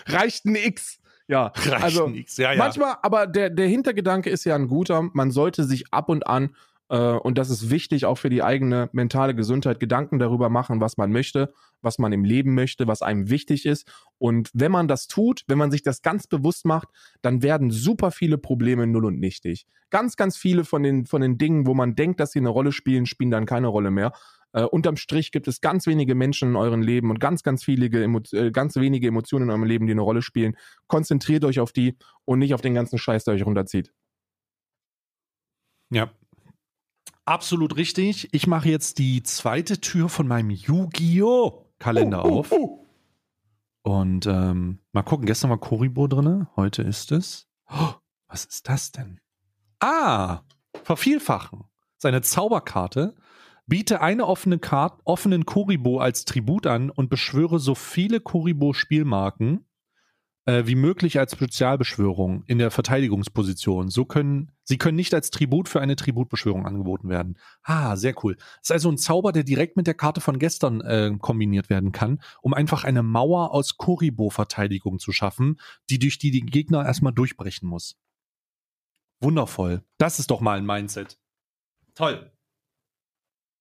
[0.07, 1.01] Reicht ein X.
[1.29, 2.11] Ja, Reicht also.
[2.37, 2.57] Ja, ja.
[2.57, 5.09] manchmal, aber der, der Hintergedanke ist ja ein guter.
[5.13, 6.55] Man sollte sich ab und an,
[6.89, 10.97] äh, und das ist wichtig auch für die eigene mentale Gesundheit, Gedanken darüber machen, was
[10.97, 13.87] man möchte, was man im Leben möchte, was einem wichtig ist.
[14.17, 16.89] Und wenn man das tut, wenn man sich das ganz bewusst macht,
[17.21, 19.67] dann werden super viele Probleme null und nichtig.
[19.91, 22.71] Ganz, ganz viele von den, von den Dingen, wo man denkt, dass sie eine Rolle
[22.71, 24.13] spielen, spielen dann keine Rolle mehr.
[24.51, 27.85] Äh, unterm Strich gibt es ganz wenige Menschen in eurem Leben und ganz, ganz viele,
[27.85, 30.55] äh, ganz wenige Emotionen in eurem Leben, die eine Rolle spielen.
[30.87, 33.93] Konzentriert euch auf die und nicht auf den ganzen Scheiß, der euch runterzieht.
[35.91, 36.11] Ja.
[37.25, 38.29] Absolut richtig.
[38.31, 41.65] Ich mache jetzt die zweite Tür von meinem Yu-Gi-Oh!
[41.77, 42.51] Kalender auf.
[43.83, 47.47] Und ähm, mal gucken, gestern war Koribo drin, heute ist es.
[47.71, 47.93] Oh,
[48.27, 49.19] was ist das denn?
[49.79, 50.41] Ah,
[50.83, 51.63] vervielfachen.
[51.97, 53.15] Seine Zauberkarte.
[53.69, 59.63] Biete eine offene Karte, offenen Koribo als Tribut an und beschwöre so viele Koribo-Spielmarken
[60.45, 63.89] äh, wie möglich als Spezialbeschwörung in der Verteidigungsposition.
[63.89, 67.37] So können, sie können nicht als Tribut für eine Tributbeschwörung angeboten werden.
[67.61, 68.35] Ah, sehr cool.
[68.35, 71.91] Das ist also ein Zauber, der direkt mit der Karte von gestern äh, kombiniert werden
[71.91, 75.59] kann, um einfach eine Mauer aus Koribo-Verteidigung zu schaffen,
[75.91, 77.99] die durch die die Gegner erstmal durchbrechen muss.
[79.21, 79.83] Wundervoll.
[79.99, 81.19] Das ist doch mal ein Mindset.
[81.93, 82.31] Toll.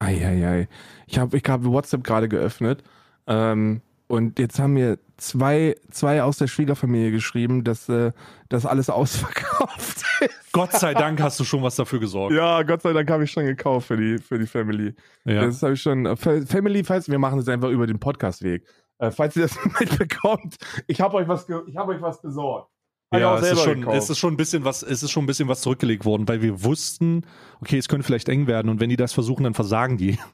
[0.01, 0.69] Eieiei.
[1.07, 2.83] Ich habe ich hab WhatsApp gerade geöffnet
[3.27, 8.13] ähm, und jetzt haben mir zwei, zwei aus der Schwiegerfamilie geschrieben, dass äh,
[8.49, 10.53] das alles ausverkauft ist.
[10.53, 12.35] Gott sei Dank hast du schon was dafür gesorgt.
[12.35, 14.95] Ja, Gott sei Dank habe ich schon gekauft für die, für die Family.
[15.25, 15.45] Ja.
[15.47, 16.07] Das habe ich schon.
[16.07, 18.65] äh, Fa- Family, falls wir machen das einfach über den Podcastweg.
[18.99, 22.71] Äh, falls ihr das mitbekommt, ich habe euch was, ge- ich habe euch was besorgt.
[23.11, 25.49] Ja, es ist, schon, es ist schon ein bisschen was, es ist schon ein bisschen
[25.49, 27.25] was zurückgelegt worden, weil wir wussten,
[27.63, 30.19] okay, es könnte vielleicht eng werden und wenn die das versuchen, dann versagen die.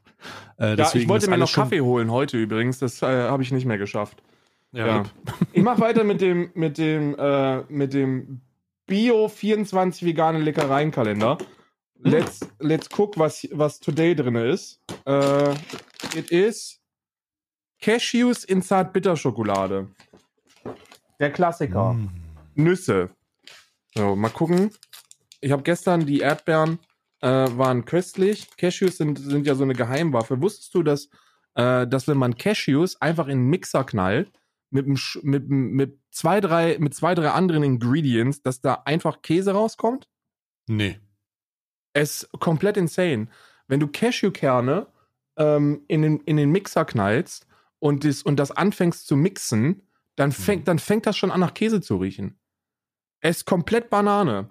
[0.57, 2.79] Äh, ja, ich wollte mir noch schon- Kaffee holen heute übrigens.
[2.79, 4.23] Das äh, habe ich nicht mehr geschafft.
[4.73, 5.03] Ja, Ja.
[5.53, 8.41] Ich mache weiter mit dem, mit dem, äh, mit dem
[8.87, 11.37] Bio 24 vegane Leckereien-Kalender.
[11.99, 14.81] Let's, let's guck, was, was today drin ist.
[15.05, 15.51] Äh,
[16.15, 16.81] it is
[17.83, 19.89] Cashews in Zartbitterschokolade.
[21.21, 21.93] Der Klassiker.
[21.93, 22.09] Mm.
[22.57, 23.11] Nüsse.
[23.95, 24.71] So, mal gucken.
[25.41, 26.79] Ich habe gestern die Erdbeeren
[27.21, 28.49] äh, waren köstlich.
[28.57, 30.41] Cashews sind, sind ja so eine Geheimwaffe.
[30.41, 31.09] Wusstest du, dass,
[31.55, 34.33] äh, dass wenn man Cashews einfach in einen Mixer knallt,
[34.71, 34.87] mit,
[35.23, 40.09] mit, mit, zwei, drei, mit zwei, drei anderen Ingredients, dass da einfach Käse rauskommt?
[40.67, 40.99] Nee.
[41.93, 43.29] Es ist komplett insane.
[43.69, 44.89] Wenn du Cashewkerne
[45.37, 47.47] ähm, in, den, in den Mixer knallst
[47.79, 49.83] und das, und das anfängst zu mixen,
[50.17, 52.39] dann fängt, dann fängt das schon an, nach Käse zu riechen.
[53.25, 54.51] Es ist komplett Banane.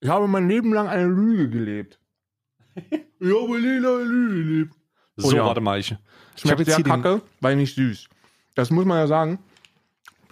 [0.00, 2.00] Ich habe mein Leben lang eine Lüge gelebt.
[2.74, 2.90] ich
[3.20, 4.74] habe Lila Lüge gelebt.
[5.16, 5.44] So, Oh ja.
[5.44, 5.94] warte mal, ich.
[6.34, 8.08] Ich Schmeckt jetzt sehr kacke, weil nicht süß.
[8.54, 9.40] Das muss man ja sagen.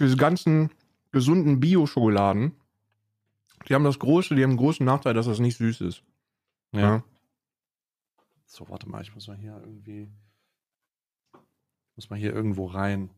[0.00, 0.70] Diese ganzen
[1.10, 2.56] gesunden Bio-Schokoladen,
[3.68, 6.02] die haben das große, die haben einen großen Nachteil, dass das nicht süß ist.
[6.72, 6.80] ja.
[6.80, 7.04] Ja.
[8.46, 10.08] So, warte mal, ich muss mal hier irgendwie.
[11.96, 13.10] Muss mal hier irgendwo rein.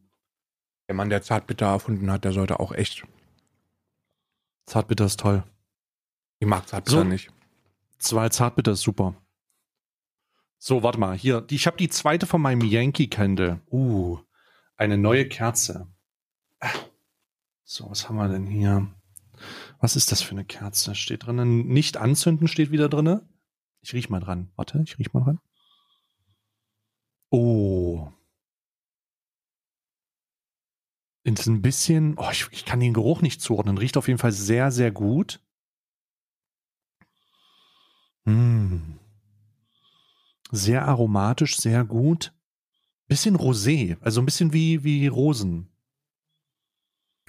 [0.88, 3.04] Der Mann, der Zartbitter erfunden hat, der sollte auch echt.
[4.66, 5.44] Zartbitter ist toll.
[6.38, 7.04] Ich mag Zartbitter So.
[7.04, 7.30] nicht.
[7.98, 9.14] Zwei Zartbitter ist super.
[10.58, 11.44] So, warte mal, hier.
[11.50, 13.60] Ich habe die zweite von meinem Yankee Candle.
[13.70, 14.18] Uh,
[14.76, 15.88] eine neue Kerze.
[16.60, 16.70] Ah.
[17.64, 18.88] So, was haben wir denn hier?
[19.80, 20.94] Was ist das für eine Kerze?
[20.94, 21.66] Steht drinnen.
[21.66, 23.28] Nicht anzünden steht wieder drinne.
[23.82, 24.50] Ich riech mal dran.
[24.56, 25.40] Warte, ich riech mal dran.
[27.30, 28.08] Oh.
[31.24, 33.78] Ist ein bisschen, oh, ich, ich kann den Geruch nicht zuordnen.
[33.78, 35.40] Riecht auf jeden Fall sehr, sehr gut.
[38.24, 38.98] Mm.
[40.50, 42.34] Sehr aromatisch, sehr gut.
[43.08, 45.70] Bisschen Rosé, also ein bisschen wie, wie Rosen.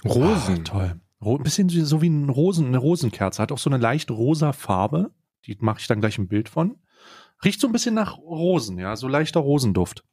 [0.04, 0.60] Rosen.
[0.60, 1.00] Ah, toll.
[1.22, 3.42] Ro ein bisschen so wie ein Rosen, eine Rosenkerze.
[3.42, 5.12] Hat auch so eine leicht rosa Farbe.
[5.46, 6.78] Die mache ich dann gleich ein Bild von.
[7.44, 10.04] Riecht so ein bisschen nach Rosen, ja, so leichter Rosenduft.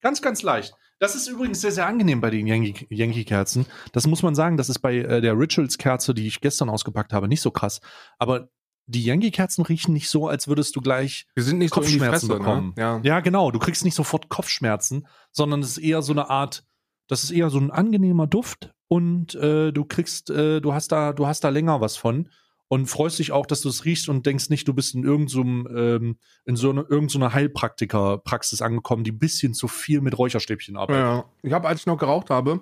[0.00, 0.74] Ganz, ganz leicht.
[1.02, 3.66] Das ist übrigens sehr, sehr angenehm bei den Yankee- Yankee-Kerzen.
[3.92, 7.26] das muss man sagen, das ist bei äh, der Rituals-Kerze, die ich gestern ausgepackt habe,
[7.26, 7.80] nicht so krass.
[8.20, 8.50] Aber
[8.86, 12.38] die Yankee-Kerzen riechen nicht so, als würdest du gleich Wir sind nicht Kopfschmerzen so in
[12.38, 12.72] die bekommen.
[12.76, 13.00] Fresse, ne?
[13.02, 13.50] Ja, genau.
[13.50, 16.62] Du kriegst nicht sofort Kopfschmerzen, sondern es ist eher so eine Art,
[17.08, 21.12] das ist eher so ein angenehmer Duft und äh, du kriegst, äh, du hast da,
[21.12, 22.28] du hast da länger was von
[22.72, 25.68] und freust dich auch, dass du es riechst und denkst nicht, du bist in irgendeinem,
[25.76, 26.16] ähm,
[26.46, 31.02] in so eine, irgendeiner Heilpraktiker-Praxis angekommen, die ein bisschen zu viel mit Räucherstäbchen arbeitet.
[31.02, 31.24] ja.
[31.42, 32.60] Ich habe, als ich noch geraucht habe,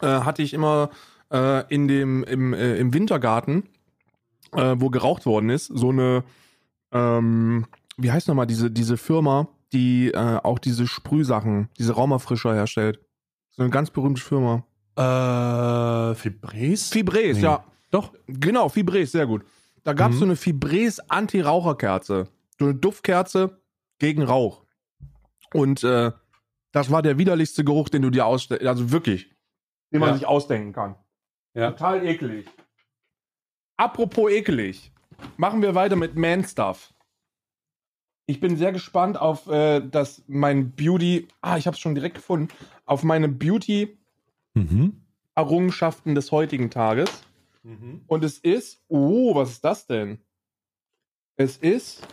[0.00, 0.90] äh, hatte ich immer
[1.32, 3.68] äh, in dem, im, äh, im Wintergarten,
[4.50, 6.24] äh, wo geraucht worden ist, so eine,
[6.90, 7.66] ähm,
[7.96, 12.98] wie heißt nochmal diese, diese Firma, die äh, auch diese Sprühsachen, diese Raumerfrischer herstellt.
[13.52, 14.64] So eine ganz berühmte Firma.
[14.96, 16.88] Äh, Fibres?
[16.88, 17.44] Fibres, Nee.
[17.44, 17.64] ja.
[17.96, 18.12] Doch.
[18.26, 19.42] Genau, Fibres, sehr gut.
[19.84, 20.18] Da gab es Mhm.
[20.20, 22.28] so eine Fibres Anti-Raucherkerze.
[22.58, 23.60] So eine Duftkerze
[23.98, 24.64] gegen Rauch.
[25.54, 26.12] Und äh,
[26.72, 28.66] das war der widerlichste Geruch, den du dir ausstellst.
[28.66, 29.30] Also wirklich,
[29.92, 30.14] den man Ja.
[30.16, 30.96] sich ausdenken kann.
[31.54, 31.70] Ja.
[31.70, 32.46] Total ekelig.
[33.78, 34.92] Apropos ekelig,
[35.38, 36.92] machen wir weiter mit Man Stuff.
[38.26, 41.28] Ich bin sehr gespannt auf äh, das mein Beauty.
[41.40, 42.48] Ah, ich habe es schon direkt gefunden.
[42.84, 43.96] Auf meine Beauty
[44.54, 45.00] Mhm.
[45.34, 47.25] Errungenschaften des heutigen Tages.
[47.66, 48.04] Mhm.
[48.06, 50.20] Und es ist, oh, was ist das denn?
[51.34, 52.06] Es ist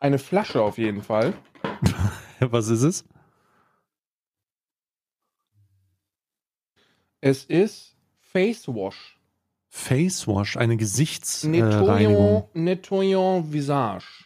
[0.00, 1.34] eine Flasche auf jeden Fall.
[2.40, 3.04] Was ist es?
[7.20, 9.18] Es ist Face Wash.
[9.68, 12.48] Face Wash, eine Gesichtsreinigung.
[12.54, 14.24] Nettoyant, Nettoyant Visage.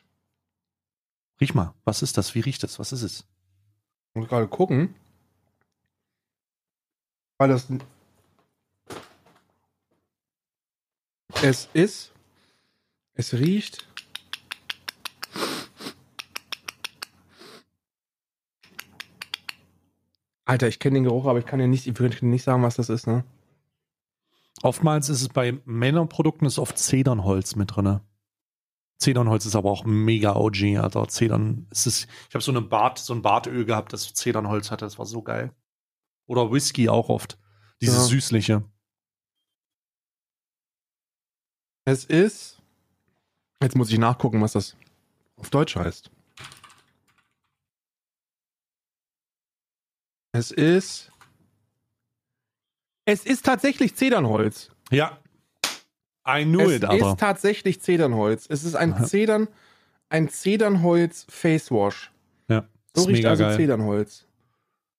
[1.40, 2.34] Riech mal, was ist das?
[2.34, 2.78] Wie riecht das?
[2.78, 3.20] Was ist es?
[4.10, 4.94] Ich muss gerade gucken.
[7.38, 7.66] Weil das.
[11.43, 12.12] Es ist.
[13.15, 13.86] Es riecht.
[20.44, 22.89] Alter, ich kenne den Geruch, aber ich kann dir nicht, ich nicht sagen, was das
[22.89, 23.24] ist, ne?
[24.62, 28.01] Oftmals ist es bei Männerprodukten ist oft Zedernholz mit drin.
[28.98, 31.09] Zedernholz ist aber auch mega OG, Alter.
[31.09, 34.85] Zedern, es ist, ich habe so eine Bart, so ein Bartöl gehabt, das Zedernholz hatte,
[34.85, 35.52] das war so geil.
[36.27, 37.39] Oder Whisky auch oft.
[37.81, 38.02] Dieses Ja.
[38.05, 38.65] süßliche.
[41.85, 42.59] Es ist.
[43.62, 44.77] Jetzt muss ich nachgucken, was das
[45.36, 46.11] auf Deutsch heißt.
[50.32, 51.11] Es ist.
[53.05, 54.70] Es ist tatsächlich Zedernholz.
[54.90, 55.19] Ja.
[56.28, 57.11] I knew es it, aber.
[57.12, 58.47] ist tatsächlich Zedernholz.
[58.48, 59.05] Es ist ein Aha.
[59.05, 59.48] Zedern,
[60.11, 62.12] ein Zedernholz Face Wash.
[62.48, 63.57] Ja, So riecht also geil.
[63.57, 64.27] Zedernholz.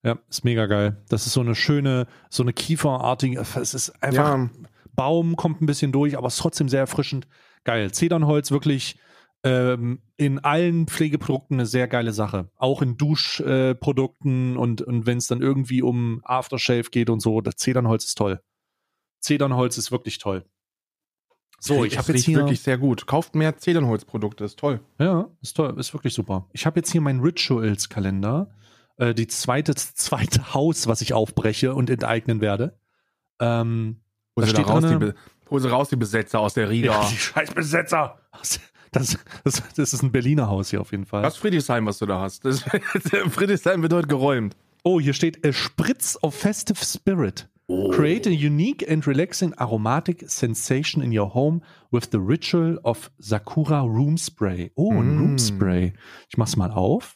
[0.04, 0.98] Ja, ist mega geil.
[1.10, 4.50] Das ist so eine schöne, so eine kieferartige, es ist einfach, Ja,
[4.96, 7.28] Baum kommt ein bisschen durch, aber ist trotzdem sehr erfrischend.
[7.64, 7.92] Geil.
[7.92, 8.98] Zedernholz wirklich
[9.44, 12.50] ähm, in allen Pflegeprodukten eine sehr geile Sache.
[12.58, 17.42] Auch in Duschprodukten äh, und, und wenn es dann irgendwie um Aftershave geht und so,
[17.42, 18.42] das Zedernholz ist toll.
[19.20, 20.46] Zedernholz ist wirklich toll.
[21.64, 22.38] So, ich habe jetzt hier.
[22.38, 23.06] wirklich sehr gut.
[23.06, 24.80] Kauft mehr Zedernholzprodukte, ist toll.
[25.00, 26.48] Ja, ist toll, ist wirklich super.
[26.54, 28.50] Ich habe jetzt hier meinen Rituals-Kalender,
[28.98, 32.80] äh, die zweite, zweite Haus, was ich aufbreche und enteignen werde.
[33.40, 34.01] Ähm,
[34.36, 35.16] Da steht raus, die, Be-
[35.50, 36.92] hol sie raus, die Besetzer aus der Riga.
[37.02, 38.18] Ja, die scheiß Besetzer.
[38.92, 41.22] Das, das, das ist ein Berliner Haus hier auf jeden Fall.
[41.22, 42.44] Das ist Friedrichshain, was du da hast.
[42.46, 42.62] Das,
[43.30, 44.56] Friedrichshain wird heute geräumt.
[44.84, 47.48] Oh, hier steht A Spritz of Festive Spirit.
[47.92, 53.82] Create a unique and relaxing aromatic sensation in your home with the ritual of Sakura
[53.84, 54.72] Room Spray.
[54.76, 55.20] Oh, ein Mm.
[55.20, 55.94] Room Spray.
[56.28, 57.16] Ich mach's mal auf.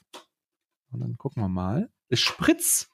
[0.92, 1.90] Und dann gucken wir mal.
[2.08, 2.88] Es Spritz.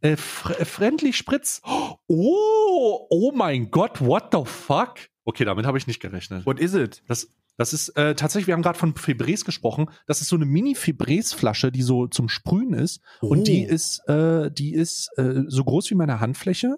[0.00, 1.62] Äh, äh, friendly Spritz.
[2.06, 4.96] Oh, oh mein Gott, what the fuck?
[5.24, 6.46] Okay, damit habe ich nicht gerechnet.
[6.46, 7.02] What is it?
[7.08, 9.88] Das, das ist äh, tatsächlich, wir haben gerade von Fibres gesprochen.
[10.06, 13.00] Das ist so eine Mini-Fibres-Flasche, die so zum Sprühen ist.
[13.20, 13.72] Und die Oh.
[13.72, 16.76] ist, äh, die ist äh, so groß wie meine Handfläche.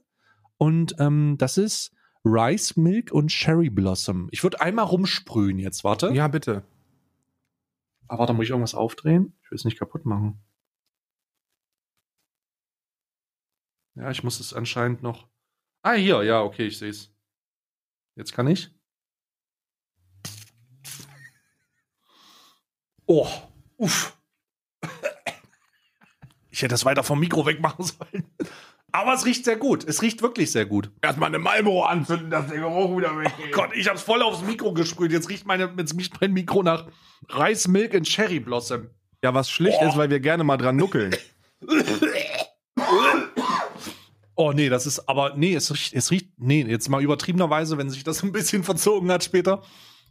[0.56, 1.92] Und ähm, das ist
[2.24, 4.28] Rice Milk und Cherry Blossom.
[4.30, 6.10] Ich würde einmal rumsprühen jetzt, warte.
[6.12, 6.62] Ja, bitte.
[8.06, 9.34] Aber da muss ich irgendwas aufdrehen.
[9.44, 10.40] Ich will es nicht kaputt machen.
[13.98, 15.26] Ja, ich muss es anscheinend noch.
[15.82, 17.12] Ah, hier, ja, okay, ich sehe es.
[18.16, 18.70] Jetzt kann ich.
[23.06, 23.26] Oh,
[23.76, 24.16] uff.
[26.50, 28.26] Ich hätte das weiter vom Mikro wegmachen sollen.
[28.92, 29.84] Aber es riecht sehr gut.
[29.84, 30.90] Es riecht wirklich sehr gut.
[31.02, 33.46] Erstmal eine Marlboro anzünden, dass der Geruch wieder weggeht.
[33.48, 35.12] Oh Gott, ich hab's voll aufs Mikro gesprüht.
[35.12, 36.86] Jetzt riecht, meine, jetzt riecht mein Mikro nach
[37.28, 38.88] Reis, Milk und Cherry Blossom.
[39.22, 39.88] Ja, was schlicht Oh.
[39.88, 41.14] ist, weil wir gerne mal dran nuckeln.
[44.40, 47.90] Oh nee, das ist aber nee, es riecht, es riecht nee, jetzt mal übertriebenerweise, wenn
[47.90, 49.62] sich das ein bisschen verzogen hat später,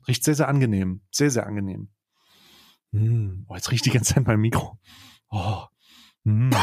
[0.08, 1.88] riecht sehr sehr angenehm, sehr sehr angenehm.
[2.92, 4.78] Mm, oh, jetzt riecht die ganze Zeit mein Mikro.
[5.30, 5.62] Oh.
[6.26, 6.52] Mm.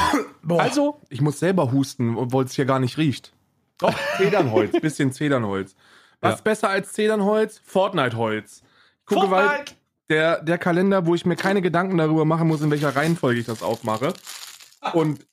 [0.58, 3.32] Also, Ich muss selber husten, obwohl es hier gar nicht riecht.
[3.78, 5.74] Doch, Zedernholz, bisschen Zedernholz.
[6.20, 6.42] Was Ja.
[6.42, 7.62] besser als Zedernholz?
[7.64, 8.62] Fortnite-Holz.
[9.00, 9.64] Ich gucke, weil
[10.10, 13.46] der, der Kalender, wo ich mir keine Gedanken darüber machen muss, in welcher Reihenfolge ich
[13.46, 14.12] das aufmache.
[14.92, 15.26] Und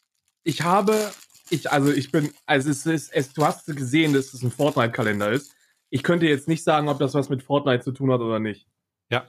[0.44, 1.12] ich habe,
[1.52, 5.32] ich, also ich bin, also es ist, es, du hast gesehen, dass es ein Fortnite-Kalender
[5.32, 5.53] ist.
[5.90, 8.68] Ich könnte jetzt nicht sagen, ob das was mit Fortnite zu tun hat oder nicht.
[9.10, 9.28] Ja.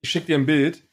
[0.00, 0.86] Ich schicke dir ein Bild,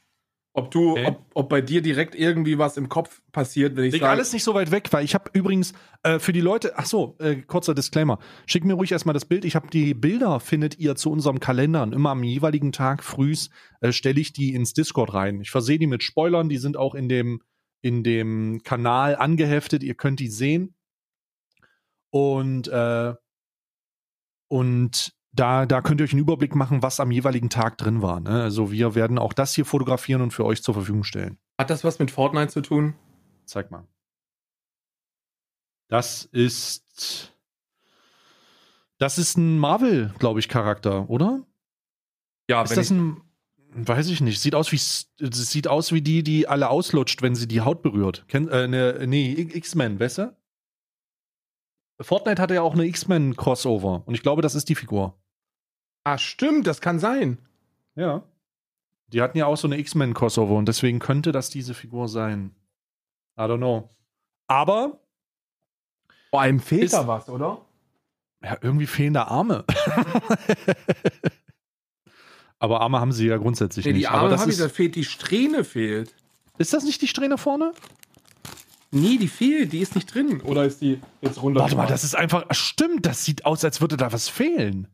[0.53, 1.05] ob du, Okay.
[1.07, 4.43] ob, ob bei dir direkt irgendwie was im Kopf passiert, wenn ich sage, alles nicht
[4.43, 5.73] so weit weg, weil ich habe übrigens
[6.03, 9.45] äh, für die Leute, ach so, äh, kurzer Disclaimer, schickt mir ruhig erstmal das Bild.
[9.45, 13.49] Ich habe die Bilder, findet ihr zu unserem Kalender und immer am jeweiligen Tag frühs
[13.81, 15.41] äh, stelle ich die ins Discord rein.
[15.41, 17.41] Ich versehe die mit Spoilern, die sind auch in dem,
[17.83, 20.73] in dem Kanal angeheftet, ihr könnt die sehen.
[22.11, 23.13] Und, äh,
[24.47, 28.21] und da, da könnt ihr euch einen Überblick machen, was am jeweiligen Tag drin war.
[28.21, 28.41] Ne?
[28.41, 31.37] Also wir werden auch das hier fotografieren und für euch zur Verfügung stellen.
[31.59, 32.95] hat das was mit Fortnite zu tun?
[33.45, 33.85] Zeig mal.
[35.89, 37.35] Das ist.
[38.97, 41.45] Das ist ein Marvel, glaube ich, Charakter, oder?
[42.49, 43.21] Ja, ist das ein.
[43.75, 44.39] Weiß ich nicht.
[44.39, 48.25] Sieht aus wie sieht aus wie die, die alle auslutscht, wenn sie die Haut berührt.
[48.27, 50.35] Kennt, äh, ne, nee, X-Men, weißt du?
[52.01, 55.17] Fortnite hatte ja auch eine X-Men-Crossover und ich glaube, das ist die Figur.
[56.03, 57.37] ah, stimmt, das kann sein.
[57.95, 58.23] Ja.
[59.07, 62.55] Die hatten ja auch so eine X-Men-Crossover und deswegen könnte das diese Figur sein.
[63.37, 63.89] I don't know.
[64.47, 64.99] Aber
[66.29, 67.61] Vor allem fehlt da was, oder?
[68.43, 69.63] Ja, irgendwie fehlende Arme.
[72.59, 74.01] Aber Arme haben sie ja grundsätzlich Nee, nicht.
[74.03, 76.13] die Aber Arme das habe ich, ist, da fehlt die Strähne fehlt.
[76.57, 77.73] ist das nicht die Strähne vorne?
[78.91, 80.39] Nee, die fehlt, die ist nicht drin.
[80.41, 81.61] Oder ist die jetzt runter?
[81.61, 82.45] Warte mal, das ist einfach.
[82.51, 84.87] Stimmt, das sieht aus, als würde da was fehlen.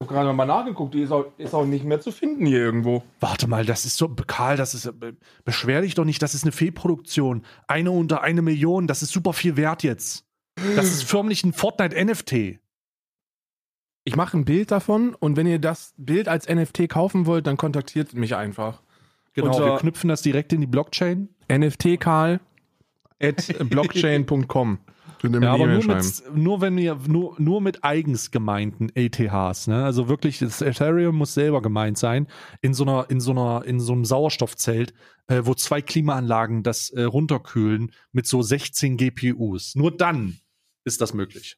[0.00, 2.58] Ich habe gerade mal nachgeguckt, die ist auch, ist auch nicht mehr zu finden hier
[2.58, 3.04] irgendwo.
[3.20, 4.08] Warte mal, das ist so.
[4.08, 4.86] Karl, das ist.
[4.86, 5.12] äh,
[5.44, 7.44] Beschwer dich doch nicht, das ist eine Fehlproduktion.
[7.68, 10.24] Eine unter eine Million, das ist super viel wert jetzt.
[10.74, 12.58] Das ist förmlich ein Fortnite-NFT.
[14.04, 17.56] Ich mache ein Bild davon und wenn ihr das Bild als NFT kaufen wollt, dann
[17.56, 18.82] kontaktiert mich einfach.
[19.32, 21.28] Genau, Unter- wir knüpfen das direkt in die Blockchain.
[21.50, 22.40] nftkarl
[23.20, 24.78] at blockchain.com.
[25.22, 29.82] Ja, aber nur, mit, nur wenn wir nur, nur mit eigens gemeinten ETHs, ne?
[29.82, 32.26] Also wirklich, das Ethereum muss selber gemeint sein
[32.60, 34.92] in so einer in so einer in so einem Sauerstoffzelt,
[35.28, 39.74] äh, wo zwei Klimaanlagen das äh, runterkühlen mit so 16 GPUs.
[39.76, 40.40] Nur dann
[40.84, 41.56] ist das möglich.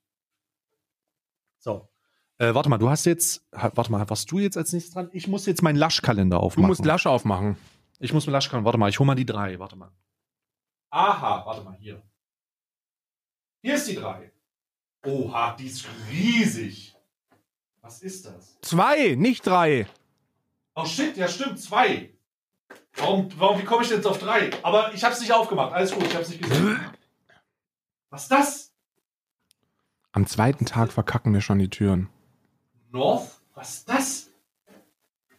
[1.59, 1.89] So.
[2.39, 5.09] Äh, warte mal, du hast jetzt, warte mal, warst du jetzt als nächstes dran?
[5.13, 6.67] Ich muss jetzt meinen Laschkalender Du aufmachen.
[6.69, 7.57] musst Lasch aufmachen.
[7.99, 9.91] Ich muss mit Laschkalender, warte mal, ich hole mal die drei, warte mal.
[10.91, 12.03] Aha, warte mal, hier.
[13.63, 14.33] Hier ist die drei.
[15.07, 16.95] Oha, die ist riesig.
[17.81, 18.59] Was ist das?
[18.61, 19.87] Zwei, nicht drei.
[20.75, 22.13] Oh shit, ja stimmt, zwei.
[22.97, 24.51] Warum, warum, wie komme ich denn jetzt auf drei?
[24.63, 26.81] Aber ich hab's nicht aufgemacht, alles gut, ich hab's nicht gesehen.
[28.11, 28.73] Was ist das?
[30.13, 32.09] Am zweiten Tag verkacken wir schon die Türen.
[32.97, 33.41] North?
[33.55, 34.31] Was ist das?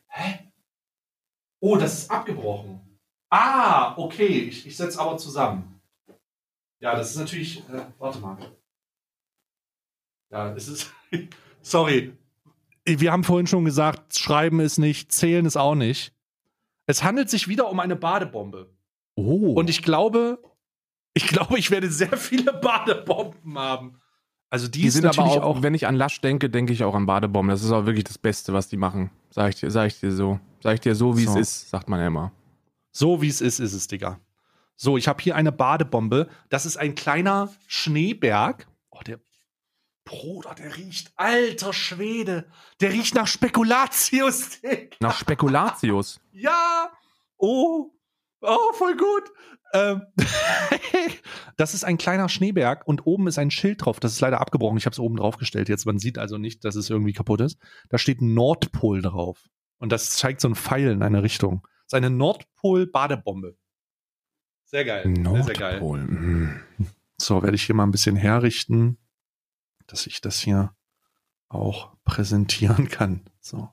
[0.08, 0.52] Hä?
[1.60, 2.80] Oh, das ist abgebrochen.
[3.30, 4.28] Ah, okay.
[4.28, 5.82] Ich, ich setze aber zusammen.
[6.80, 7.60] Ja, das ist natürlich.
[7.70, 8.38] Äh, warte mal.
[10.30, 10.94] Ja, es ist.
[11.62, 12.16] Sorry.
[12.86, 16.14] Wir haben vorhin schon gesagt, schreiben ist nicht, zählen ist auch nicht.
[16.86, 18.74] Es handelt sich wieder um eine Badebombe.
[19.16, 19.54] Oh.
[19.54, 20.40] Und ich glaube,
[21.14, 24.00] ich glaube, ich werde sehr viele Badebomben haben.
[24.50, 26.96] Also die, die sind aber natürlich auch, wenn ich an Lasch denke, denke ich auch
[26.96, 27.50] an Badebomben.
[27.50, 29.12] Das ist auch wirklich das Beste, was die machen.
[29.30, 30.40] Sag ich dir, sag ich dir so.
[30.64, 31.32] Sag ich dir so, wie So.
[31.32, 32.32] es ist, sagt man ja immer.
[32.92, 34.20] So wie es ist, ist es, Digga.
[34.76, 36.30] So, ich habe hier eine Badebombe.
[36.50, 38.68] Das ist ein kleiner Schneeberg.
[38.90, 39.20] Oh, der
[40.06, 42.46] Bruder, der riecht, alter Schwede.
[42.80, 44.96] Der riecht nach Spekulatius, Digga.
[45.02, 46.22] Nach Spekulatius.
[46.32, 46.90] Ja.
[47.38, 47.92] Oh.
[48.42, 49.32] Oh, voll gut.
[49.74, 50.04] Ähm,
[51.58, 54.00] das ist ein kleiner Schneeberg und oben ist ein Schild drauf.
[54.00, 54.78] Das ist leider abgebrochen.
[54.78, 55.70] Ich habe es oben drauf gestellt.
[55.70, 57.58] Jetzt, man sieht also nicht, dass es irgendwie kaputt ist.
[57.90, 59.50] Da steht Nordpol drauf.
[59.80, 61.62] Und das zeigt so ein Pfeil in eine Richtung.
[61.64, 63.58] Das ist eine Nordpol-Badebombe.
[64.66, 65.04] Sehr geil.
[65.04, 65.80] Sehr, sehr geil.
[65.80, 66.00] Nordpol.
[66.00, 66.62] mm.
[67.20, 68.98] So, werde ich hier mal ein bisschen herrichten,
[69.88, 70.76] dass ich das hier
[71.50, 73.26] auch präsentieren kann.
[73.40, 73.70] So,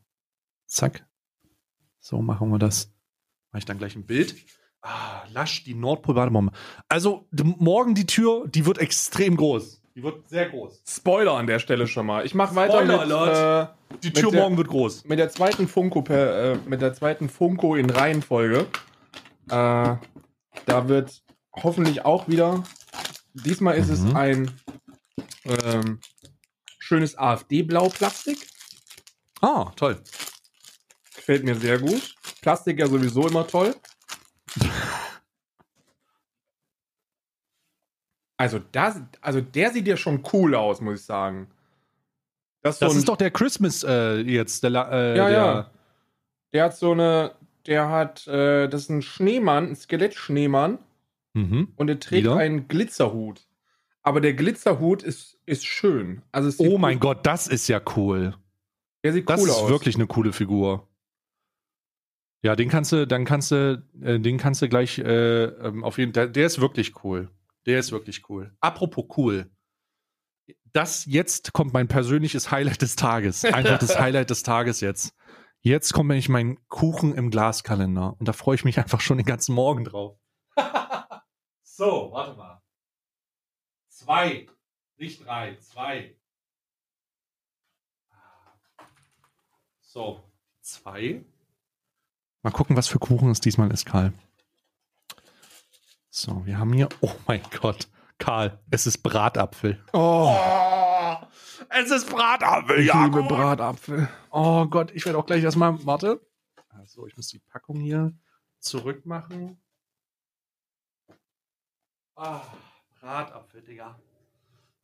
[0.66, 1.07] zack.
[1.99, 2.94] So machen wir das.
[3.55, 4.35] Mache ich dann gleich ein Bild.
[4.82, 6.51] Ah, Lasch, die Nordpol-Badebombe.
[6.89, 9.81] Also, morgen die Tür, die wird extrem groß.
[9.94, 10.82] Die wird sehr groß.
[10.85, 12.26] Spoiler an der Stelle schon mal.
[12.26, 13.72] Ich mache weiter Spoiler mit, Alert.
[13.93, 15.05] äh, Die Tür der- morgen wird groß.
[15.05, 18.66] mit der zweiten Funko per, äh, mit der zweiten Funko in Reihenfolge.
[19.47, 19.94] Äh,
[20.66, 21.22] da wird
[21.55, 22.64] hoffentlich auch wieder.
[23.35, 24.16] Diesmal ist es Mhm.
[24.16, 24.51] ein
[25.44, 26.01] ähm,
[26.81, 28.48] schönes AfD-Blau-Plastik.
[29.40, 30.01] Ah, toll.
[31.24, 32.14] Gefällt mir sehr gut.
[32.42, 33.74] Plastik ja sowieso immer toll.
[38.36, 41.48] Also, das, also der sieht ja schon cool aus, muss ich sagen.
[42.62, 44.62] Das, Das ist doch der Christmas äh, jetzt.
[44.64, 45.70] Der, äh, Ja, der, ja.
[46.52, 47.32] Der hat so eine.
[47.66, 48.26] Der hat.
[48.26, 50.78] Äh, das ist ein Schneemann, ein Skelettschneemann.
[51.32, 51.72] Mhm.
[51.76, 52.36] Und er trägt Wieder?
[52.36, 53.46] einen Glitzerhut.
[54.02, 56.20] Aber der Glitzerhut ist, ist schön.
[56.32, 58.34] Also Oh mein gut- Gott, das ist ja cool.
[59.02, 59.70] Der sieht Das cool ist aus.
[59.70, 60.86] wirklich eine coole Figur.
[62.45, 65.97] Ja, den kannst du, dann kannst du, äh, den kannst du gleich äh, ähm, auf
[65.97, 66.31] jeden Fall.
[66.31, 67.31] Der ist wirklich cool.
[67.65, 68.55] Der ist wirklich cool.
[68.61, 69.51] Apropos cool.
[70.75, 73.45] Das jetzt kommt mein persönliches Highlight des Tages.
[73.47, 75.16] Einfach das Highlight des Tages jetzt.
[75.61, 78.15] Jetzt kommt nämlich mein Kuchen im Glaskalender.
[78.19, 80.19] Und da freue ich mich einfach schon den ganzen Morgen drauf.
[81.62, 82.62] so, warte mal.
[83.89, 84.47] Zwei.
[84.99, 86.15] Nicht drei, zwei.
[89.81, 90.31] So,
[90.61, 91.25] zwei.
[92.45, 94.12] Mal gucken, was für Kuchen es diesmal ist, Karl.
[96.11, 96.89] So, wir haben hier.
[97.01, 97.89] Oh mein Gott.
[98.19, 99.83] Karl, es ist Bratapfel.
[99.93, 101.16] Oh, Oh,
[101.71, 103.29] es ist Bratapfel, ich liebe Jakob.
[103.29, 104.09] Bratapfel.
[104.31, 105.85] Oh Gott, ich werde auch gleich erstmal.
[105.87, 106.21] Warte.
[106.69, 108.12] Also, ich muss die Packung hier
[108.59, 109.61] zurückmachen.
[112.16, 112.43] Ah,
[113.01, 113.99] Bratapfel, Digga.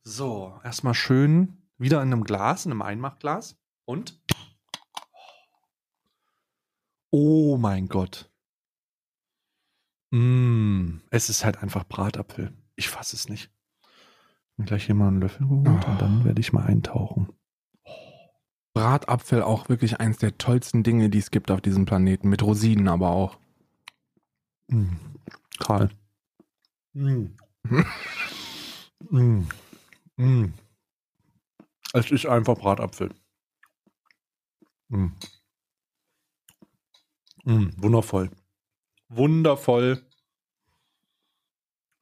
[0.03, 3.55] So, erstmal schön wieder in einem Glas, in einem Einmachglas.
[3.85, 4.19] Und.
[7.11, 8.29] Oh mein Gott.
[10.11, 12.53] Mm, es ist halt einfach Bratapfel.
[12.75, 13.51] Ich fasse es nicht.
[14.57, 17.29] Mir gleich hier mal einen Löffel geholt und dann werde ich mal eintauchen.
[18.73, 22.29] Bratapfel auch wirklich eins der tollsten Dinge, die es gibt auf diesem Planeten.
[22.29, 23.37] Mit Rosinen aber auch.
[24.67, 24.93] Mm.
[25.59, 25.89] Karl.
[26.93, 27.25] Mm.
[29.09, 29.47] mm.
[30.15, 30.53] Mm.
[31.93, 33.13] Es ist einfach Bratapfel.
[34.87, 35.07] Mm.
[37.43, 37.67] Mm.
[37.77, 38.29] Wundervoll.
[39.09, 40.01] Wundervoll.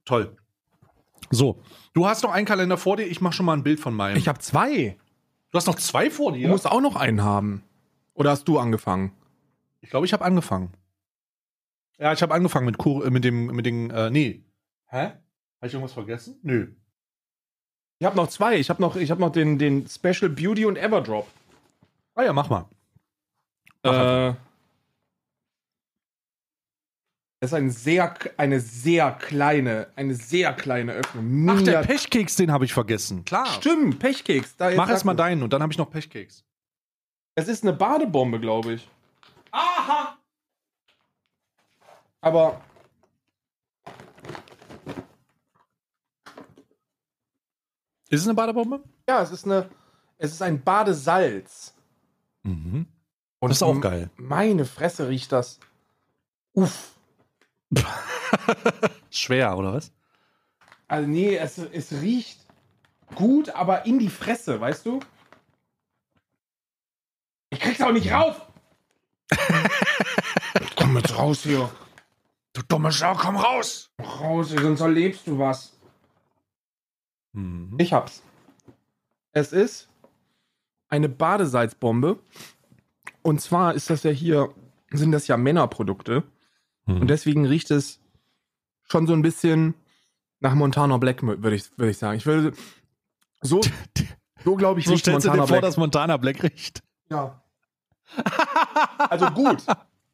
[0.06, 0.36] Toll.
[1.32, 1.62] So,
[1.94, 3.06] du hast noch einen Kalender vor dir.
[3.06, 4.18] Ich mache schon mal ein Bild von meinem.
[4.18, 4.98] Ich habe zwei.
[5.52, 6.48] du hast noch zwei vor Du dir?
[6.50, 7.64] musst auch noch einen haben.
[8.14, 9.12] Oder hast du angefangen?
[9.82, 10.74] Ich glaube, ich habe angefangen.
[12.00, 14.44] Ja, ich habe angefangen mit, Kur äh, mit dem, mit den, äh, nee.
[14.88, 14.98] Hä?
[15.58, 16.40] Habe ich irgendwas vergessen?
[16.42, 16.74] Nö.
[18.00, 18.58] Ich habe noch zwei.
[18.58, 21.28] Ich habe noch, ich hab noch den, den Special Beauty und Everdrop.
[22.16, 22.66] Ah ja, mach mal.
[23.84, 24.36] Mach Äh,
[27.40, 31.48] das ist ein sehr, eine sehr kleine, eine sehr kleine Öffnung.
[31.50, 33.24] Ach, der Pechkeks, den habe ich vergessen.
[33.24, 33.46] Klar.
[33.48, 34.58] Stimmt, Pechkeks.
[34.58, 35.24] Da jetzt Mach erst mal sagst du.
[35.24, 36.44] deinen und dann habe ich noch Pechkeks.
[37.36, 38.90] Es ist eine Badebombe, glaube ich.
[39.52, 40.18] Aha!
[42.22, 42.62] Aber
[48.10, 48.84] Ist es eine Badebombe?
[49.08, 49.70] ja, es ist eine,
[50.18, 51.76] es ist ein Badesalz.
[52.44, 52.88] Mhm.
[53.40, 54.10] Und Das ist auch geil.
[54.18, 55.60] Meine Fresse riecht das.
[56.54, 56.96] Uff.
[59.10, 59.92] Schwer, oder was?
[60.88, 62.40] Also nee, es, es riecht
[63.16, 65.00] gut, aber in die Fresse, weißt du?
[67.52, 68.42] Ich krieg's auch nicht rauf.
[70.76, 71.70] komm jetzt raus hier.
[72.54, 73.92] Du dumme Schau, komm raus!
[74.00, 75.78] Raus, sonst erlebst du was.
[77.34, 77.76] Mhm.
[77.78, 78.24] Ich hab's.
[79.32, 79.88] Es ist
[80.88, 82.20] eine Badesalzbombe.
[83.22, 84.54] Und zwar ist das ja hier,
[84.92, 86.24] sind das ja Männerprodukte.
[86.96, 87.02] Mhm.
[87.02, 88.00] Und deswegen riecht es
[88.84, 89.76] schon so ein bisschen
[90.40, 92.18] nach Montana Black, würde ich, würde ich sagen.
[92.18, 92.54] Ich würde,
[93.42, 93.62] so,
[94.44, 95.62] so glaube ich, so riecht stellst du Montana dir vor, Black.
[95.62, 96.84] dass Montana Black riecht.
[97.10, 97.42] Ja.
[98.98, 99.64] Also gut.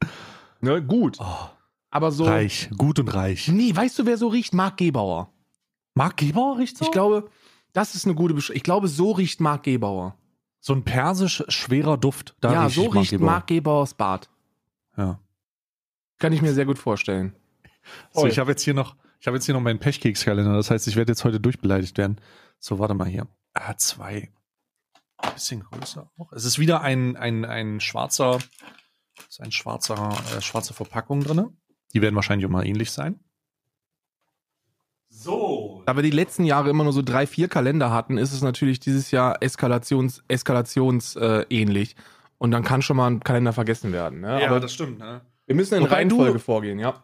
[0.60, 1.16] ne, gut.
[1.20, 1.48] Oh,
[1.90, 2.24] Aber so.
[2.24, 3.48] reich, gut und reich.
[3.48, 4.52] Nee, weißt du, wer so riecht?
[4.54, 5.30] Marc Gebauer.
[5.94, 6.84] Marc Gebauer riecht so?
[6.84, 7.30] Ich glaube,
[7.72, 8.56] das ist eine gute Beschreibung.
[8.56, 10.14] Ich glaube, so riecht Marc Gebauer.
[10.60, 12.34] so ein persisch schwerer Duft.
[12.40, 13.26] Da ja, riech so riecht Gebauer.
[13.30, 14.28] Marc Gebauers Bart.
[14.96, 15.18] Ja.
[16.18, 17.34] Kann ich mir sehr gut vorstellen.
[18.12, 18.30] So, Toll.
[18.30, 20.54] ich habe jetzt hier noch, ich habe jetzt hier noch meinen Pechkekskalender.
[20.54, 22.20] Das heißt, ich werde jetzt heute durchbeleidigt werden.
[22.58, 23.26] So, warte mal hier.
[23.54, 24.30] Ah, zwei.
[25.18, 26.32] Ein bisschen größer auch.
[26.32, 28.38] Es ist wieder ein, ein, ein schwarzer,
[29.28, 31.56] ist ein schwarzer, äh, schwarze Verpackung drin.
[31.94, 33.20] Die werden wahrscheinlich immer ähnlich sein.
[35.08, 35.82] So.
[35.86, 38.80] Da wir die letzten Jahre immer nur so drei, vier Kalender hatten, ist es natürlich
[38.80, 41.96] dieses Jahr Eskalations, Eskalations äh, ähnlich.
[42.38, 44.20] Und dann kann schon mal ein Kalender vergessen werden.
[44.20, 44.42] Ne?
[44.42, 44.98] Ja, Aber das stimmt.
[44.98, 45.22] Ne?
[45.46, 47.02] Wir müssen in Wobei du- Reihenfolge vorgehen, ja.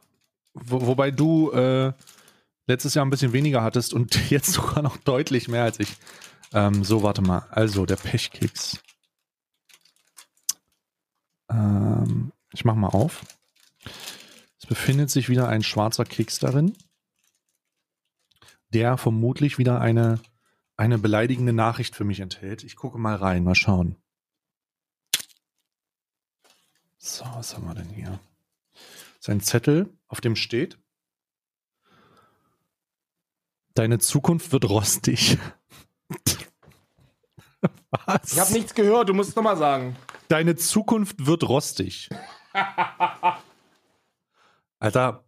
[0.54, 1.92] Wo, wobei du äh,
[2.66, 5.96] letztes Jahr ein bisschen weniger hattest und jetzt sogar noch deutlich mehr als ich.
[6.52, 7.46] Ähm, so, warte mal.
[7.50, 8.78] Also, der Pechkeks.
[11.50, 13.24] Ähm, ich mach mal auf.
[14.58, 16.76] Es befindet sich wieder ein schwarzer Keks darin,
[18.68, 20.20] der vermutlich wieder eine,
[20.76, 22.62] eine beleidigende Nachricht für mich enthält.
[22.64, 23.96] Ich gucke mal rein, mal schauen.
[26.98, 28.20] So, was haben wir denn hier?
[29.22, 30.80] Das ist ein Zettel, auf dem steht:
[33.74, 35.38] Deine Zukunft wird rostig.
[38.04, 38.32] Was?
[38.32, 39.94] Ich habe nichts gehört, du musst es nochmal sagen.
[40.26, 42.08] Deine Zukunft wird rostig.
[44.80, 45.24] Alter,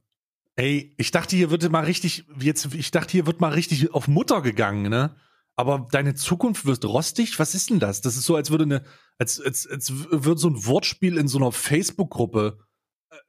[0.56, 4.08] ey, ich dachte, hier wird mal richtig, jetzt, ich dachte, hier wird mal richtig auf
[4.08, 5.14] Mutter gegangen, ne?
[5.54, 7.38] Aber deine Zukunft wird rostig?
[7.38, 8.00] Was ist denn das?
[8.00, 8.84] Das ist so, als würde eine,
[9.18, 12.58] als, als, als würde so ein Wortspiel in so einer Facebook-Gruppe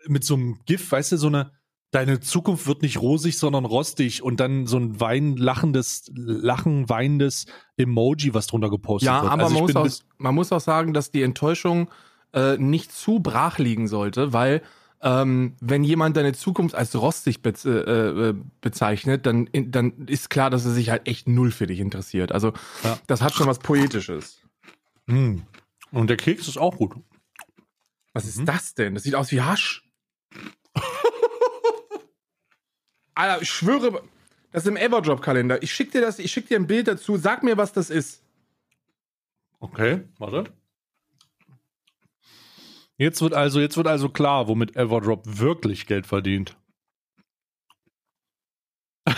[0.07, 1.51] mit so einem GIF, weißt du, so eine,
[1.91, 7.45] deine Zukunft wird nicht rosig, sondern rostig und dann so ein wein, lachendes, lachen, weinendes
[7.77, 9.31] Emoji, was drunter gepostet Ja, wird.
[9.31, 11.89] aber Also man, muss auch, man muss auch sagen, dass die Enttäuschung
[12.33, 14.61] äh, nicht zu brach liegen sollte, weil
[15.01, 20.29] ähm, wenn jemand deine Zukunft als rostig bez äh, äh, bezeichnet, dann, in, dann ist
[20.29, 22.31] klar, dass er sich halt echt null für dich interessiert.
[22.31, 22.53] Also
[22.83, 22.97] Ja.
[23.07, 24.41] das hat schon was Poetisches.
[25.07, 25.43] Hm.
[25.91, 26.95] Und der Keks ist auch gut.
[28.15, 28.45] Was ist Mhm.
[28.45, 28.93] das denn?
[28.95, 29.83] Das sieht aus wie Hasch.
[33.13, 34.01] Alter, ich schwöre,
[34.51, 35.61] das ist im Everdrop-Kalender.
[35.61, 37.17] Ich schick dir das, ich schick dir ein Bild dazu.
[37.17, 38.23] Sag mir, was das ist.
[39.59, 40.45] Okay, warte.
[42.97, 46.55] Jetzt wird also, jetzt wird also klar, womit Everdrop wirklich Geld verdient.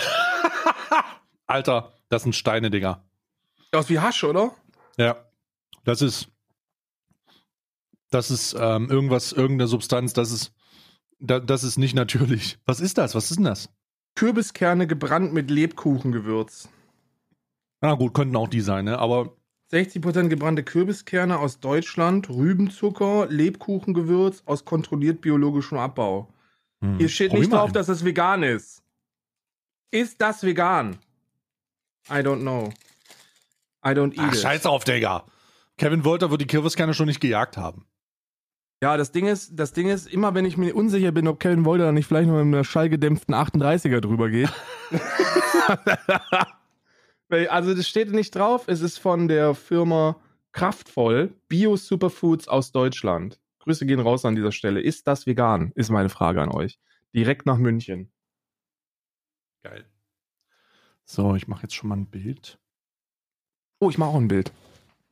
[1.45, 3.03] Alter, das sind Steine, Digga.
[3.73, 4.55] Aus wie Hasch, oder?
[4.97, 5.23] Ja.
[5.83, 6.29] Das ist.
[8.09, 10.53] Das ist ähm, irgendwas, irgendeine Substanz, das ist.
[11.19, 12.59] Da, das ist nicht natürlich.
[12.65, 13.15] Was ist das?
[13.15, 13.69] Was ist denn das?
[14.15, 16.69] Kürbiskerne gebrannt mit Lebkuchengewürz.
[17.81, 18.99] Na gut, könnten auch die sein, ne?
[18.99, 19.33] Aber
[19.71, 26.29] 60% gebrannte Kürbiskerne aus Deutschland, Rübenzucker, Lebkuchengewürz aus kontrolliert biologischem Abbau.
[26.81, 27.73] hm, Hier steht probier nicht drauf, ein.
[27.73, 28.83] dass es vegan ist.
[29.91, 30.97] Ist das vegan?
[32.09, 32.69] I don't know.
[33.83, 34.39] I don't eat Ach, it.
[34.39, 35.25] scheiß drauf, Digga.
[35.77, 37.86] Kevin Wolter wird die Kürbiskerne schon nicht gejagt haben.
[38.81, 41.65] Ja, das Ding ist, das Ding ist, immer wenn ich mir unsicher bin, ob Kevin
[41.65, 44.51] Wolter nicht vielleicht noch mit einem schallgedämpften 38er drüber geht.
[47.29, 50.15] Also das steht nicht drauf, es ist von der Firma
[50.53, 53.41] Kraftvoll Bio Superfoods aus Deutschland.
[53.59, 54.79] Grüße gehen raus an dieser Stelle.
[54.79, 55.73] Ist das vegan?
[55.75, 56.79] Ist meine Frage an euch.
[57.13, 58.13] Direkt nach München.
[59.61, 59.85] Geil.
[61.03, 62.57] So, ich mache jetzt schon mal ein Bild.
[63.79, 64.53] Oh, ich mache auch ein Bild.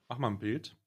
[0.08, 0.78] Mach mal ein Bild.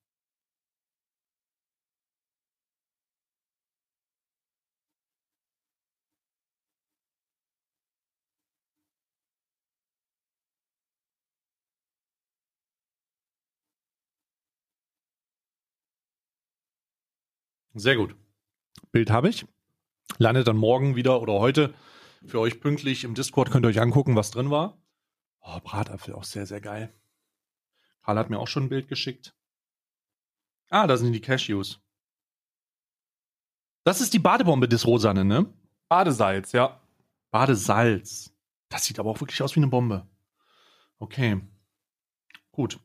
[17.74, 18.14] Sehr gut.
[18.92, 19.46] Bild habe ich.
[20.18, 21.74] Landet dann morgen wieder oder heute
[22.26, 23.50] für euch pünktlich im Discord.
[23.50, 24.80] Könnt ihr euch angucken, was drin war.
[25.40, 26.92] Oh, Bratapfel auch sehr, sehr geil.
[28.02, 29.34] Karl hat mir auch schon ein Bild geschickt.
[30.70, 31.80] Ah, da sind die Cashews.
[33.84, 35.52] Das ist die Badebombe des Rosane, ne?
[35.88, 36.80] Badesalz, ja.
[37.30, 38.34] Badesalz.
[38.68, 40.06] Das sieht aber auch wirklich aus wie eine Bombe.
[40.98, 41.40] Okay.
[42.50, 42.80] Gut.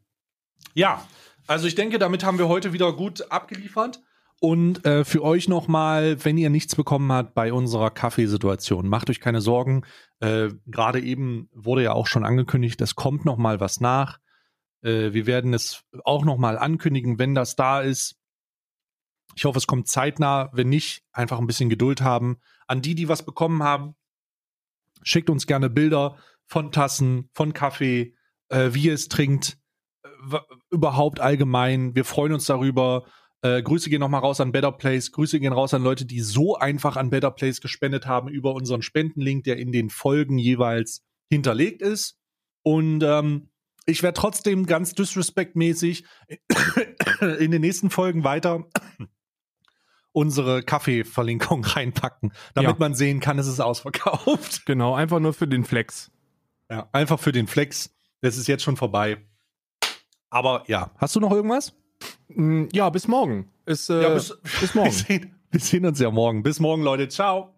[0.73, 1.07] Ja,
[1.47, 4.01] also ich denke, damit haben wir heute wieder gut abgeliefert.
[4.43, 9.21] Und äh, für euch nochmal, wenn ihr nichts bekommen habt bei unserer Kaffeesituation, macht euch
[9.21, 9.85] keine Sorgen.
[10.19, 14.19] Äh, Gerade eben wurde ja auch schon angekündigt, es kommt nochmal was nach.
[14.81, 18.19] Äh, wir werden es auch nochmal ankündigen, wenn das da ist.
[19.33, 20.49] Ich hoffe, es kommt zeitnah.
[20.51, 22.35] Wenn nicht, einfach ein bisschen Geduld haben.
[22.67, 23.95] An die, die was bekommen haben,
[25.03, 26.17] schickt uns gerne Bilder
[26.47, 28.13] von Tassen, von Kaffee,
[28.49, 29.57] äh, wie ihr es trinkt,
[30.03, 30.37] äh,
[30.69, 31.95] überhaupt allgemein.
[31.95, 33.05] Wir freuen uns darüber.
[33.43, 35.11] Äh, Grüße gehen nochmal raus an Better Place.
[35.11, 38.81] Grüße gehen raus an Leute, die so einfach an Better Place gespendet haben über unseren
[38.81, 42.17] Spendenlink, der in den Folgen jeweils hinterlegt ist.
[42.61, 43.49] Und ähm,
[43.85, 46.05] ich werde trotzdem ganz disrespektmäßig
[47.39, 48.65] in den nächsten Folgen weiter
[50.13, 52.77] unsere Kaffeeverlinkung reinpacken, damit Ja.
[52.79, 54.63] man sehen kann, es ist ausverkauft.
[54.65, 56.11] Genau, einfach nur für den Flex.
[56.69, 57.93] Ja, einfach für den Flex.
[58.21, 59.17] Das ist jetzt schon vorbei.
[60.29, 61.75] Aber ja, hast du noch irgendwas?
[62.29, 63.49] Mm, Ja, bis morgen.
[63.65, 64.91] Ist, äh, Ja, bis- bis morgen.
[65.09, 66.41] Wir sehen, wir sehen uns ja morgen.
[66.43, 67.07] Bis morgen, Leute.
[67.07, 67.52] Ciao.